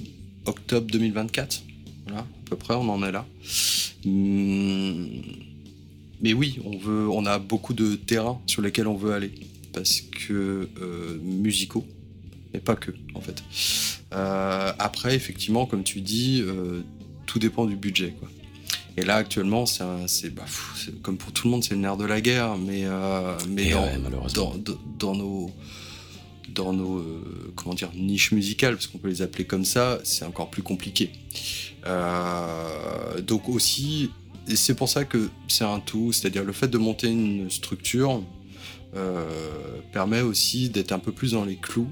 octobre 0.44 0.86
2024. 0.90 1.62
Voilà, 2.06 2.20
à 2.20 2.26
peu 2.44 2.56
près, 2.56 2.74
on 2.74 2.88
en 2.88 3.02
est 3.02 3.12
là. 3.12 3.26
Hum, 4.04 5.08
mais 6.20 6.34
oui, 6.34 6.58
on 6.64 6.78
on 7.10 7.24
a 7.24 7.38
beaucoup 7.38 7.72
de 7.72 7.96
terrains 7.96 8.40
sur 8.46 8.60
lesquels 8.60 8.86
on 8.86 8.96
veut 8.96 9.12
aller 9.12 9.32
parce 9.72 10.02
que 10.02 10.68
musicaux, 11.22 11.86
mais 12.52 12.60
pas 12.60 12.76
que 12.76 12.92
en 13.14 13.20
fait. 13.20 13.42
Euh, 14.12 14.72
après, 14.78 15.14
effectivement, 15.14 15.66
comme 15.66 15.82
tu 15.84 16.00
dis, 16.00 16.42
euh, 16.44 16.82
tout 17.26 17.38
dépend 17.38 17.64
du 17.64 17.76
budget, 17.76 18.14
quoi. 18.18 18.28
Et 18.96 19.02
là, 19.02 19.16
actuellement, 19.16 19.66
c'est 19.66 19.84
bah, 20.34 20.44
c'est- 20.76 21.00
comme 21.00 21.16
pour 21.16 21.32
tout 21.32 21.46
le 21.46 21.52
monde, 21.52 21.62
c'est 21.62 21.74
le 21.74 21.80
nerf 21.80 21.96
de 21.96 22.04
la 22.04 22.20
guerre, 22.20 22.56
mais 22.58 22.82
euh, 22.84 23.36
mais 23.48 23.68
Et 23.68 23.70
dans, 23.70 23.82
ouais, 23.84 23.98
dans, 24.34 24.54
dans- 24.98 25.14
nos 25.14 25.50
dans 26.52 26.72
nos 26.72 27.04
comment 27.54 27.74
dire 27.76 27.90
niches 27.94 28.32
musicales, 28.32 28.74
parce 28.74 28.88
qu'on 28.88 28.98
peut 28.98 29.08
les 29.08 29.22
appeler 29.22 29.44
comme 29.44 29.64
ça, 29.64 30.00
c'est 30.02 30.24
encore 30.24 30.50
plus 30.50 30.62
compliqué. 30.64 31.12
Donc 33.26 33.48
aussi, 33.48 34.10
c'est 34.54 34.74
pour 34.74 34.88
ça 34.88 35.04
que 35.04 35.28
c'est 35.46 35.64
un 35.64 35.78
tout, 35.80 36.10
c'est-à-dire 36.12 36.44
le 36.44 36.52
fait 36.52 36.68
de 36.68 36.78
monter 36.78 37.08
une 37.08 37.48
structure 37.50 38.22
permet 39.92 40.20
aussi 40.22 40.68
d'être 40.68 40.90
un 40.92 40.98
peu 40.98 41.12
plus 41.12 41.32
dans 41.32 41.44
les 41.44 41.56
clous 41.56 41.88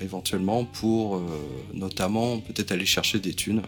éventuellement 0.00 0.64
pour 0.64 1.16
euh, 1.16 1.20
notamment 1.72 2.38
peut-être 2.40 2.72
aller 2.72 2.86
chercher 2.86 3.18
des 3.20 3.34
thunes 3.34 3.62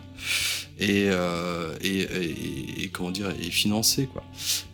et, 0.79 1.07
euh, 1.09 1.75
et, 1.83 2.01
et- 2.01 2.83
et 2.85 2.89
comment 2.89 3.11
dire 3.11 3.31
et 3.41 3.51
financer 3.51 4.07
quoi 4.13 4.25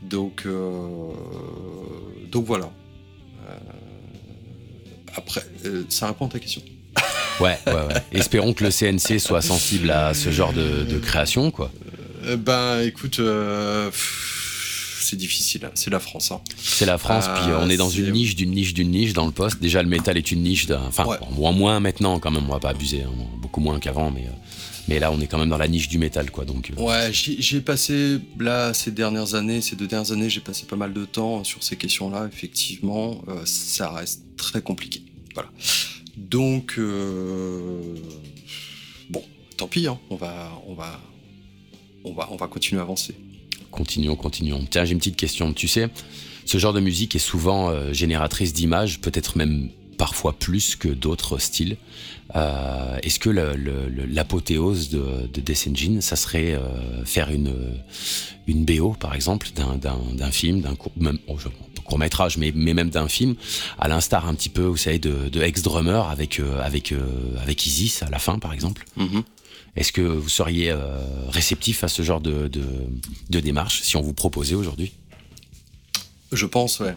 donc 0.03 0.43
euh, 0.47 0.79
donc 2.31 2.47
voilà 2.47 2.71
après 5.15 5.43
ça 5.89 6.09
répond 6.09 6.27
à 6.27 6.31
ta 6.31 6.39
question 6.39 6.63
Ouais, 7.41 7.59
ouais, 7.67 7.73
ouais. 7.73 8.03
Espérons 8.13 8.53
que 8.53 8.63
le 8.63 8.71
CNC 8.71 9.19
soit 9.19 9.41
sensible 9.41 9.91
à 9.91 10.13
ce 10.15 10.31
genre 10.31 10.53
de, 10.53 10.85
de 10.85 10.99
création, 10.99 11.51
quoi. 11.51 11.73
Ben 12.39 12.83
écoute 12.83 13.17
pff, 13.17 14.32
c'est 15.05 15.17
difficile 15.17 15.65
hein. 15.67 15.71
c'est 15.75 15.91
la 15.91 16.01
France 16.01 16.31
hein. 16.33 16.41
C'est 16.57 16.87
la 16.87 16.99
France, 16.99 17.27
puis 17.27 17.53
on 17.61 17.69
est 17.69 17.77
dans 17.77 17.91
une 17.91 18.13
niche 18.13 18.35
d'une 18.37 18.51
niche 18.53 18.75
d'une 18.75 18.91
niche 18.91 19.13
dans 19.13 19.27
le 19.27 19.33
poste. 19.33 19.61
Déjà, 19.61 19.83
le 19.83 19.89
métal 19.89 20.17
est 20.17 20.31
une 20.33 20.43
niche 20.43 20.67
d'un. 20.67 20.83
Enfin, 20.87 21.05
Ouais. 21.07 21.17
bon, 21.37 21.47
en 21.47 21.53
moins 21.53 21.81
maintenant, 21.81 22.19
quand 22.19 22.31
même, 22.31 22.45
on 22.49 22.53
va 22.53 22.61
pas 22.61 22.71
abuser, 22.71 23.03
hein, 23.03 23.11
beaucoup 23.41 23.61
moins 23.61 23.79
qu'avant, 23.81 24.11
mais, 24.11 24.23
euh, 24.27 24.31
mais 24.89 24.99
là, 24.99 25.11
on 25.13 25.21
est 25.21 25.27
quand 25.27 25.39
même 25.39 25.49
dans 25.51 25.59
la 25.59 25.69
niche 25.69 25.89
du 25.89 25.99
métal, 25.99 26.31
quoi. 26.31 26.45
Donc, 26.45 26.71
euh, 26.71 26.81
Ouais, 26.83 27.13
j'y 27.13 27.41
j'y 27.43 27.57
ai 27.57 27.61
passé, 27.61 28.19
là, 28.39 28.73
ces 28.75 28.91
dernières 28.91 29.35
années, 29.35 29.61
ces 29.61 29.77
deux 29.77 29.87
dernières 29.87 30.13
années, 30.13 30.31
j'ai 30.31 30.41
passé 30.41 30.65
pas 30.67 30.77
mal 30.77 30.93
de 30.93 31.05
temps 31.05 31.45
sur 31.45 31.63
ces 31.63 31.77
questions-là. 31.77 32.29
Effectivement, 32.33 33.23
euh, 33.29 33.43
ça 33.45 33.91
reste 33.91 34.23
très 34.37 34.63
compliqué. 34.63 35.03
Voilà. 35.35 35.51
Donc, 36.17 36.75
euh, 36.79 37.95
bon, 39.11 39.23
tant 39.57 39.67
pis, 39.69 39.87
hein, 39.87 39.99
on, 40.11 40.17
va, 40.17 40.53
on, 40.67 40.75
va, 40.75 41.01
on, 42.05 42.13
va, 42.13 42.29
on 42.31 42.37
va 42.37 42.47
continuer 42.49 42.81
à 42.81 42.85
avancer. 42.85 43.15
Continuons, 43.73 44.15
continuons. 44.15 44.65
Tiens, 44.71 44.85
j'ai 44.85 44.93
une 44.93 44.99
petite 44.99 45.17
question. 45.17 45.53
Tu 45.53 45.67
sais, 45.67 45.89
ce 46.45 46.59
genre 46.59 46.73
de 46.73 46.81
musique 46.81 47.17
est 47.17 47.21
souvent 47.21 47.71
euh, 47.71 47.93
génératrice 47.93 48.53
d'images, 48.53 49.01
peut-être 49.01 49.37
même 49.37 49.71
parfois 49.99 50.33
plus 50.33 50.77
que 50.77 50.89
d'autres 50.89 51.39
styles. 51.39 51.77
Euh, 52.37 52.97
Est-ce 53.03 53.19
que 53.19 53.31
l'apothéose 53.31 54.89
de, 54.91 55.29
de 55.33 55.41
Death 55.41 55.69
Engine, 55.71 56.01
ça 56.01 56.17
serait 56.17 56.55
euh, 56.55 57.05
faire 57.05 57.31
une, 57.31 57.53
une 58.47 58.65
BO, 58.65 58.93
par 58.99 59.15
exemple, 59.15 59.49
d'un- 59.55 60.31
film, 60.31 60.61
d'un 60.61 60.75
court, 60.75 60.93
même, 60.97 61.19
oh, 61.29 61.37
court 61.85 61.99
métrage, 61.99 62.39
mais, 62.39 62.53
mais 62.55 62.75
même 62.75 62.91
d'un 62.91 63.09
film, 63.09 63.35
à 63.79 63.89
l'instar 63.89 64.27
un 64.29 64.35
petit 64.35 64.49
peu, 64.49 64.63
vous 64.63 64.77
savez, 64.77 64.99
de, 64.99 65.29
de 65.29 65.41
Ex-Drummer 65.43 66.09
avec, 66.09 66.41
avec, 66.63 66.95
avec 67.43 67.67
Isis 67.67 68.03
à 68.03 68.09
la 68.11 68.19
fin, 68.19 68.39
par 68.39 68.53
exemple? 68.53 68.85
Est-ce 69.77 69.93
que 69.93 70.03
vous 70.03 70.29
seriez 70.29 70.71
euh, 70.71 70.99
réceptif 71.29 71.83
à 71.83 71.89
ce 71.89 72.03
genre 72.03 72.21
de, 72.21 72.51
démarche 73.29 73.83
si 73.83 73.97
on 73.97 74.03
vous 74.03 74.13
proposait 74.13 74.55
aujourd'hui? 74.55 74.93
Je 76.31 76.47
pense, 76.47 76.81
ouais. 76.81 76.95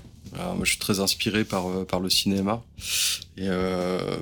Je 0.62 0.70
suis 0.70 0.80
très 0.80 1.00
inspiré 1.00 1.46
par, 1.46 1.68
euh, 1.68 1.86
le 2.02 2.10
cinéma. 2.10 2.62
Euh, 3.40 4.18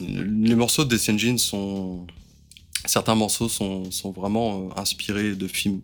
les 0.00 0.54
morceaux 0.54 0.84
de 0.84 0.94
Death 0.94 1.08
Engine 1.08 1.38
sont. 1.38 2.06
Certains 2.84 3.14
morceaux 3.14 3.48
sont, 3.48 3.90
vraiment 4.14 4.68
inspirés 4.78 5.34
de 5.34 5.48
films 5.48 5.80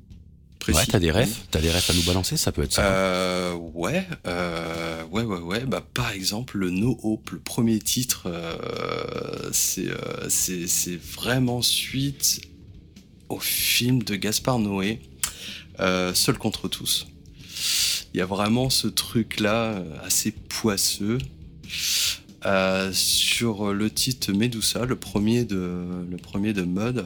précis. 0.62 0.78
Ouais, 0.78 0.86
t'as 0.86 0.98
des 0.98 1.10
refs 1.10 1.42
T'as 1.50 1.60
des 1.60 1.70
refs 1.70 1.90
à 1.90 1.92
nous 1.92 2.02
balancer 2.02 2.36
Ça 2.36 2.52
peut 2.52 2.62
être 2.62 2.72
ça. 2.72 2.84
Euh, 2.84 3.54
ouais, 3.54 4.06
euh, 4.26 5.02
ouais, 5.10 5.24
ouais, 5.24 5.38
ouais. 5.38 5.60
Bah, 5.66 5.84
par 5.92 6.12
exemple, 6.12 6.56
le 6.58 6.70
No 6.70 6.98
Hope, 7.02 7.30
le 7.30 7.38
premier 7.40 7.78
titre, 7.78 8.22
euh, 8.26 9.50
c'est 9.52 9.88
euh, 9.88 10.28
c'est 10.28 10.66
c'est 10.66 10.96
vraiment 10.96 11.62
suite 11.62 12.40
au 13.28 13.40
film 13.40 14.02
de 14.02 14.14
Gaspard 14.14 14.58
Noé, 14.58 15.00
euh, 15.80 16.14
Seul 16.14 16.38
contre 16.38 16.68
tous. 16.68 17.06
Il 18.14 18.18
y 18.18 18.20
a 18.20 18.26
vraiment 18.26 18.70
ce 18.70 18.88
truc-là 18.88 19.72
euh, 19.72 19.96
assez 20.04 20.30
poisseux. 20.30 21.18
Euh, 22.44 22.90
sur 22.92 23.72
le 23.72 23.88
titre 23.88 24.32
Medusa, 24.32 24.84
le 24.84 24.96
premier 24.96 25.44
de, 25.44 26.04
le 26.10 26.16
premier 26.16 26.52
de 26.52 26.62
Mud, 26.62 27.04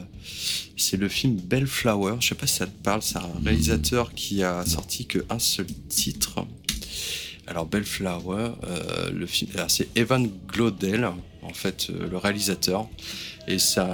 c'est 0.75 0.97
le 0.97 1.07
film 1.07 1.35
Bellflower. 1.35 2.15
Je 2.19 2.29
sais 2.29 2.35
pas 2.35 2.47
si 2.47 2.55
ça 2.55 2.65
te 2.65 2.83
parle, 2.83 3.03
c'est 3.03 3.17
un 3.17 3.29
réalisateur 3.43 4.13
qui 4.13 4.41
a 4.43 4.65
sorti 4.65 5.05
que 5.05 5.19
un 5.29 5.39
seul 5.39 5.67
titre. 5.89 6.45
Alors 7.45 7.65
Bellflower, 7.65 8.51
euh, 8.63 9.11
le 9.11 9.25
film, 9.25 9.51
c'est 9.67 9.87
Evan 9.95 10.27
Glodell, 10.47 11.07
en 11.43 11.53
fait, 11.53 11.87
euh, 11.89 12.09
le 12.09 12.17
réalisateur. 12.17 12.89
Et 13.47 13.59
ça, 13.59 13.87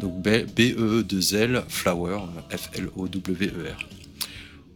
donc 0.00 0.20
B 0.20 0.28
E 0.58 1.02
2 1.02 1.36
L 1.36 1.62
Flower, 1.68 2.20
F 2.50 2.70
L 2.74 2.88
O 2.96 3.06
W 3.06 3.46
E 3.46 3.70
R. 3.70 3.88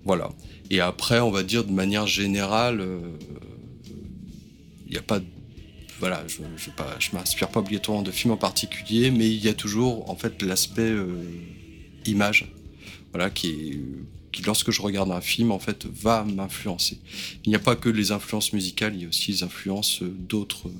Voilà. 0.05 0.30
Et 0.70 0.80
après, 0.80 1.18
on 1.20 1.30
va 1.30 1.42
dire 1.42 1.64
de 1.64 1.72
manière 1.72 2.07
générale, 2.07 2.80
euh, 2.80 3.00
il 4.86 4.92
n'y 4.92 4.98
a 4.98 5.02
pas 5.02 5.20
voilà, 6.01 6.24
je 6.26 6.38
je 6.99 7.11
m'inspire 7.12 7.49
pas 7.49 7.61
obligatoirement 7.61 8.03
de 8.03 8.11
films 8.11 8.32
en 8.32 8.36
particulier, 8.36 9.11
mais 9.11 9.28
il 9.30 9.42
y 9.42 9.49
a 9.49 9.55
toujours 9.55 10.11
en 10.11 10.16
fait 10.16 10.42
l'aspect 10.42 10.82
euh, 10.82 11.22
image, 12.07 12.53
voilà, 13.12 13.30
qui, 13.30 13.80
qui 14.32 14.42
lorsque 14.42 14.70
je 14.70 14.82
regarde 14.82 15.11
un 15.11 15.20
film 15.20 15.53
en 15.53 15.59
fait 15.59 15.86
va 15.86 16.24
m'influencer. 16.24 16.99
Il 17.45 17.51
n'y 17.51 17.57
a 17.57 17.61
pas 17.61 17.76
que 17.76 17.88
les 17.88 18.12
influences 18.12 18.53
musicales, 18.53 18.95
il 18.95 19.03
y 19.03 19.05
a 19.05 19.09
aussi 19.09 19.32
les 19.32 19.42
influences 19.42 20.03
d'autres, 20.03 20.70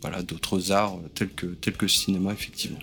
voilà, 0.00 0.22
d'autres 0.22 0.72
arts 0.72 0.98
tels 1.14 1.30
que 1.30 1.46
tels 1.46 1.74
que 1.74 1.84
le 1.84 1.90
cinéma 1.90 2.32
effectivement. 2.32 2.80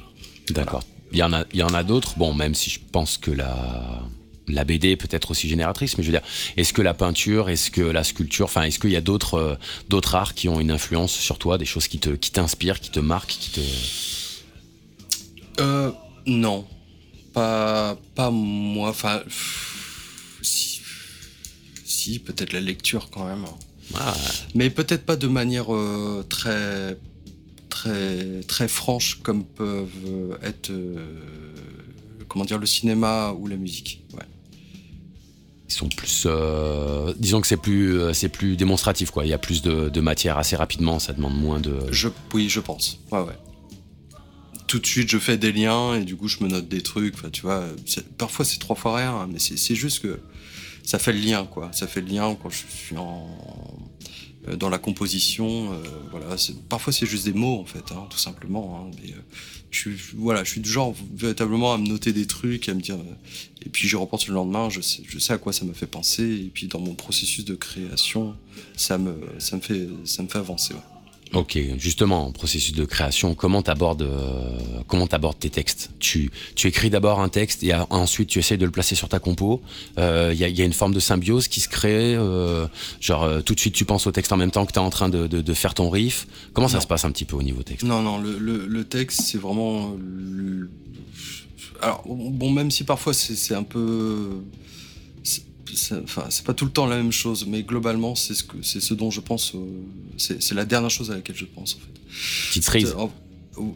D'accord. 0.49 0.84
Il 1.12 1.18
y 1.18 1.24
en 1.24 1.32
a, 1.32 1.45
il 1.53 1.60
y 1.60 1.64
en 1.64 1.74
a 1.74 1.84
d'autres? 1.84 2.18
Bon, 2.18 2.34
même 2.34 2.53
si 2.53 2.70
je 2.70 2.80
pense 2.91 3.18
que 3.18 3.32
la, 3.32 4.03
la 4.48 4.64
BD 4.64 4.91
est 4.91 4.95
peut-être 4.95 5.32
aussi 5.32 5.50
génératrice, 5.50 5.98
mais 5.98 6.04
je 6.04 6.12
veux 6.12 6.18
dire, 6.18 6.28
est-ce 6.56 6.74
que 6.74 6.82
la 6.82 6.93
peinture, 6.93 7.50
est-ce 7.50 7.72
que 7.72 7.82
la 7.82 8.04
sculpture, 8.04 8.45
enfin, 8.45 8.64
est-ce 8.64 8.80
qu'il 8.80 8.91
y 8.91 8.95
a 8.95 9.02
d'autres, 9.02 9.36
euh, 9.36 9.56
d'autres 9.89 10.16
arts 10.16 10.34
qui 10.34 10.50
ont 10.50 10.60
une 10.60 10.72
influence 10.72 11.14
sur 11.14 11.38
toi, 11.38 11.58
des 11.58 11.66
choses 11.66 11.88
qui 11.88 12.00
te, 12.00 12.10
qui 12.10 12.32
t'inspirent, 12.32 12.80
qui 12.80 12.91
te 12.91 13.00
marquent, 13.00 13.30
qui 13.30 13.52
te. 13.52 13.62
Euh, 15.60 15.91
non, 16.26 16.66
pas 17.34 17.98
pas 18.16 18.32
moi. 18.32 18.89
Enfin, 18.89 19.22
si, 20.41 20.82
si 21.86 22.20
peut-être 22.20 22.54
la 22.54 22.62
lecture 22.62 23.10
quand 23.10 23.26
même. 23.26 23.45
Ah, 23.95 24.16
Mais 24.56 24.70
peut-être 24.70 25.06
pas 25.06 25.16
de 25.16 25.28
manière 25.28 25.74
euh, 25.74 26.26
très, 26.28 26.98
très, 27.70 28.41
très 28.48 28.68
franche 28.68 29.20
comme 29.22 29.45
peuvent 29.45 30.38
être, 30.43 30.72
euh, 30.72 30.95
comment 32.28 32.45
dire, 32.45 32.60
le 32.60 32.66
cinéma 32.66 33.32
ou 33.32 33.48
la 33.48 33.56
musique. 33.56 34.04
Ouais. 34.14 34.26
Ils 35.70 35.74
sont 35.74 35.89
plus, 35.89 36.24
euh, 36.26 37.13
disons 37.18 37.41
que 37.41 37.47
c'est 37.47 37.57
plus, 37.57 37.99
euh, 37.99 38.13
c'est 38.13 38.30
plus 38.30 38.55
démonstratif, 38.55 39.11
quoi. 39.11 39.26
Il 39.26 39.30
y 39.30 39.34
a 39.34 39.38
plus 39.38 39.61
de, 39.61 39.99
matière 39.99 40.38
assez 40.38 40.55
rapidement, 40.55 40.99
ça 40.99 41.13
demande 41.13 41.38
moins 41.38 41.59
de. 41.59 41.80
Je, 41.91 42.07
oui, 42.34 42.47
je 42.49 42.59
pense. 42.59 42.99
Ouais, 43.11 43.20
ouais. 43.20 43.38
Tout 44.68 44.80
de 44.80 44.86
suite, 44.86 45.09
je 45.09 45.18
fais 45.18 45.38
des 45.38 45.51
liens 45.51 45.95
et 45.95 46.05
du 46.05 46.15
coup, 46.15 46.28
je 46.28 46.43
me 46.43 46.47
note 46.47 46.68
des 46.70 46.82
trucs. 46.82 47.15
Tu 47.32 47.41
vois, 47.41 47.65
parfois 48.18 48.45
c'est 48.45 48.59
trois 48.59 48.76
fois 48.76 48.97
rien, 48.97 49.13
hein, 49.15 49.30
mais 49.32 49.39
c'est 49.39 49.76
juste 49.76 50.01
que 50.01 50.20
ça 50.84 50.99
fait 50.99 51.13
le 51.13 51.20
lien, 51.20 51.45
quoi. 51.45 51.70
Ça 51.74 51.88
fait 51.88 52.01
le 52.01 52.07
lien 52.07 52.38
quand 52.41 52.49
je 52.49 52.63
suis 52.70 52.97
en, 52.97 53.28
euh, 54.47 54.55
dans 54.55 54.70
la 54.70 54.78
composition. 54.78 55.72
voilà, 56.11 56.36
parfois 56.70 56.93
c'est 56.93 57.05
juste 57.05 57.26
des 57.26 57.34
mots 57.34 57.59
en 57.59 57.65
fait, 57.65 57.91
hein, 57.91 58.07
tout 58.09 58.20
simplement. 58.20 58.88
hein, 58.88 58.97
je, 59.78 59.95
suis- 59.95 60.15
voilà, 60.15 60.43
je 60.43 60.51
suis 60.51 60.61
du 60.61 60.69
genre 60.69 60.95
véritablement 61.13 61.73
à 61.73 61.78
me 61.78 61.88
noter 61.88 62.13
des 62.13 62.25
trucs, 62.25 62.67
à 62.69 62.73
me 62.73 62.82
dire. 62.82 62.95
euh, 62.95 63.13
et 63.65 63.69
puis 63.69 63.88
je 63.88 63.97
repense 63.97 64.28
le 64.28 64.34
lendemain, 64.34 64.69
je 64.69 64.82
sais, 64.82 65.34
à 65.34 65.38
quoi 65.38 65.51
ça 65.53 65.65
me 65.65 65.73
fait 65.73 65.88
penser. 65.88 66.23
Et 66.23 66.51
puis 66.53 66.67
dans 66.67 66.80
mon 66.80 66.93
processus 66.95 67.43
de 67.45 67.55
création, 67.55 68.36
ça 68.75 68.97
me, 68.97 69.13
ça 69.39 69.55
me 69.57 69.61
fait, 69.61 69.88
ça 70.05 70.23
me 70.23 70.28
fait 70.28 70.38
avancer. 70.39 70.73
Ok, 71.34 71.57
justement, 71.78 72.28
en 72.28 72.32
processus 72.32 72.73
de 72.73 72.86
création, 72.86 73.36
comment 73.36 73.61
t'abordes, 73.61 74.01
euh, 74.03 74.57
comment 74.88 75.07
t'abordes 75.07 75.38
tes 75.39 75.49
textes? 75.49 75.89
Tu, 75.99 76.32
tu 76.55 76.67
écris 76.67 76.89
d'abord 76.89 77.19
un 77.19 77.30
texte 77.30 77.63
et 77.63 77.73
ensuite 77.89 78.30
tu 78.30 78.39
essayes 78.39 78.57
de 78.57 78.65
le 78.65 78.71
placer 78.71 78.95
sur 78.95 79.09
ta 79.09 79.19
compo. 79.19 79.61
Il 79.97 80.01
y, 80.03 80.43
a, 80.43 80.47
y 80.47 80.61
a 80.61 80.65
une 80.65 80.73
forme 80.73 80.93
de 80.93 80.99
symbiose 80.99 81.47
qui 81.47 81.59
se 81.59 81.67
crée. 81.69 82.15
euh, 82.15 82.67
genre, 83.01 83.23
euh, 83.23 83.41
tout 83.41 83.53
de 83.55 83.59
suite 83.59 83.73
tu 83.73 83.84
penses 83.86 84.07
au 84.07 84.11
texte 84.11 84.32
en 84.32 84.38
même 84.38 84.51
temps 84.51 84.65
que 84.65 84.71
tu 84.71 84.80
es 84.80 84.82
en 84.82 84.89
train 84.89 85.09
de, 85.09 85.28
de- 85.28 85.41
de 85.41 85.53
faire 85.53 85.73
ton 85.73 85.89
riff. 85.89 86.28
Comment 86.53 86.67
ça 86.69 86.80
se 86.82 86.88
passe 86.88 87.03
un 87.05 87.11
petit 87.11 87.25
peu 87.25 87.36
au 87.36 87.43
niveau 87.43 87.61
texte? 87.63 87.86
Non, 87.86 88.01
non, 88.01 88.17
le, 88.19 88.38
le- 88.38 88.65
le 88.65 88.84
texte, 88.86 89.21
c'est 89.21 89.38
vraiment. 89.38 89.93
le- 89.99 90.69
Alors, 91.82 92.03
bon, 92.07 92.49
même 92.51 92.71
si 92.71 92.84
parfois 92.84 93.13
c'est 93.13 93.53
un 93.53 93.63
peu. 93.63 94.30
C'est- 95.76 95.95
enfin, 96.03 96.26
c'est 96.30 96.43
pas 96.45 96.53
tout 96.53 96.65
le 96.65 96.72
temps 96.72 96.86
la 96.88 96.97
même 96.97 97.11
chose, 97.11 97.45
mais 97.47 97.63
globalement, 97.63 98.15
c'est 98.15 98.34
ce 98.34 98.43
que, 98.43 98.57
c'est 98.61 98.80
ce 98.82 98.93
dont 98.93 99.11
je 99.11 99.22
pense. 99.22 99.53
euh, 99.55 99.59
c'est, 100.18 100.51
la 100.53 100.65
dernière 100.65 100.89
chose 100.89 101.11
à 101.11 101.15
laquelle 101.15 101.36
je 101.36 101.45
pense 101.45 101.76
en 101.76 101.80
fait. 101.80 102.47
Petite 102.49 102.63
cerise. 102.63 102.95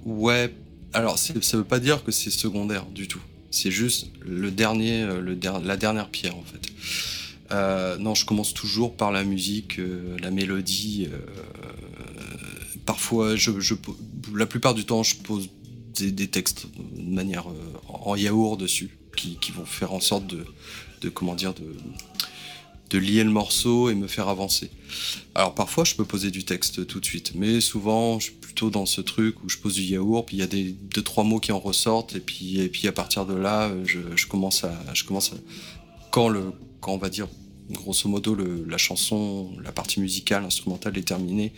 Ouais. 0.06 0.54
Alors, 0.94 1.18
ça 1.18 1.58
veut 1.58 1.64
pas 1.64 1.80
dire 1.80 2.04
que 2.04 2.12
c'est 2.12 2.30
secondaire 2.32 2.86
du 2.88 3.08
tout. 3.08 3.22
C'est 3.50 3.72
juste 3.72 4.08
le 4.26 4.52
dernier, 4.52 5.04
euh, 5.04 5.22
le 5.22 5.36
der- 5.36 5.60
la 5.60 5.78
dernière 5.78 6.10
pierre 6.10 6.36
en 6.38 6.44
fait. 6.44 6.62
Euh, 7.52 7.98
non, 7.98 8.16
je 8.16 8.26
commence 8.26 8.54
toujours 8.54 8.96
par 8.96 9.12
la 9.12 9.24
musique, 9.24 9.80
euh, 9.80 10.18
la 10.22 10.32
mélodie. 10.32 11.08
euh, 11.12 11.18
parfois, 12.86 13.36
je, 13.36 13.60
je 13.60 13.74
po- 13.74 13.98
la 14.36 14.46
plupart 14.46 14.74
du 14.74 14.86
temps, 14.86 15.04
je 15.04 15.16
pose 15.16 15.50
des, 15.96 16.12
des 16.12 16.28
textes 16.28 16.68
de 16.78 17.14
manière 17.14 17.46
en 17.89 18.16
yaourt 18.16 18.58
dessus, 18.58 18.89
qui, 19.16 19.38
qui 19.42 19.52
vont 19.52 19.66
faire 19.66 19.94
en 19.94 20.00
sorte 20.00 20.28
de, 20.28 20.46
de 21.02 21.10
comment 21.10 21.36
dire, 21.36 21.54
de, 21.54 21.76
de 22.91 22.97
lier 22.97 23.24
le 23.24 23.30
morceau 23.32 23.89
et 23.89 23.95
me 23.95 24.08
faire 24.08 24.28
avancer. 24.28 24.70
Alors 25.36 25.56
parfois, 25.56 25.84
je 25.84 25.95
peux 25.95 26.06
poser 26.06 26.30
du 26.32 26.43
texte 26.43 26.86
tout 26.88 26.99
de 26.99 27.06
suite, 27.06 27.34
mais 27.36 27.62
souvent, 27.62 28.20
je 28.20 28.26
suis 28.26 28.34
plutôt 28.34 28.70
dans 28.70 28.86
ce 28.86 29.02
truc 29.02 29.43
où 29.43 29.49
je 29.49 29.58
pose 29.58 29.76
du 29.76 29.84
yaourt, 29.84 30.26
puis 30.28 30.38
il 30.38 30.39
y 30.41 30.43
a 30.43 30.47
des 30.47 30.72
deux 30.93 31.02
trois 31.02 31.24
mots 31.24 31.39
qui 31.39 31.52
en 31.54 31.60
ressortent, 31.60 32.16
et 32.16 32.20
puis 32.20 32.60
et 32.60 32.68
puis 32.70 32.88
à 32.88 32.91
partir 32.91 33.26
de 33.26 33.34
là, 33.34 33.72
je, 33.86 33.99
je 34.16 34.28
commence 34.28 34.64
à, 34.66 34.74
je 34.93 35.04
commence 35.06 35.32
à, 35.34 35.38
quand 36.12 36.28
le, 36.28 36.52
quand 36.82 36.93
on 36.93 36.97
va 36.97 37.10
dire 37.10 37.28
grosso 37.70 38.10
modo 38.10 38.36
le- 38.36 38.66
la 38.68 38.78
chanson, 38.78 39.52
la 39.64 39.72
partie 39.72 40.02
musicale, 40.02 40.43
instrumentale 40.43 40.97
est 40.97 41.08
terminée, 41.08 41.54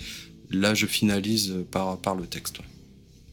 là 0.51 0.75
je 0.75 0.85
finalise 0.85 1.55
par 1.71 1.97
par 1.99 2.13
le 2.13 2.27
texte, 2.27 2.59
ouais. 2.59 2.65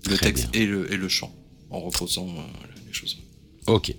le 0.08 0.16
Très 0.16 0.26
texte 0.32 0.48
et 0.54 0.64
le 0.64 0.90
et 0.90 0.96
le 0.96 1.08
chant, 1.10 1.34
en 1.68 1.80
reposant 1.80 2.28
euh, 2.28 2.42
les 2.86 2.94
choses. 2.94 3.18
Ok, 3.70 3.94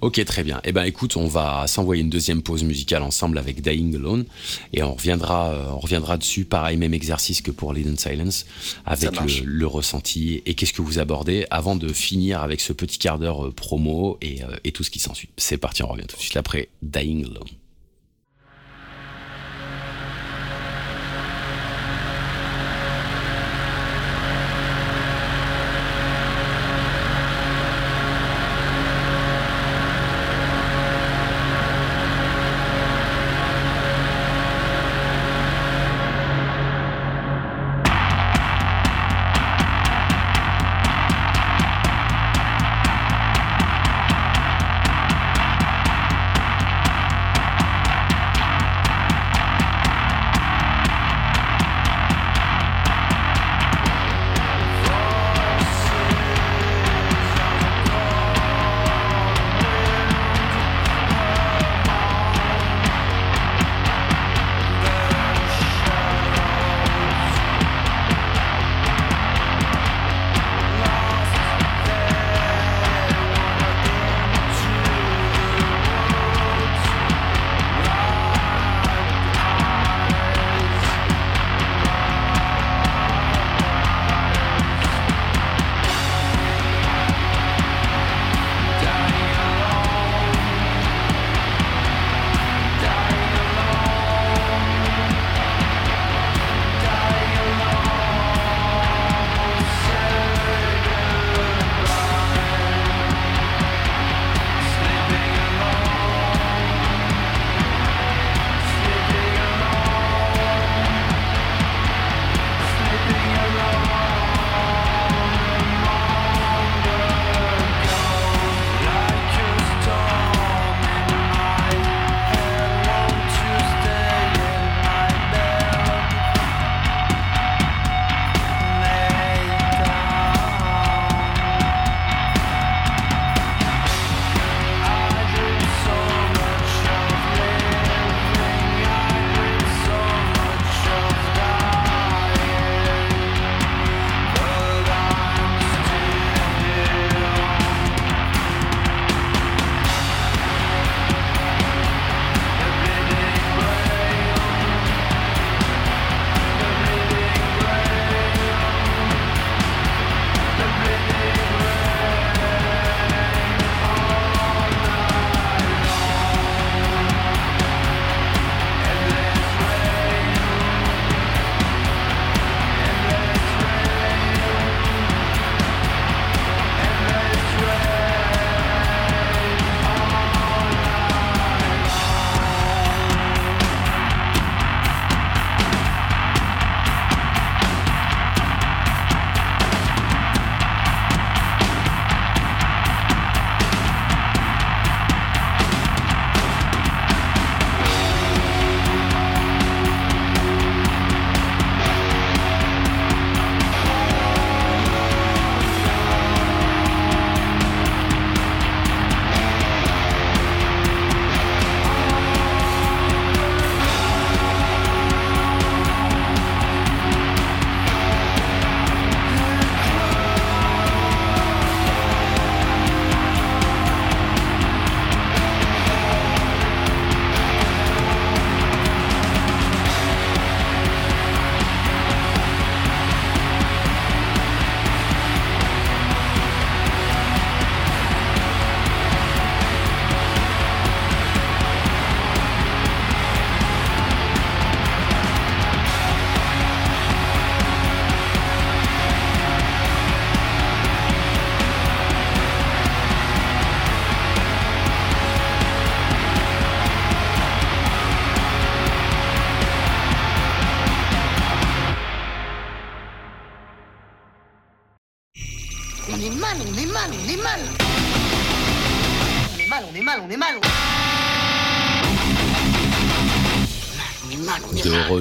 ok, 0.00 0.24
très 0.24 0.44
bien. 0.44 0.60
Eh 0.62 0.70
ben, 0.70 0.84
écoute, 0.84 1.16
on 1.16 1.26
va 1.26 1.66
s'envoyer 1.66 2.02
une 2.02 2.08
deuxième 2.08 2.40
pause 2.40 2.62
musicale 2.62 3.02
ensemble 3.02 3.36
avec 3.36 3.60
Dying 3.60 3.96
Alone 3.96 4.24
et 4.72 4.84
on 4.84 4.94
reviendra, 4.94 5.50
euh, 5.52 5.70
on 5.72 5.80
reviendra 5.80 6.16
dessus. 6.18 6.44
Pareil, 6.44 6.76
même 6.76 6.94
exercice 6.94 7.42
que 7.42 7.50
pour 7.50 7.74
Lead 7.74 7.88
in 7.88 7.96
Silence, 7.96 8.46
avec 8.86 9.10
le, 9.20 9.44
le 9.44 9.66
ressenti 9.66 10.40
et 10.46 10.54
qu'est-ce 10.54 10.72
que 10.72 10.82
vous 10.82 11.00
abordez 11.00 11.46
avant 11.50 11.74
de 11.74 11.92
finir 11.92 12.42
avec 12.42 12.60
ce 12.60 12.72
petit 12.72 12.98
quart 12.98 13.18
d'heure 13.18 13.46
euh, 13.46 13.50
promo 13.50 14.18
et, 14.22 14.44
euh, 14.44 14.56
et 14.62 14.70
tout 14.70 14.84
ce 14.84 14.90
qui 14.90 15.00
s'ensuit? 15.00 15.30
C'est 15.36 15.58
parti, 15.58 15.82
on 15.82 15.88
revient 15.88 16.06
tout 16.06 16.16
de 16.16 16.22
suite 16.22 16.36
après 16.36 16.68
Dying 16.82 17.24
Alone. 17.24 17.48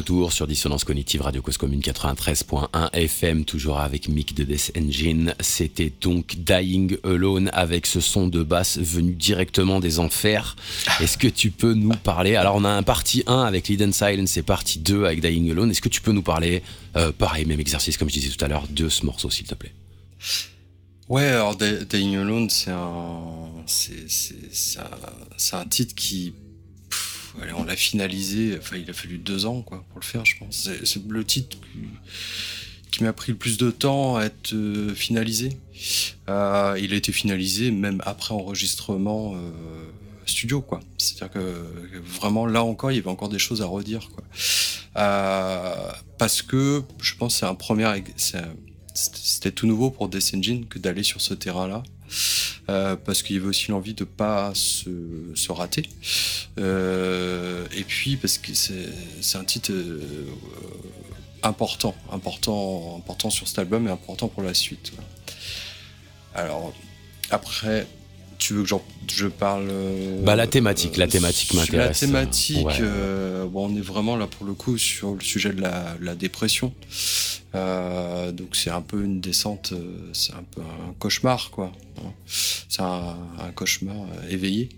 Sur 0.08 0.48
Dissonance 0.48 0.86
Cognitive 0.86 1.22
Radio 1.22 1.42
Cause 1.42 1.58
Commune 1.58 1.82
93.1 1.82 2.94
FM, 2.94 3.44
toujours 3.44 3.82
avec 3.82 4.08
Mick 4.08 4.34
de 4.34 4.46
Death 4.46 4.72
Engine. 4.78 5.36
C'était 5.42 5.92
donc 6.00 6.36
Dying 6.38 6.96
Alone 7.04 7.50
avec 7.52 7.86
ce 7.86 8.00
son 8.00 8.30
de 8.30 8.42
basse 8.42 8.78
venu 8.78 9.16
directement 9.16 9.82
des 9.82 10.00
enfers. 10.00 10.56
Est-ce 11.02 11.18
que 11.18 11.28
tu 11.28 11.52
peux 11.52 11.74
nous 11.74 11.92
parler? 11.92 12.38
Alors, 12.38 12.56
on 12.56 12.64
a 12.64 12.70
un 12.70 12.84
partie 12.84 13.24
1 13.28 13.44
avec 13.44 13.68
Lead 13.68 13.82
and 13.82 13.92
Silence 13.92 14.38
et 14.38 14.44
partie 14.44 14.80
2 14.80 15.04
avec 15.04 15.20
Dying 15.20 15.52
Alone. 15.52 15.72
Est-ce 15.72 15.82
que 15.82 15.90
tu 15.90 16.00
peux 16.00 16.14
nous 16.14 16.24
parler, 16.24 16.64
euh, 16.96 17.12
pareil, 17.12 17.46
même 17.46 17.60
exercice 17.60 17.98
comme 17.98 18.08
je 18.08 18.14
disais 18.14 18.30
tout 18.30 18.46
à 18.46 18.48
l'heure, 18.48 18.66
de 18.70 18.88
ce 18.88 19.06
morceau, 19.06 19.30
s'il 19.30 19.46
te 19.46 19.56
plaît? 19.56 19.74
Ouais, 21.10 21.26
alors 21.26 21.58
Dying 21.58 22.16
Alone, 22.16 22.50
c'est 22.50 22.72
un, 22.72 23.50
c'est, 23.66 24.80
un, 25.52 25.66
titre 25.66 25.96
qui, 25.96 26.34
on 27.56 27.64
l'a 27.64 27.76
finalisé. 27.76 28.58
Enfin, 28.58 28.78
il 28.78 28.90
a 28.90 28.94
fallu 28.94 29.18
deux 29.18 29.46
ans, 29.46 29.62
quoi, 29.62 29.84
pour 29.90 30.00
le 30.00 30.06
faire, 30.06 30.26
je 30.26 30.38
pense. 30.38 30.70
C'est, 30.84 31.08
le 31.08 31.24
titre 31.24 31.58
qui, 32.92 33.04
m'a 33.04 33.14
pris 33.14 33.32
le 33.32 33.38
plus 33.38 33.58
de 33.58 33.70
temps 33.70 34.18
à 34.18 34.26
être 34.26 34.54
euh, 34.54 34.94
finalisé. 34.96 35.58
Euh, 36.30 36.78
il 36.82 36.94
a 36.94 36.96
été 36.96 37.12
finalisé 37.12 37.70
même 37.70 38.02
après 38.06 38.34
enregistrement 38.34 39.36
euh, 39.36 39.52
studio, 40.26 40.62
quoi. 40.62 40.80
C'est-à-dire 40.98 41.32
que, 41.34 42.00
vraiment 42.02 42.46
là 42.46 42.64
encore, 42.64 42.92
il 42.92 42.96
y 42.96 43.00
avait 43.00 43.10
encore 43.10 43.30
des 43.30 43.40
choses 43.40 43.62
à 43.62 43.66
redire, 43.66 44.10
parce 44.94 46.42
que 46.42 46.84
je 47.00 47.14
pense 47.16 47.36
que 47.36 47.40
c'est 47.40 47.46
un 47.46 47.56
premier, 47.56 48.04
c'était 48.96 49.52
tout 49.52 49.68
nouveau 49.68 49.92
pour 49.92 50.10
Death 50.10 50.34
Engine 50.36 50.66
que 50.66 50.80
d'aller 50.80 51.04
sur 51.04 51.22
ce 51.22 51.36
terrain-là. 51.36 51.84
Euh, 52.70 52.98
parce 52.98 53.24
qu'il 53.24 53.38
y 53.38 53.40
avait 53.40 53.48
aussi 53.48 53.72
l'envie 53.72 53.94
de 53.94 54.04
pas 54.04 54.52
se, 54.54 55.52
rater. 55.52 55.84
Euh, 56.60 57.66
et 57.74 57.84
puis 57.84 58.18
parce 58.18 58.38
que 58.38 58.54
c'est 58.54 59.38
un 59.38 59.46
titre 59.46 59.72
euh, 59.72 60.02
important, 61.44 61.96
important, 62.12 63.30
sur 63.30 63.48
cet 63.48 63.60
album 63.60 63.88
et 63.88 63.92
important 63.92 64.28
pour 64.28 64.44
la 64.44 64.54
suite. 64.54 64.92
Alors 66.36 66.74
après, 67.30 67.88
tu 68.38 68.54
veux 68.54 68.62
que 68.64 68.68
j'en- 68.70 68.84
je 69.08 69.28
parle 69.28 69.68
euh, 69.70 70.22
Bah, 70.24 70.36
la 70.36 70.48
thématique, 70.48 70.98
la 70.98 71.08
thématique 71.08 71.54
m'intéresse. 71.54 72.02
La 72.02 72.08
thématique, 72.08 72.66
Ouais. 72.68 72.78
euh, 72.82 73.46
bon, 73.46 73.70
on 73.72 73.76
est 73.78 73.82
vraiment 73.82 74.16
là 74.16 74.28
pour 74.28 74.46
le 74.46 74.54
coup 74.54 74.78
sur 74.78 75.14
le 75.16 75.22
sujet 75.22 75.52
de 75.54 75.62
la, 75.62 75.96
la 76.02 76.16
dépression. 76.16 76.74
Euh, 77.56 78.32
donc 78.32 78.56
c'est 78.56 78.70
un 78.70 78.82
peu 78.82 79.04
une 79.04 79.20
descente, 79.22 79.74
c'est 80.14 80.34
un 80.34 80.44
peu 80.52 80.62
un 80.62 80.94
cauchemar 81.00 81.50
quoi. 81.52 81.72
hein. 82.00 82.12
C'est 82.28 82.82
un, 82.82 83.16
un 83.40 83.52
cauchemar 83.56 83.96
éveillé. 84.30 84.70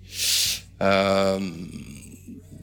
Euh, 0.81 1.39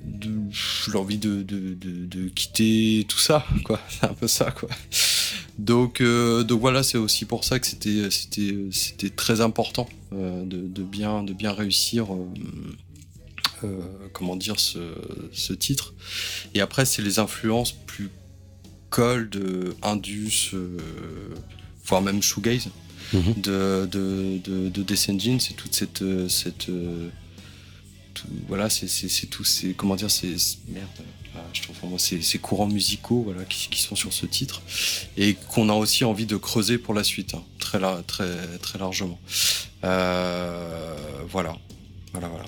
de- 0.05 0.31
j'ai 0.51 0.97
envie 0.97 1.19
de, 1.19 1.43
de, 1.43 1.75
de, 1.75 2.07
de 2.07 2.29
quitter 2.29 3.05
tout 3.09 3.19
ça, 3.19 3.45
quoi. 3.65 3.79
C'est 3.91 4.07
un 4.07 4.15
peu 4.15 4.29
ça, 4.29 4.51
quoi. 4.53 4.69
Donc, 5.59 6.01
euh, 6.01 6.43
donc 6.45 6.61
voilà, 6.61 6.83
c'est 6.83 6.99
aussi 6.99 7.25
pour 7.25 7.45
ça 7.45 7.59
que 7.59 7.67
c'était, 7.67 8.11
c'était, 8.11 8.57
c'était 8.73 9.11
très 9.11 9.41
important 9.41 9.89
euh, 10.13 10.45
de, 10.45 10.59
de 10.59 10.83
bien, 10.83 11.23
de 11.23 11.33
bien 11.33 11.53
réussir. 11.53 12.07
euh, 13.65 13.81
comment 14.13 14.37
dire 14.37 14.61
ce, 14.61 14.79
ce 15.33 15.53
titre. 15.55 15.95
Et 16.55 16.61
après, 16.61 16.85
c'est 16.85 17.03
les 17.03 17.19
influences 17.19 17.73
plus 17.73 18.11
cold, 18.91 19.43
indus, 19.83 20.53
voire 21.85 22.03
même 22.03 22.23
shoegaze 22.23 22.69
Mhm. 23.13 23.35
de, 23.41 23.89
de, 23.91 24.39
de, 24.45 24.69
de 24.69 24.83
Death 24.83 25.09
Engine. 25.11 25.39
C'est 25.41 25.55
toute 25.55 25.75
cette, 25.75 26.03
cette 26.29 26.67
tout- 28.15 28.27
voilà, 28.49 28.69
c'est 28.69 28.89
c'est- 28.89 29.09
c'est 29.09 29.73
comment 29.75 29.95
dire, 29.97 30.11
ces 30.11 30.37
ces- 30.39 30.59
merde. 30.69 30.89
Ah, 31.37 31.45
Je 31.53 31.63
trouve 31.63 31.77
vraiment 31.77 31.99
ces, 31.99 32.23
ces 32.23 32.39
courants 32.39 32.67
musicaux 32.69 33.23
voilà, 33.25 33.45
qui, 33.45 33.81
sont 33.81 33.97
sur 33.97 34.13
ce 34.13 34.27
titre 34.27 34.63
et 35.17 35.35
qu'on 35.35 35.69
a 35.69 35.75
aussi 35.75 36.05
envie 36.05 36.27
de 36.27 36.37
creuser 36.37 36.79
pour 36.79 36.95
la 36.95 37.05
suite, 37.05 37.35
hein, 37.35 37.43
très, 37.59 37.79
la- 37.79 38.03
très, 38.07 38.59
très 38.63 38.79
largement. 38.79 39.19
Euh, 39.85 40.97
voilà. 41.29 41.57
Voilà, 42.13 42.29
voilà. 42.29 42.45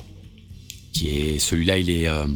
celui-là, 1.38 1.78
il 1.78 1.90
est, 1.90 2.08
euh, 2.08 2.26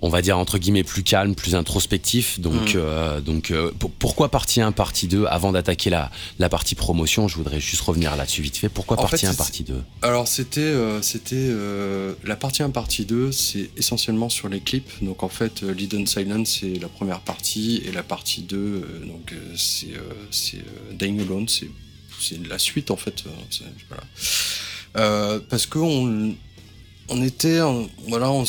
on 0.00 0.08
va 0.10 0.22
dire 0.22 0.38
entre 0.38 0.58
guillemets 0.58 0.84
plus 0.84 1.02
calme, 1.02 1.34
plus 1.34 1.54
introspectif. 1.56 2.38
Donc, 2.40 2.74
Mm. 2.74 2.76
euh, 2.76 3.20
donc 3.20 3.50
euh, 3.50 3.72
pour- 3.78 3.90
pourquoi 3.90 4.28
partie 4.30 4.60
1, 4.60 4.70
partie 4.72 5.08
2 5.08 5.24
Avant 5.26 5.50
d'attaquer 5.50 5.90
la, 5.90 6.10
la 6.38 6.48
partie 6.48 6.74
promotion, 6.76 7.26
je 7.26 7.34
voudrais 7.36 7.58
juste 7.60 7.80
revenir 7.82 8.14
là-dessus 8.14 8.40
vite 8.42 8.56
fait. 8.56 8.68
Pourquoi 8.68 8.96
En 8.98 9.02
partie 9.02 9.18
fait, 9.18 9.26
1, 9.26 9.30
c'est- 9.32 9.36
partie 9.38 9.64
2 9.64 9.82
Alors 10.02 10.28
c'était 10.28 10.60
euh, 10.60 11.02
c'était 11.02 11.50
la 12.24 12.36
partie 12.36 12.62
1, 12.62 12.70
partie 12.70 13.04
2, 13.06 13.32
c'est 13.32 13.70
essentiellement 13.76 14.28
sur 14.28 14.48
les 14.48 14.60
clips. 14.60 14.90
Donc 15.02 15.22
en 15.24 15.28
fait, 15.28 15.62
Lead 15.62 15.94
and 15.94 16.06
Silence 16.06 16.58
c'est 16.60 16.78
la 16.78 16.88
première 16.88 17.20
partie 17.20 17.82
et 17.84 17.90
la 17.90 18.02
partie 18.04 18.42
2 18.42 18.56
euh, 18.56 19.06
donc 19.06 19.32
euh, 19.32 19.36
c'est 19.56 19.88
c'est 20.30 20.62
Dying 20.92 21.20
Alone, 21.22 21.48
c'est 21.48 21.70
c'est 22.20 22.38
la 22.48 22.58
suite 22.58 22.90
en 22.90 22.96
fait. 22.96 23.24
voilà. 23.88 25.40
Parce 25.48 25.66
que 25.66 25.78
on 25.78 26.34
on 27.08 27.22
était 27.22 27.58
voilà 28.08 28.30
on 28.30 28.44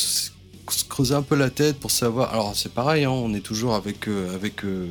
se 0.73 0.85
creusait 0.85 1.15
un 1.15 1.21
peu 1.21 1.35
la 1.35 1.49
tête 1.49 1.79
pour 1.79 1.91
savoir. 1.91 2.31
Alors 2.33 2.55
c'est 2.55 2.71
pareil, 2.73 3.03
hein, 3.05 3.11
on 3.11 3.33
est 3.33 3.41
toujours 3.41 3.75
avec 3.75 4.07
euh, 4.07 4.33
avec 4.35 4.63
euh, 4.65 4.87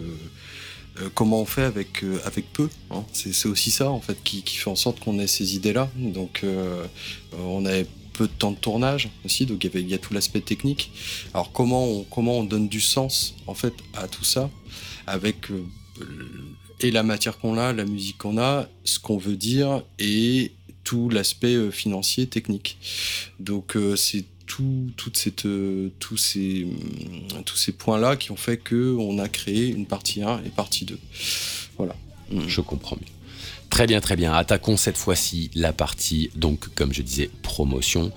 euh, 1.01 1.09
comment 1.14 1.41
on 1.41 1.45
fait 1.45 1.62
avec, 1.62 2.03
euh, 2.03 2.18
avec 2.24 2.53
peu. 2.53 2.68
hein. 2.91 3.05
C'est 3.12 3.47
aussi 3.47 3.70
ça 3.70 3.91
en 3.91 4.01
fait 4.01 4.16
qui, 4.24 4.43
qui 4.43 4.57
fait 4.57 4.70
en 4.70 4.76
sorte 4.76 5.01
qu'on 5.01 5.18
ait 5.18 5.26
ces 5.26 5.55
idées-là. 5.55 5.91
Donc 5.97 6.41
euh, 6.45 6.85
euh, 7.35 7.37
on 7.41 7.64
avait 7.64 7.87
peu 8.12 8.26
de 8.26 8.33
temps 8.33 8.51
de 8.51 8.57
tournage 8.57 9.11
aussi, 9.24 9.47
donc 9.47 9.62
il 9.62 9.89
y, 9.89 9.95
a 9.95 9.99
tout 9.99 10.12
l'aspect 10.12 10.41
technique. 10.41 10.91
Alors 11.35 11.53
comment 11.53 11.85
on, 11.85 12.03
comment 12.03 12.39
on 12.39 12.45
donne 12.45 12.68
du 12.68 12.81
sens 12.81 13.35
en 13.47 13.55
fait 13.55 13.74
à 13.95 14.09
tout 14.09 14.24
ça 14.24 14.51
avec 15.07 15.47
et 16.81 16.91
la 16.91 17.05
matière 17.05 17.39
qu'on 17.39 17.57
a, 17.59 17.72
la 17.72 17.85
musique 17.85 18.18
qu'on 18.18 18.39
a, 18.39 18.68
ce 18.85 18.99
qu'on 18.99 19.18
veut 19.18 19.37
dire 19.37 19.83
et 20.01 20.51
tout 20.83 21.09
l'aspect 21.11 21.70
financier, 21.70 22.26
technique. 22.26 22.79
Donc 23.39 23.76
c'est 23.97 24.24
euh, 24.61 25.90
tous 25.99 26.16
ces, 26.16 26.64
hum, 26.64 27.42
tous 27.44 27.57
ces 27.57 27.72
points-là 27.72 28.16
qui 28.16 28.30
ont 28.30 28.36
fait 28.36 28.57
que 28.57 28.96
on 28.99 29.18
a 29.18 29.28
créé 29.28 29.68
une 29.68 29.86
partie 29.86 30.22
1 30.22 30.42
et 30.44 30.51
partie 30.51 30.84
2. 30.84 30.99
Voilà. 31.76 31.94
Mm. 32.30 32.40
Je 32.46 32.61
comprends 32.61 32.96
mieux. 32.96 33.07
Très 33.70 33.86
bien, 33.86 34.01
très 34.01 34.16
bien. 34.16 34.32
Attaquons 34.32 34.76
cette 34.76 34.96
fois-ci 34.96 35.51
la 35.55 35.72
partie, 35.72 36.30
donc, 36.34 36.68
comme 36.74 36.92
je 36.92 37.03
disais, 37.03 37.30
promotion. 37.42 38.12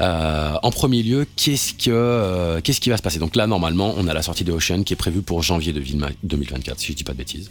Euh, 0.00 0.54
en 0.62 0.70
premier 0.70 1.02
lieu, 1.02 1.26
qu'est-ce, 1.36 1.72
que, 1.72 1.90
euh, 1.90 2.60
qu'est-ce 2.60 2.80
qui 2.80 2.90
va 2.90 2.96
se 2.96 3.02
passer? 3.02 3.18
Donc 3.18 3.36
là, 3.36 3.46
normalement, 3.46 3.94
on 3.96 4.08
a 4.08 4.14
la 4.14 4.22
sortie 4.22 4.44
de 4.44 4.52
Ocean 4.52 4.82
qui 4.82 4.94
est 4.94 4.96
prévue 4.96 5.22
pour 5.22 5.42
janvier 5.42 5.72
2024, 5.72 6.80
si 6.80 6.92
je 6.92 6.96
dis 6.96 7.04
pas 7.04 7.12
de 7.12 7.18
bêtises. 7.18 7.48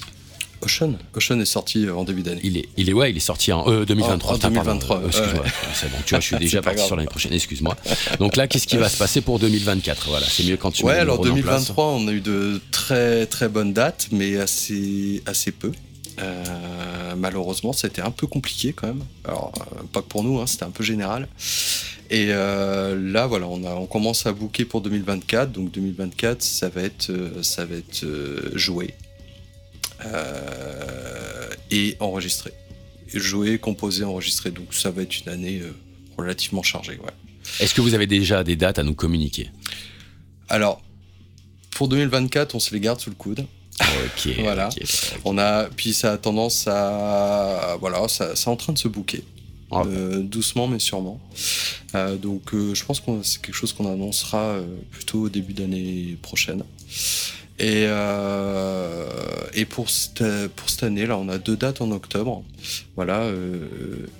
Ocean, 0.62 0.94
Ocean 1.16 1.40
est 1.40 1.46
sorti 1.46 1.86
euh, 1.86 1.96
en 1.96 2.04
début 2.04 2.24
d'année. 2.24 2.42
Il 2.44 2.58
est, 2.58 2.68
il 2.78 2.90
est, 2.90 2.94
ouais, 2.94 3.12
il 3.12 3.18
est 3.18 3.20
sorti 3.20 3.52
en 3.52 3.68
euh, 3.68 3.86
2023. 3.86 4.32
En- 4.32 4.34
en 4.34 4.38
putain, 4.38 4.52
pardon. 4.52 4.72
2023, 4.74 4.98
Euh, 5.02 5.08
excuse-moi. 5.08 5.44
ouais. 5.44 5.50
C'est 5.74 5.90
bon, 5.92 5.98
tu 6.06 6.10
vois, 6.12 6.20
je 6.20 6.26
suis 6.26 6.36
déjà 6.40 6.62
parti 6.62 6.78
grave. 6.78 6.88
sur 6.88 6.96
l'année 6.96 7.08
prochaine. 7.10 7.34
Excuse-moi. 7.34 7.76
Donc 8.20 8.36
là, 8.36 8.48
qu'est-ce 8.48 8.68
qui 8.68 8.78
va 8.78 8.90
se 8.90 8.98
passer 8.98 9.22
pour 9.22 9.40
2024 9.40 10.08
Voilà, 10.10 10.26
c'est 10.28 10.44
mieux 10.44 10.58
quand 10.58 10.72
tu 10.72 10.84
Ouais, 10.84 10.94
alors 10.96 11.18
rôle 11.18 11.30
en 11.32 11.34
place. 11.36 11.66
2023, 11.68 11.86
on 11.86 12.08
a 12.08 12.12
eu 12.12 12.22
de 12.22 12.62
très 12.72 13.26
très 13.28 13.50
bonnes 13.50 13.74
dates, 13.74 14.08
mais 14.12 14.38
assez, 14.38 15.22
assez 15.26 15.52
peu. 15.52 15.72
Euh, 16.20 17.14
malheureusement, 17.16 17.74
c'était 17.74 18.02
un 18.02 18.12
peu 18.12 18.26
compliqué 18.28 18.74
quand 18.74 18.88
même. 18.88 19.04
Alors, 19.26 19.52
euh, 19.60 19.84
pas 19.94 20.02
que 20.02 20.08
pour 20.08 20.24
nous, 20.24 20.40
hein, 20.40 20.48
c'était 20.48 20.64
un 20.64 20.72
peu 20.72 20.84
général. 20.84 21.28
Et 22.10 22.28
euh, 22.30 22.98
là, 23.12 23.28
voilà, 23.28 23.48
on, 23.48 23.64
a, 23.66 23.72
on 23.76 23.86
commence 23.86 24.26
à 24.26 24.32
booker 24.32 24.66
pour 24.66 24.82
2024. 24.82 25.52
Donc 25.52 25.72
2024, 25.72 26.42
ça 26.42 26.70
va 26.70 26.82
être, 26.82 27.10
euh, 27.12 27.44
ça 27.44 27.66
va 27.66 27.76
être 27.76 28.04
euh, 28.04 28.50
joué 28.56 28.96
euh, 28.96 29.07
et 31.72 31.96
enregistré. 32.00 32.52
Joué, 33.14 33.58
composé, 33.58 34.04
enregistré. 34.04 34.52
Donc 34.52 34.74
ça 34.74 34.92
va 34.92 35.02
être 35.02 35.22
une 35.22 35.30
année 35.32 35.62
euh, 35.62 35.72
relativement 36.18 36.64
chargée. 36.64 36.98
Ouais. 36.98 37.12
Est-ce 37.60 37.74
que 37.74 37.82
vous 37.82 37.94
avez 37.94 38.08
déjà 38.08 38.44
des 38.44 38.56
dates 38.56 38.80
à 38.80 38.84
nous 38.84 38.96
communiquer? 38.96 39.50
Alors, 40.50 40.82
pour 41.72 41.88
2024, 41.88 42.56
on 42.56 42.60
se 42.60 42.74
les 42.74 42.80
garde 42.80 43.00
sous 43.00 43.10
le 43.10 43.16
coude. 43.16 43.46
Ok. 43.80 44.30
Voilà. 44.40 44.70
On 45.24 45.38
a, 45.38 45.66
puis 45.66 45.94
ça 45.94 46.14
a 46.14 46.18
tendance 46.18 46.68
à, 46.68 47.78
voilà, 47.80 48.08
ça, 48.08 48.36
c'est 48.36 48.50
en 48.50 48.56
train 48.56 48.74
de 48.74 48.78
se 48.78 48.88
bouquer, 48.88 49.24
Ah, 49.72 49.84
euh, 49.86 50.22
doucement 50.22 50.68
mais 50.68 50.80
sûrement. 50.80 51.22
Euh, 51.96 52.18
donc, 52.18 52.54
euh, 52.54 52.74
je 52.74 52.84
pense 52.84 53.00
que 53.00 53.12
c'est 53.24 53.42
quelque 53.42 53.56
chose 53.56 53.74
qu'on 53.74 53.92
annoncera 53.92 54.40
euh, 54.42 54.66
plutôt 54.92 55.22
au 55.24 55.30
début 55.30 55.54
d'année 55.54 56.18
prochaine. 56.22 56.64
Et, 57.60 57.86
euh, 57.88 59.10
et 59.54 59.66
pour 59.66 59.90
cette, 59.90 60.24
pour 60.56 60.70
cette 60.70 60.84
année 60.84 61.06
là, 61.08 61.18
on 61.18 61.28
a 61.30 61.38
deux 61.38 61.58
dates 61.58 61.82
en 61.82 61.92
octobre. 61.92 62.44
Voilà, 62.96 63.22
euh, 63.22 63.68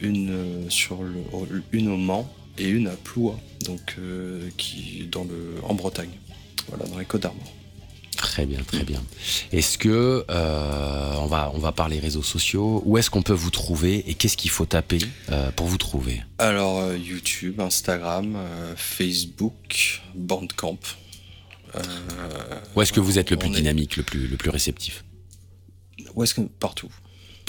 une 0.02 0.66
sur 0.70 1.04
le, 1.04 1.64
une 1.72 1.90
au 1.90 1.98
Mans 1.98 2.32
et 2.58 2.68
une 2.68 2.88
à 2.88 2.96
Ploua, 3.04 3.40
donc 3.66 3.96
euh, 4.00 4.50
qui 4.58 5.08
dans 5.12 5.24
le 5.24 5.56
en 5.64 5.76
Bretagne. 5.76 6.10
Voilà, 6.70 6.86
dans 6.86 6.98
les 6.98 7.06
Côtes 7.06 7.22
d'Armor. 7.22 7.44
Très 8.18 8.48
bien, 8.48 8.60
très 8.66 8.84
bien. 8.84 9.04
Est-ce 9.52 9.78
que 9.78 10.26
euh, 10.28 11.14
on 11.20 11.28
va 11.28 11.52
on 11.54 11.60
va 11.60 11.72
parler 11.72 12.00
réseaux 12.00 12.24
sociaux 12.24 12.82
Où 12.84 12.98
est-ce 12.98 13.12
qu'on 13.12 13.22
peut 13.22 13.34
vous 13.34 13.52
trouver 13.52 14.10
et 14.10 14.16
qu'est-ce 14.16 14.38
qu'il 14.38 14.50
faut 14.50 14.66
taper 14.66 14.98
euh, 15.32 15.52
pour 15.52 15.68
vous 15.68 15.78
trouver? 15.78 16.24
Alors 16.40 16.80
euh, 16.80 16.98
YouTube, 16.98 17.62
Instagram, 17.62 18.36
Facebook, 18.76 20.02
Bandcamp. 20.16 20.80
Où 22.76 22.82
est-ce 22.82 22.94
que 22.94 23.00
vous 23.00 23.18
êtes 23.20 23.32
le 23.32 23.38
plus 23.38 23.50
est- 23.50 23.54
dynamique, 23.54 23.98
le 23.98 24.04
plus 24.04 24.28
le 24.28 24.38
plus 24.38 24.50
réceptif? 24.50 25.04
Où 26.16 26.24
est-ce 26.24 26.34
que 26.34 26.42
partout 26.42 26.90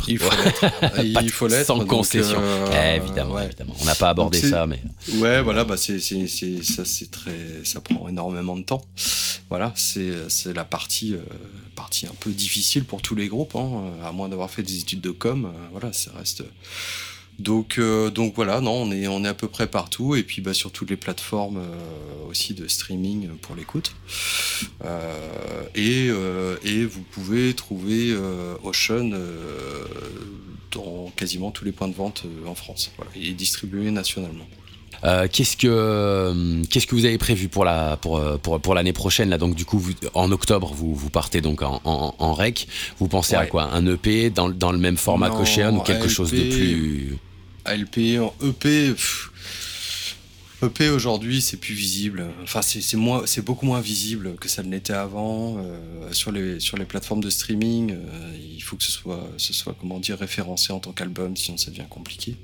Il 0.06 0.18
faut 0.18 0.28
Ouais. 0.98 1.48
l'être. 1.48 1.66
Sans 1.66 1.78
donc, 1.78 1.88
concession. 1.88 2.38
euh, 2.40 2.66
Eh, 2.72 2.96
évidemment, 2.96 3.34
ouais. 3.34 3.46
évidemment. 3.46 3.74
On 3.80 3.84
n'a 3.84 3.94
pas 3.94 4.10
abordé 4.10 4.40
ça, 4.40 4.66
mais 4.66 4.80
Ouais, 5.16 5.42
voilà, 5.42 5.64
bah 5.64 5.76
c'est, 5.76 5.98
ça, 6.00 6.84
c'est 6.84 7.10
très, 7.10 7.36
ça 7.64 7.80
prend 7.80 8.08
énormément 8.08 8.56
de 8.56 8.62
temps. 8.62 8.82
Voilà, 9.50 9.72
c'est, 9.76 10.12
c'est 10.28 10.52
la 10.54 10.64
partie, 10.64 11.14
euh, 11.14 11.18
partie 11.74 12.06
un 12.06 12.14
peu 12.20 12.30
difficile 12.30 12.84
pour 12.84 13.00
tous 13.02 13.14
les 13.14 13.28
groupes, 13.28 13.56
hein, 13.56 13.92
à 14.04 14.12
moins 14.12 14.28
d'avoir 14.28 14.50
fait 14.50 14.62
des 14.62 14.78
études 14.80 15.00
de 15.00 15.10
com. 15.10 15.46
euh, 15.46 15.68
voilà, 15.72 15.92
ça 15.92 16.10
reste. 16.16 16.42
Donc, 17.38 17.76
euh, 17.78 18.10
donc 18.10 18.34
voilà, 18.34 18.60
non, 18.60 18.72
on 18.82 18.90
est, 18.90 19.06
on 19.06 19.24
est 19.24 19.28
à 19.28 19.34
peu 19.34 19.46
près 19.48 19.68
partout, 19.68 20.16
et 20.16 20.22
puis 20.24 20.42
bah, 20.42 20.54
sur 20.54 20.72
toutes 20.72 20.90
les 20.90 20.96
plateformes 20.96 21.58
euh, 21.58 22.28
aussi 22.28 22.52
de 22.52 22.66
streaming 22.66 23.28
pour 23.40 23.54
l'écoute. 23.54 23.92
Euh, 24.84 25.62
et, 25.74 26.08
et 26.68 26.84
vous 26.84 27.02
pouvez 27.02 27.54
trouver 27.54 28.12
Ocean 28.64 29.10
dans 30.72 31.10
quasiment 31.16 31.50
tous 31.50 31.64
les 31.64 31.72
points 31.72 31.88
de 31.88 31.94
vente 31.94 32.24
en 32.46 32.54
France. 32.54 32.90
Voilà, 32.96 33.10
est 33.16 33.32
distribué 33.32 33.90
nationalement. 33.90 34.46
Euh, 35.04 35.28
qu'est-ce 35.30 35.56
que 35.56 35.68
euh, 35.70 36.64
qu'est-ce 36.68 36.88
que 36.88 36.96
vous 36.96 37.04
avez 37.04 37.18
prévu 37.18 37.46
pour 37.46 37.64
la 37.64 37.96
pour 37.98 38.20
pour, 38.40 38.60
pour 38.60 38.74
l'année 38.74 38.92
prochaine 38.92 39.28
là? 39.30 39.38
Donc 39.38 39.54
du 39.54 39.64
coup 39.64 39.78
vous- 39.78 39.92
en 40.12 40.32
octobre 40.32 40.72
vous 40.74 40.92
vous 40.92 41.08
partez 41.08 41.40
donc 41.40 41.62
en, 41.62 41.80
en, 41.84 42.16
en 42.18 42.34
rec 42.34 42.66
vous 42.98 43.06
pensez 43.06 43.36
à 43.36 43.46
quoi? 43.46 43.72
Un 43.72 43.86
EP 43.86 44.28
dans, 44.30 44.48
le- 44.48 44.54
dans 44.54 44.72
le 44.72 44.78
même 44.78 44.96
format 44.96 45.30
qu'Ocean 45.30 45.76
ou 45.76 45.80
quelque 45.82 46.08
chose 46.08 46.32
de 46.32 46.40
plus 46.50 47.16
En 47.68 48.46
EP, 48.48 48.94
EP 50.62 50.88
aujourd'hui 50.88 51.42
c'est 51.42 51.58
plus 51.58 51.74
visible. 51.74 52.26
Enfin 52.42 52.62
c'est 52.62 52.96
moins, 52.96 53.26
c'est 53.26 53.44
beaucoup 53.44 53.66
moins 53.66 53.80
visible 53.80 54.36
que 54.36 54.48
ça 54.48 54.62
ne 54.62 54.70
l'était 54.70 54.94
avant. 54.94 55.58
Euh, 55.58 56.12
sur 56.12 56.32
les 56.32 56.60
sur 56.60 56.78
les 56.78 56.86
plateformes 56.86 57.22
de 57.22 57.28
streaming, 57.28 57.92
euh, 57.92 58.36
il 58.56 58.62
faut 58.62 58.76
que 58.76 58.84
ce 58.84 58.90
soit 58.90 59.28
ce 59.36 59.52
soit 59.52 59.76
comment 59.78 60.00
dire 60.00 60.18
référencé 60.18 60.72
en 60.72 60.80
tant 60.80 60.92
qu'album, 60.92 61.36
sinon 61.36 61.58
ça 61.58 61.70
devient 61.70 61.84
compliqué. 61.90 62.36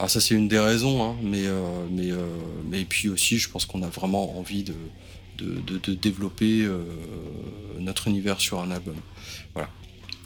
Alors 0.00 0.10
ça 0.10 0.20
c'est 0.20 0.34
une 0.34 0.48
des 0.48 0.58
raisons, 0.58 1.02
hein, 1.04 1.16
mais 1.22 1.46
euh, 1.46 1.86
mais 1.90 2.10
mais 2.68 2.84
puis 2.84 3.08
aussi 3.08 3.38
je 3.38 3.48
pense 3.48 3.66
qu'on 3.66 3.84
a 3.84 3.88
vraiment 3.88 4.36
envie 4.36 4.64
de 4.64 4.74
de, 5.38 5.78
de, 5.78 5.94
développer 5.94 6.68
notre 7.78 8.08
univers 8.08 8.40
sur 8.42 8.60
un 8.60 8.70
album. 8.70 8.96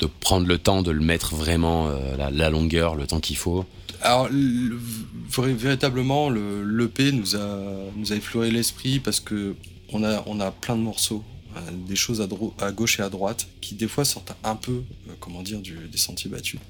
de 0.01 0.07
prendre 0.07 0.49
le 0.49 0.59
temps 0.59 0.83
de 0.83 0.91
le 0.91 1.01
mettre 1.01 1.37
vraiment 1.37 1.89
la, 2.19 2.33
la 2.33 2.51
longueur 2.51 2.97
le 2.97 3.07
temps 3.07 3.21
qu'il 3.21 3.37
faut 3.37 3.65
Alors, 4.01 4.29
véritablement, 5.39 6.31
le 6.31 6.65
l'EP 6.65 7.13
nous 7.13 7.37
a, 7.37 7.91
nous 7.97 8.13
effleuré 8.13 8.51
l'esprit 8.51 9.01
parce 9.01 9.21
que 9.21 9.55
on 9.93 10.41
a, 10.41 10.51
plein 10.51 10.77
de 10.77 10.83
morceaux, 10.83 11.23
euh, 11.57 11.61
des 11.87 11.97
choses 11.97 12.21
à, 12.21 12.73
gauche 12.73 12.99
et 12.99 13.03
à 13.03 13.09
droite 13.09 13.47
qui, 13.61 13.75
des 13.75 13.89
fois, 13.89 14.05
sortent 14.05 14.35
un 14.43 14.57
peu, 14.57 14.83
euh, 15.09 15.13
comment 15.21 15.43
dire, 15.43 15.61
des 15.61 15.99
sentiers 15.99 16.31
battus. 16.31 16.61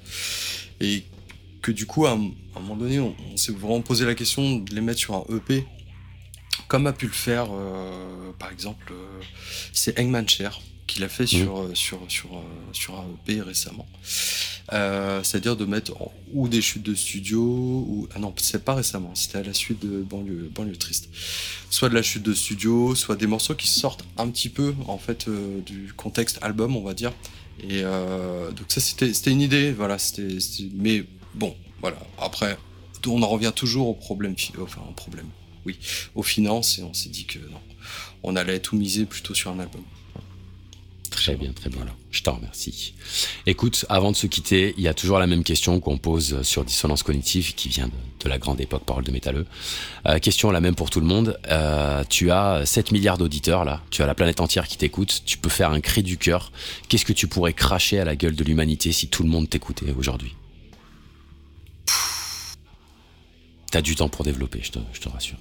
Et 0.79 1.03
que, 1.61 1.71
du 1.71 1.85
coup, 1.85 2.05
à 2.05 2.11
un, 2.11 2.31
moment 2.55 2.75
donné, 2.75 2.99
on, 2.99 3.15
s'est 3.35 3.51
vraiment 3.51 3.81
posé 3.81 4.05
la 4.05 4.15
question 4.15 4.57
de 4.57 4.75
les 4.75 4.81
mettre 4.81 4.99
sur 4.99 5.15
un 5.15 5.25
EP, 5.35 5.65
comme 6.67 6.85
a 6.87 6.93
pu 6.93 7.07
le 7.07 7.13
faire, 7.13 7.47
euh, 7.51 8.31
par 8.37 8.51
exemple, 8.51 8.93
c'est 9.73 9.99
Hangman 9.99 10.27
Cher 10.27 10.59
qui 10.87 10.99
l'a 10.99 11.09
fait 11.09 11.25
sur, 11.25 11.57
euh, 11.61 11.71
sur, 11.73 11.99
sur, 12.09 12.35
euh, 12.37 12.41
sur 12.73 12.95
un 12.99 13.05
EP 13.27 13.41
récemment. 13.41 13.87
Euh, 14.73 15.21
c'est-à-dire 15.23 15.55
de 15.55 15.65
mettre 15.65 15.99
en- 16.01 16.11
ou 16.33 16.47
des 16.47 16.61
chutes 16.61 16.83
de 16.83 16.95
studio 16.95 17.41
ou 17.41 18.07
ah 18.15 18.19
non 18.19 18.33
c'est 18.37 18.63
pas 18.65 18.73
récemment 18.73 19.13
c'était 19.13 19.37
à 19.37 19.43
la 19.43 19.53
suite 19.53 19.79
de 19.85 20.01
banlieue 20.01 20.49
banlieue 20.53 20.75
triste. 20.75 21.09
Soit 21.69 21.89
de 21.89 21.93
la 21.95 22.01
chute 22.01 22.23
de 22.23 22.33
studio 22.33 22.95
soit 22.95 23.15
des 23.15 23.27
morceaux 23.27 23.53
qui 23.55 23.67
sortent 23.67 24.05
un 24.17 24.27
petit 24.29 24.49
peu 24.49 24.73
en 24.87 24.97
fait 24.97 25.27
euh, 25.27 25.61
du 25.61 25.93
contexte 25.95 26.39
album 26.41 26.75
on 26.75 26.81
va 26.83 26.93
dire. 26.95 27.13
Et 27.59 27.81
euh, 27.83 28.51
donc 28.51 28.65
ça 28.71 28.81
c'était 28.81 29.31
une 29.31 29.41
idée 29.41 29.71
voilà 29.71 29.99
c'était 29.99 30.27
mais 30.73 31.03
bon 31.35 31.55
voilà. 31.81 31.97
Après 32.19 32.57
on 33.07 33.21
en 33.21 33.27
revient 33.27 33.51
toujours 33.55 33.87
au 33.87 33.93
problème 33.93 34.35
fi- 34.35 34.51
enfin 34.59 34.81
au 34.89 34.93
problème 34.93 35.27
oui 35.67 35.77
aux 36.15 36.23
finances 36.23 36.79
et 36.79 36.83
on 36.83 36.93
s'est 36.95 37.09
dit 37.09 37.25
que 37.25 37.37
non 37.37 37.61
on 38.23 38.35
allait 38.35 38.59
tout 38.59 38.75
miser 38.75 39.05
plutôt 39.05 39.35
sur 39.35 39.51
un 39.51 39.59
album 39.59 39.83
Très 41.15 41.35
bien, 41.35 41.53
très 41.53 41.69
bien. 41.69 41.85
Je 42.11 42.23
t'en 42.23 42.35
remercie. 42.35 42.93
Écoute, 43.45 43.85
avant 43.87 44.11
de 44.11 44.17
se 44.17 44.27
quitter, 44.27 44.73
il 44.77 44.83
y 44.83 44.87
a 44.89 44.93
toujours 44.93 45.17
la 45.17 45.27
même 45.27 45.45
question 45.45 45.79
qu'on 45.79 45.97
pose 45.97 46.41
sur 46.41 46.65
Dissonance 46.65 47.03
Cognitive, 47.03 47.55
qui 47.55 47.69
vient 47.69 47.89
de, 48.19 48.29
la 48.29 48.37
grande 48.37 48.59
époque 48.59 48.83
Parole 48.85 49.05
de 49.05 49.11
Métalleux. 49.11 49.45
Euh, 50.07 50.19
question 50.19 50.51
la 50.51 50.59
même 50.59 50.75
pour 50.75 50.89
tout 50.89 50.99
le 50.99 51.05
monde. 51.05 51.39
Euh, 51.47 52.03
tu 52.09 52.31
as 52.31 52.65
7 52.65 52.91
milliards 52.91 53.17
d'auditeurs, 53.17 53.63
là. 53.63 53.81
Tu 53.91 54.03
as 54.03 54.07
la 54.07 54.13
planète 54.13 54.41
entière 54.41 54.67
qui 54.67 54.77
t'écoute. 54.77 55.23
Tu 55.25 55.37
peux 55.37 55.49
faire 55.49 55.71
un 55.71 55.79
cri 55.79 56.03
du 56.03 56.17
cœur. 56.17 56.51
Qu'est-ce 56.89 57.05
que 57.05 57.13
tu 57.13 57.27
pourrais 57.27 57.53
cracher 57.53 57.99
à 57.99 58.05
la 58.05 58.15
gueule 58.17 58.35
de 58.35 58.43
l'humanité 58.43 58.91
si 58.91 59.07
tout 59.07 59.23
le 59.23 59.29
monde 59.29 59.49
t'écoutait 59.49 59.93
aujourd'hui? 59.97 60.35
T'as 63.71 63.81
du 63.81 63.95
temps 63.95 64.09
pour 64.09 64.25
développer, 64.25 64.61
je 64.61 64.71
te 64.71 65.09
rassure. 65.09 65.37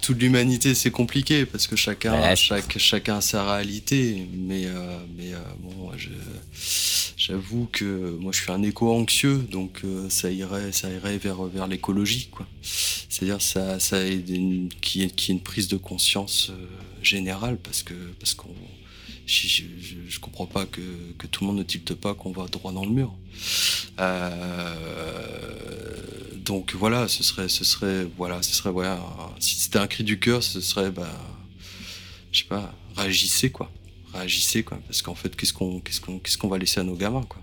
Toute 0.00 0.20
l'humanité, 0.20 0.74
c'est 0.74 0.90
compliqué 0.90 1.44
parce 1.46 1.66
que 1.66 1.76
chacun, 1.76 2.20
Ouais. 2.20 2.36
chaque, 2.36 2.78
chacun 2.78 3.16
a 3.16 3.20
sa 3.20 3.52
réalité. 3.54 4.26
Mais, 4.34 4.66
euh, 4.66 4.98
mais 5.16 5.32
euh, 5.34 5.38
bon, 5.60 5.90
j'avoue 7.16 7.68
que 7.72 8.16
moi, 8.20 8.32
je 8.32 8.40
suis 8.42 8.50
un 8.52 8.62
éco-anxieux, 8.62 9.38
donc 9.50 9.80
euh, 9.84 10.08
ça 10.08 10.30
irait, 10.30 10.72
ça 10.72 10.90
irait 10.90 11.18
vers, 11.18 11.42
vers 11.44 11.66
l'écologie, 11.66 12.28
quoi. 12.30 12.46
C'est-à-dire 12.62 13.40
ça, 13.42 13.78
ça 13.78 14.04
aide 14.04 14.28
une, 14.30 14.68
qu'il 14.80 15.02
y 15.02 15.04
ait, 15.04 15.10
qu'il 15.10 15.28
y 15.28 15.32
ait 15.32 15.38
une 15.38 15.42
prise 15.44 15.68
de 15.68 15.76
conscience 15.76 16.50
générale 17.02 17.58
parce 17.62 17.82
que 17.82 17.94
parce 18.20 18.34
qu'on 18.34 18.54
je, 19.26 19.48
je, 19.48 19.62
je- 19.80 19.94
je 20.08 20.20
comprends 20.20 20.46
pas 20.46 20.66
que, 20.66 20.80
que 21.18 21.26
tout 21.26 21.44
le 21.44 21.48
monde 21.48 21.58
ne 21.58 21.62
tilte 21.62 21.94
pas 21.94 22.14
qu'on 22.14 22.32
va 22.32 22.46
droit 22.46 22.72
dans 22.72 22.84
le 22.84 22.90
mur. 22.90 23.12
Euh, 24.00 24.74
donc 26.36 26.74
voilà, 26.74 27.08
ce 27.08 27.22
serait, 27.22 27.48
ce 27.48 27.64
serait, 27.64 28.06
voilà, 28.16 28.42
ce 28.42 28.54
serait, 28.54 28.70
ouais, 28.70 28.86
un- 28.86 29.00
si 29.38 29.56
c'était 29.56 29.78
un 29.78 29.86
cri 29.86 30.04
du 30.04 30.18
cœur, 30.18 30.42
ce 30.42 30.60
serait, 30.60 30.90
bah, 30.90 31.08
je 32.32 32.40
sais 32.40 32.44
pas, 32.48 32.74
réagissez 32.96 33.50
quoi, 33.50 33.70
réagissez 34.12 34.62
quoi, 34.62 34.78
parce 34.86 35.02
qu'en 35.02 35.14
fait, 35.14 35.34
qu'est-ce 35.36 35.52
qu'on, 35.52 35.80
qu'est-ce 35.80 36.00
qu'on, 36.00 36.18
qu'est-ce 36.18 36.38
qu'on 36.38 36.48
va 36.48 36.58
laisser 36.58 36.80
à 36.80 36.84
nos 36.84 36.96
gamins 36.96 37.24
quoi. 37.28 37.42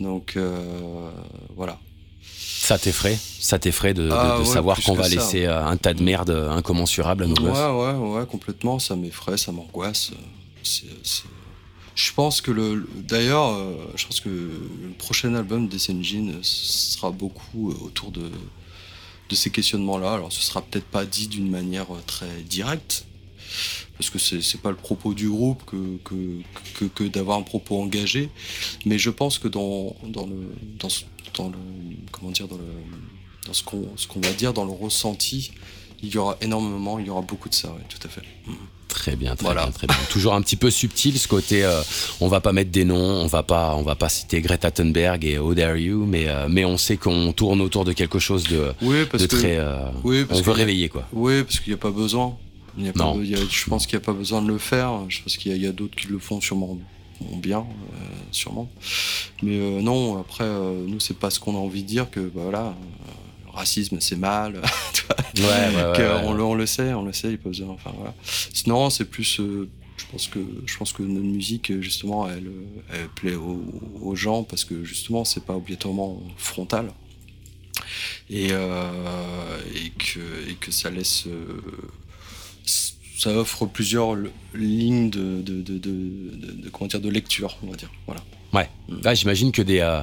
Donc 0.00 0.34
euh, 0.36 1.10
voilà. 1.56 1.78
Ça 2.24 2.78
t'effraie 2.78 3.18
Ça 3.40 3.58
t'effraie 3.58 3.92
de, 3.94 4.02
de- 4.04 4.10
Ah 4.12 4.36
de 4.38 4.44
ouais, 4.44 4.52
savoir 4.52 4.80
qu'on 4.82 4.94
va 4.94 5.08
laisser 5.08 5.46
euh, 5.46 5.64
un 5.64 5.76
tas 5.76 5.94
de 5.94 6.02
merde 6.02 6.30
incommensurable 6.30 7.24
à 7.24 7.26
nos 7.26 7.36
Ouais, 7.36 7.50
gosses? 7.50 7.58
ouais, 7.58 8.18
ouais, 8.20 8.26
complètement. 8.26 8.78
Ça 8.78 8.94
m'effraie, 8.96 9.36
ça 9.36 9.52
m'angoisse. 9.52 10.12
Je 11.94 12.12
pense 12.14 12.40
que 12.40 12.50
le, 12.50 12.74
le- 12.76 12.88
d'ailleurs, 12.96 13.48
euh, 13.54 13.74
je 13.96 14.06
pense 14.06 14.20
que 14.20 14.28
le 14.28 14.92
prochain 14.98 15.34
album 15.34 15.68
des 15.68 15.90
Engine 15.90 16.38
sera 16.42 17.10
beaucoup 17.10 17.70
euh, 17.70 17.74
autour 17.82 18.10
de, 18.12 18.30
de 19.28 19.34
ces 19.34 19.50
questionnements-là. 19.50 20.14
Alors, 20.14 20.32
ce 20.32 20.40
sera 20.40 20.62
peut-être 20.62 20.86
pas 20.86 21.04
dit 21.04 21.28
d'une 21.28 21.50
manière 21.50 21.94
euh, 21.94 22.00
très 22.06 22.42
directe, 22.42 23.04
parce 23.98 24.08
que 24.08 24.18
c'est, 24.18 24.40
c'est 24.40 24.60
pas 24.62 24.70
le 24.70 24.76
propos 24.76 25.12
du 25.12 25.28
groupe 25.28 25.62
que, 25.66 25.98
que, 26.78 26.84
que, 26.86 27.04
d'avoir 27.04 27.38
un 27.38 27.42
propos 27.42 27.78
engagé, 27.82 28.30
mais 28.86 28.98
je 28.98 29.10
pense 29.10 29.38
que 29.38 29.48
dans, 29.48 29.94
dans 30.04 30.26
le, 30.26 30.54
dans, 30.78 30.88
dans 31.34 31.48
le, 31.50 31.58
comment 32.10 32.30
dire, 32.30 32.48
dans 32.48 32.56
le, 32.56 32.64
dans 33.46 33.52
ce 33.52 33.62
qu'on, 33.62 33.86
ce 33.96 34.06
qu'on 34.06 34.20
va 34.20 34.32
dire, 34.32 34.54
dans 34.54 34.64
le 34.64 34.72
ressenti, 34.72 35.50
il 36.02 36.08
y 36.08 36.16
aura 36.16 36.38
énormément, 36.40 36.98
il 36.98 37.06
y 37.06 37.10
aura 37.10 37.20
beaucoup 37.22 37.50
de 37.50 37.54
ça, 37.54 37.70
ouais, 37.70 37.82
tout 37.90 37.98
à 38.06 38.08
fait. 38.08 38.22
Mhm. 38.46 38.56
Très 38.92 39.16
bien, 39.16 39.34
très 39.36 39.44
Voilà. 39.46 39.62
bien, 39.64 39.72
très 39.72 39.86
bien. 39.86 39.96
Toujours 40.10 40.34
un 40.34 40.42
petit 40.42 40.54
peu 40.56 40.70
subtil 40.70 41.18
ce 41.18 41.26
côté. 41.26 41.64
euh, 41.64 41.80
on 42.20 42.28
va 42.28 42.40
pas 42.40 42.52
mettre 42.52 42.70
des 42.70 42.84
noms, 42.84 42.94
on 43.22 43.26
va 43.26 43.42
pas, 43.42 43.74
on 43.74 43.82
va 43.82 43.94
pas 43.96 44.10
citer 44.10 44.40
Greta 44.42 44.70
Thunberg 44.70 45.24
et 45.24 45.38
How 45.38 45.54
Dare 45.54 45.76
You, 45.78 46.04
mais 46.06 46.28
euh, 46.28 46.46
mais 46.50 46.64
on 46.66 46.76
sait 46.76 46.98
qu'on 46.98 47.32
tourne 47.32 47.60
autour 47.62 47.84
de 47.86 47.92
quelque 47.94 48.18
chose 48.18 48.44
de, 48.44 48.72
Oui, 48.82 49.06
parce 49.10 49.22
de 49.22 49.28
que, 49.28 49.36
très. 49.36 49.56
euh, 49.58 49.86
oui, 50.04 50.24
parce 50.26 50.40
on 50.40 50.42
veut 50.42 50.52
réveiller 50.52 50.88
quoi. 50.90 51.08
Oui, 51.14 51.42
parce 51.42 51.58
qu'il 51.58 51.72
n'y 51.72 51.78
a 51.78 51.82
pas 51.82 51.90
besoin. 51.90 52.36
Il 52.78 52.84
y 52.84 52.88
a 52.88 52.92
pas 52.92 53.04
Non. 53.04 53.16
be- 53.18 53.24
il 53.24 53.30
y 53.30 53.34
a- 53.34 53.38
je 53.50 53.64
pense 53.68 53.86
qu'il 53.86 53.96
n'y 53.98 54.02
a 54.02 54.06
pas 54.06 54.12
besoin 54.12 54.40
de 54.42 54.48
le 54.48 54.58
faire. 54.58 54.92
Je 55.08 55.22
pense 55.22 55.36
qu'il 55.38 55.56
y 55.56 55.66
a, 55.66 55.72
d'autres 55.72 55.96
qui 55.96 56.06
le 56.08 56.18
font 56.18 56.40
sûrement 56.40 56.78
bien, 57.20 57.58
euh, 57.60 57.94
sûrement. 58.30 58.70
Mais 59.42 59.58
non, 59.82 60.18
après, 60.20 60.46
nous, 60.86 61.00
c'est 61.00 61.16
pas 61.18 61.30
ce 61.30 61.40
qu'on 61.40 61.54
a 61.56 61.58
envie 61.58 61.82
de 61.82 61.88
dire 61.88 62.10
que 62.10 62.20
bah, 62.20 62.42
voilà, 62.44 62.74
racisme, 63.52 63.98
c'est 64.00 64.16
mal. 64.16 64.60
Ouais, 65.38 65.42
ouais, 65.44 65.98
ouais, 65.98 66.20
on, 66.24 66.32
le, 66.34 66.42
on 66.42 66.54
le 66.54 66.66
sait, 66.66 66.92
on 66.92 67.02
le 67.04 67.12
sait, 67.12 67.28
il 67.28 67.30
n'y 67.30 67.34
a 67.36 67.38
pas 67.38 67.48
besoin. 67.48 67.68
Enfin, 67.70 67.90
voilà. 67.96 68.14
Sinon, 68.52 68.90
c'est 68.90 69.06
plus. 69.06 69.40
euh, 69.40 69.68
je 69.96 70.04
pense 70.10 70.26
que 70.28 70.38
je 70.66 70.76
pense 70.76 70.92
que 70.92 71.02
notre 71.02 71.24
musique 71.24 71.72
justement 71.80 72.28
elle, 72.28 72.50
elle 72.92 73.08
plaît 73.08 73.34
aux, 73.34 73.62
aux 74.02 74.14
gens 74.14 74.42
parce 74.42 74.64
que 74.64 74.84
justement 74.84 75.24
c'est 75.24 75.44
pas 75.44 75.54
obligatoirement 75.54 76.20
frontal 76.36 76.92
et, 78.30 78.48
euh, 78.50 79.58
et 79.74 79.90
que 79.90 80.50
et 80.50 80.54
que 80.54 80.70
ça 80.70 80.90
laisse 80.90 81.24
euh, 81.26 81.60
ça 82.64 83.30
offre 83.30 83.66
plusieurs 83.66 84.16
lignes 84.54 85.10
de, 85.10 85.40
de, 85.42 85.62
de, 85.62 85.78
de, 85.78 85.78
de- 85.78 86.52
de- 86.62 86.70
comment 86.70 86.88
dire, 86.88 87.00
de 87.00 87.08
lecture, 87.08 87.56
on 87.62 87.70
va 87.70 87.76
dire. 87.76 87.90
Voilà. 88.06 88.22
Ouais. 88.52 88.68
Là, 89.02 89.14
j'imagine 89.14 89.52
que 89.52 89.62
des, 89.62 89.78
euh, 89.80 90.02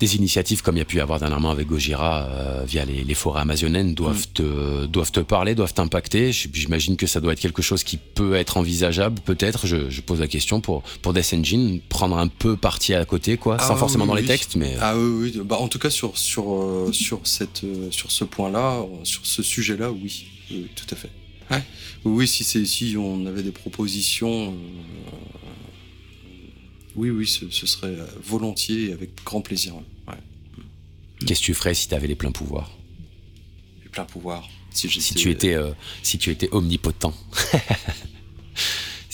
des 0.00 0.16
initiatives 0.16 0.62
comme 0.62 0.76
il 0.76 0.80
y 0.80 0.82
a 0.82 0.84
pu 0.84 0.96
y 0.96 1.00
avoir 1.00 1.18
dernièrement 1.18 1.50
avec 1.50 1.66
Gojira 1.68 2.24
euh, 2.28 2.64
via 2.66 2.84
les, 2.84 3.04
les 3.04 3.14
forêts 3.14 3.40
amazoniennes 3.42 3.94
doivent, 3.94 4.26
te, 4.34 4.86
doivent 4.86 5.12
te 5.12 5.20
parler, 5.20 5.54
doivent 5.54 5.74
t'impacter. 5.74 6.32
J'imagine 6.32 6.96
que 6.96 7.06
ça 7.06 7.20
doit 7.20 7.32
être 7.32 7.40
quelque 7.40 7.62
chose 7.62 7.84
qui 7.84 7.96
peut 7.96 8.34
être 8.34 8.56
envisageable, 8.56 9.20
peut-être. 9.20 9.66
Je, 9.66 9.90
je 9.90 10.00
pose 10.00 10.20
la 10.20 10.26
question 10.28 10.60
pour, 10.60 10.82
pour 11.02 11.12
Death 11.12 11.32
Engine, 11.34 11.80
prendre 11.88 12.18
un 12.18 12.28
peu 12.28 12.56
parti 12.56 12.94
à 12.94 13.04
côté, 13.04 13.36
quoi, 13.36 13.56
Ah, 13.60 13.66
sans 13.68 13.76
forcément 13.76 14.04
oui, 14.04 14.08
dans 14.08 14.14
les 14.16 14.22
oui. 14.22 14.28
textes, 14.28 14.56
mais. 14.56 14.76
Ah 14.80 14.96
oui, 14.96 15.32
oui. 15.34 15.40
Bah, 15.44 15.56
en 15.58 15.68
tout 15.68 15.78
cas, 15.78 15.90
sur, 15.90 16.16
sur, 16.18 16.52
euh, 16.52 16.90
sur, 16.92 17.20
cette, 17.26 17.62
euh, 17.64 17.90
sur 17.90 18.10
ce 18.10 18.24
point-là, 18.24 18.80
euh, 18.80 18.86
sur 19.04 19.24
ce 19.24 19.42
sujet-là, 19.42 19.90
oui. 19.92 20.26
Oui, 20.50 20.66
tout 20.74 20.86
à 20.92 20.96
fait. 20.96 21.10
Oui, 21.50 21.58
oui, 22.04 22.28
si, 22.28 22.42
c'est- 22.44 22.64
si 22.66 22.96
on 22.98 23.24
avait 23.26 23.42
des 23.42 23.50
propositions, 23.52 24.48
euh, 24.48 25.63
oui, 26.96 27.10
oui, 27.10 27.26
ce, 27.26 27.48
ce 27.50 27.66
serait 27.66 27.88
euh, 27.98 28.06
volontiers 28.22 28.90
et 28.90 28.92
avec 28.92 29.22
grand 29.24 29.40
plaisir. 29.40 29.74
Ouais. 30.06 30.14
Qu'est-ce 31.26 31.40
que 31.40 31.46
tu 31.46 31.54
ferais 31.54 31.74
si 31.74 31.88
tu 31.88 31.94
avais 31.94 32.06
les 32.06 32.14
pleins 32.14 32.32
pouvoirs? 32.32 32.70
Et 33.84 33.88
plein 33.88 34.04
pouvoir. 34.04 34.48
Si, 34.70 34.88
si 34.88 35.00
j'étais- 35.00 35.14
tu 35.20 35.30
étais, 35.30 35.54
euh, 35.54 35.70
si 36.02 36.18
tu 36.18 36.30
étais 36.30 36.48
omnipotent 36.52 37.14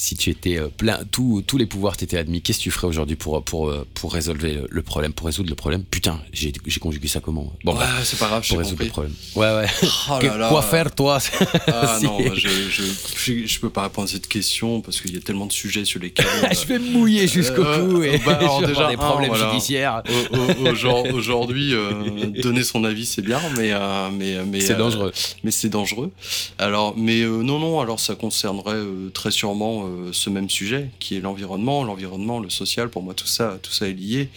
Si 0.03 0.15
tu 0.15 0.31
étais 0.31 0.57
euh, 0.57 0.67
plein, 0.75 0.97
tous 1.11 1.43
tous 1.45 1.57
les 1.59 1.67
pouvoirs 1.67 1.95
t'étaient 1.95 2.17
admis, 2.17 2.41
qu'est-ce 2.41 2.57
que 2.57 2.63
tu 2.63 2.71
ferais 2.71 2.87
aujourd'hui 2.87 3.15
pour, 3.15 3.43
pour, 3.43 3.69
euh, 3.69 3.85
pour 3.93 4.11
résolver 4.13 4.59
le, 4.67 4.81
problème, 4.81 5.13
pour 5.13 5.27
résoudre 5.27 5.47
le 5.51 5.55
problème? 5.55 5.83
Putain, 5.83 6.19
j'ai 6.33 6.51
j'ai 6.65 6.79
conjugué 6.79 7.07
ça 7.07 7.19
comment? 7.19 7.53
Bon, 7.63 7.75
bah, 7.75 7.81
Ah, 7.87 7.99
c'est 8.03 8.17
pas 8.17 8.25
grave, 8.27 8.43
pour 8.47 8.57
résoudre 8.57 8.81
le 8.83 8.89
problème. 8.89 9.13
Ouais, 9.35 9.45
ouais. 9.57 9.67
Oh 10.09 10.17
là 10.19 10.37
là. 10.37 10.49
Quoi 10.49 10.63
faire, 10.63 10.95
toi? 10.95 11.19
Ah 11.67 11.97
Si. 11.99 12.05
non, 12.05 12.17
bah, 12.19 12.31
je, 12.35 12.49
je, 12.49 12.81
je, 13.15 13.45
je 13.45 13.59
peux 13.59 13.69
pas 13.69 13.83
répondre 13.83 14.07
à 14.07 14.11
cette 14.11 14.27
question 14.27 14.81
parce 14.81 14.99
qu'il 15.01 15.13
y 15.13 15.17
a 15.17 15.21
tellement 15.21 15.45
de 15.45 15.51
sujets 15.53 15.85
sur 15.85 15.99
lesquels. 15.99 16.25
Je 16.51 16.65
vais 16.65 16.79
me 16.79 16.89
mouiller 16.89 17.27
jusqu'au 17.27 17.61
Euh, 17.63 17.77
cou 17.91 18.01
et 18.01 18.17
bah, 18.25 18.37
alors 18.39 18.63
déjà, 18.65 18.89
des 18.89 18.97
problèmes 18.97 19.29
voilà. 19.29 19.51
judiciaires. 19.51 20.01
Au- 20.09 20.37
au- 20.63 20.67
aujourd- 20.71 21.13
Aujourd'hui, 21.13 21.75
euh, 21.75 22.25
donner 22.41 22.63
son 22.63 22.83
avis, 22.85 23.05
c'est 23.05 23.21
bien, 23.21 23.39
mais 23.55 23.71
euh, 23.71 24.09
mais 24.11 24.43
mais 24.45 24.61
C'est 24.61 24.73
euh, 24.73 24.77
dangereux. 24.77 25.11
mais 25.43 25.51
c'est 25.51 25.69
dangereux. 25.69 26.09
Alors, 26.57 26.95
mais 26.97 27.21
euh, 27.21 27.43
non, 27.43 27.59
non. 27.59 27.79
Alors, 27.81 27.99
ça 27.99 28.15
concernerait 28.15 28.73
euh, 28.77 29.09
très 29.13 29.29
sûrement 29.29 29.90
euh, 29.91 30.13
ce 30.13 30.29
même 30.29 30.49
sujet, 30.49 30.89
qui 30.99 31.15
est 31.15 31.19
l'environnement, 31.19 31.83
l'environnement, 31.83 32.39
le 32.39 32.49
social. 32.49 32.89
Pour 32.89 33.03
moi, 33.03 33.13
tout 33.13 33.27
ça, 33.27 33.59
tout 33.61 33.71
ça 33.71 33.87
est 33.87 33.93
lié. 33.93 34.29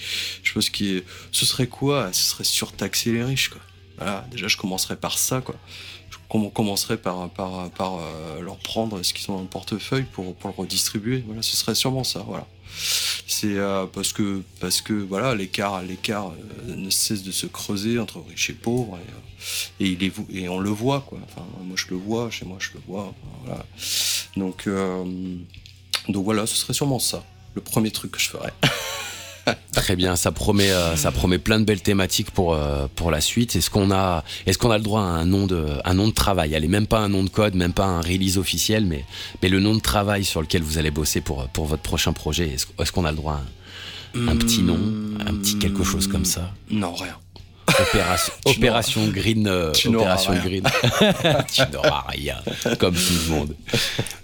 Je 0.43 0.53
pense 0.53 0.71
que 0.71 1.03
ce 1.33 1.47
serait 1.47 1.67
quoi? 1.67 2.13
Ce 2.13 2.25
serait 2.31 2.45
surtaxer 2.45 3.13
les 3.13 3.25
riches, 3.25 3.51
quoi. 3.51 3.61
Déjà, 4.31 4.49
je 4.49 4.57
commencerais 4.57 4.97
par 4.97 5.19
ça, 5.19 5.41
quoi. 5.41 5.55
Je 6.11 6.17
com- 6.29 6.51
commencerais 6.51 6.97
par 6.97 7.31
par 7.31 7.99
euh, 7.99 8.41
leur 8.41 8.59
prendre 8.59 9.03
ce 9.03 9.15
qu'ils 9.15 9.31
ont 9.31 9.37
dans 9.37 9.43
le 9.43 9.49
portefeuille 9.49 10.07
pour 10.13 10.35
pour 10.35 10.51
le 10.51 10.57
redistribuer. 10.57 11.23
Voilà, 11.27 11.43
ce 11.43 11.57
serait 11.57 11.75
sûrement 11.75 12.05
ça. 12.05 12.25
Voilà. 12.27 12.47
C'est 13.27 13.57
euh, 13.57 13.87
parce 13.87 14.13
que 14.13 14.43
parce 14.61 14.81
que 14.81 14.93
voilà 14.95 15.35
l'écart 15.35 15.83
l'écart 15.83 16.33
ne 16.67 16.91
cesse 16.91 17.23
de 17.23 17.31
se 17.31 17.47
creuser 17.47 18.01
entre 18.01 18.21
riches 18.29 18.51
et 18.51 18.55
pauvres 18.55 18.99
et, 19.79 19.87
il 19.87 20.03
est 20.03 20.13
et 20.33 20.49
on 20.49 20.59
le 20.59 20.71
voit 20.71 21.01
quoi. 21.03 21.19
Enfin 21.25 21.47
moi 21.63 21.77
je 21.77 21.87
le 21.91 21.97
vois 21.97 22.31
chez 22.31 22.45
moi 22.45 22.59
je 22.59 22.71
le 22.75 22.81
vois. 22.87 23.15
Donc 24.37 24.64
euh, 24.66 25.05
donc 26.09 26.24
voilà 26.24 26.47
ce 26.47 26.57
serait 26.57 26.74
sûrement 26.74 26.99
ça 26.99 27.24
le 27.55 27.61
premier 27.61 27.91
truc 27.91 28.12
que 28.12 28.18
je 28.20 28.28
ferais. 28.28 28.53
Très 29.72 29.97
bien, 29.97 30.16
ça 30.16 30.32
promet, 30.32 30.70
euh, 30.70 30.97
ça 30.97 31.12
promet 31.12 31.39
plein 31.39 31.61
de 31.61 31.64
belles 31.64 31.82
thématiques 31.82 32.30
pour, 32.30 32.55
euh, 32.55 32.87
pour 32.95 33.11
la 33.11 33.20
suite. 33.20 33.57
Est-ce 33.57 33.68
qu'on 33.68 33.91
a, 33.91 34.24
est-ce 34.47 34.57
qu'on 34.57 34.70
a 34.70 34.78
le 34.78 34.85
droit 34.85 35.03
à 35.03 35.05
un 35.05 35.26
nom 35.26 35.47
de, 35.47 35.66
un 35.85 35.95
nom 35.95 36.09
de 36.09 36.12
travail? 36.12 36.55
Allez, 36.55 36.68
même 36.68 36.87
pas 36.87 37.01
un 37.01 37.09
nom 37.09 37.22
de 37.22 37.28
code, 37.28 37.55
même 37.55 37.72
pas 37.72 37.85
un 37.85 38.01
release 38.01 38.39
officiel, 38.39 38.87
mais, 38.87 39.05
mais 39.43 39.49
le 39.49 39.61
nom 39.61 39.74
de 39.74 39.80
travail 39.80 40.24
sur 40.24 40.41
lequel 40.41 40.62
vous 40.62 40.78
allez 40.78 40.91
bosser 40.91 41.20
pour, 41.20 41.47
pour 41.49 41.66
votre 41.66 41.82
prochain 41.82 42.12
projet. 42.12 42.55
Est-ce, 42.55 42.93
qu'on 42.93 43.05
a 43.05 43.11
le 43.11 43.16
droit 43.16 43.35
à 43.35 44.18
un, 44.18 44.28
un 44.28 44.37
petit 44.37 44.62
nom, 44.62 44.78
un 45.20 45.35
petit 45.35 45.59
quelque 45.59 45.85
chose 45.85 46.07
comme 46.07 46.24
ça? 46.24 46.51
Non 46.70 46.95
rien. 46.95 47.16
Opération, 48.47 49.07
Green, 49.09 49.47
euh, 49.47 49.73
tu 49.73 49.89
Opération 49.89 50.33
rien. 50.33 50.43
Green. 50.43 50.65
tu 51.53 51.62
n'auras 51.73 52.05
rien, 52.09 52.37
comme 52.79 52.95
tout 52.95 53.12
le 53.29 53.35
monde. 53.35 53.57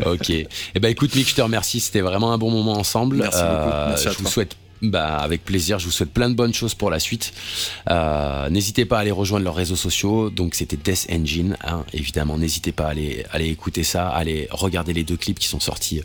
Ok. 0.04 0.30
Eh 0.30 0.46
ben, 0.80 0.88
écoute, 0.88 1.14
Mick, 1.14 1.28
je 1.28 1.34
te 1.34 1.42
remercie. 1.42 1.80
C'était 1.80 2.00
vraiment 2.00 2.32
un 2.32 2.38
bon 2.38 2.50
moment 2.50 2.74
ensemble. 2.74 3.16
Euh, 3.16 3.24
Merci 3.24 3.42
beaucoup. 3.42 3.88
Merci 3.88 4.08
à 4.08 4.12
je 4.12 4.18
vous 4.18 4.28
souhaite. 4.28 4.56
Bah, 4.82 5.18
avec 5.18 5.44
plaisir, 5.44 5.78
je 5.78 5.84
vous 5.84 5.90
souhaite 5.90 6.12
plein 6.12 6.30
de 6.30 6.34
bonnes 6.34 6.54
choses 6.54 6.74
pour 6.74 6.90
la 6.90 6.98
suite. 6.98 7.32
Euh, 7.90 8.48
n'hésitez 8.48 8.86
pas 8.86 8.98
à 8.98 9.00
aller 9.00 9.10
rejoindre 9.10 9.44
leurs 9.44 9.54
réseaux 9.54 9.76
sociaux. 9.76 10.30
Donc 10.30 10.54
c'était 10.54 10.76
Death 10.76 11.06
Engine, 11.10 11.56
hein, 11.64 11.84
évidemment. 11.92 12.38
N'hésitez 12.38 12.72
pas 12.72 12.86
à 12.86 12.90
aller, 12.90 13.24
à 13.30 13.36
aller 13.36 13.48
écouter 13.48 13.84
ça, 13.84 14.08
à 14.08 14.16
aller 14.16 14.48
regarder 14.50 14.92
les 14.92 15.04
deux 15.04 15.16
clips 15.16 15.38
qui 15.38 15.48
sont 15.48 15.60
sortis. 15.60 16.02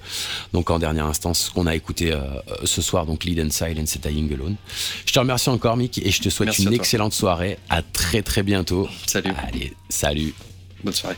Donc 0.54 0.70
en 0.70 0.80
dernière 0.80 1.06
instance, 1.06 1.50
qu'on 1.50 1.68
a 1.68 1.76
écouté 1.76 2.12
euh, 2.12 2.20
ce 2.64 2.82
soir, 2.82 3.06
donc 3.06 3.24
Lead 3.24 3.40
and 3.40 3.52
Silence 3.52 3.96
et 3.96 4.00
Dying 4.00 4.34
Alone. 4.34 4.56
Je 5.06 5.14
te 5.14 5.20
remercie 5.20 5.50
encore, 5.50 5.78
Mick, 5.78 5.98
et 6.00 6.12
je 6.12 6.22
te 6.22 6.30
souhaite 6.30 6.48
Merci 6.48 6.64
une 6.64 6.74
excellente 6.74 7.14
soirée. 7.14 7.58
À 7.70 7.82
très 7.82 8.22
très 8.22 8.44
bientôt. 8.44 8.90
Salut. 9.08 9.32
Allez, 9.38 9.74
salut. 9.90 10.34
Bonne 10.84 10.94
soirée. 10.94 11.18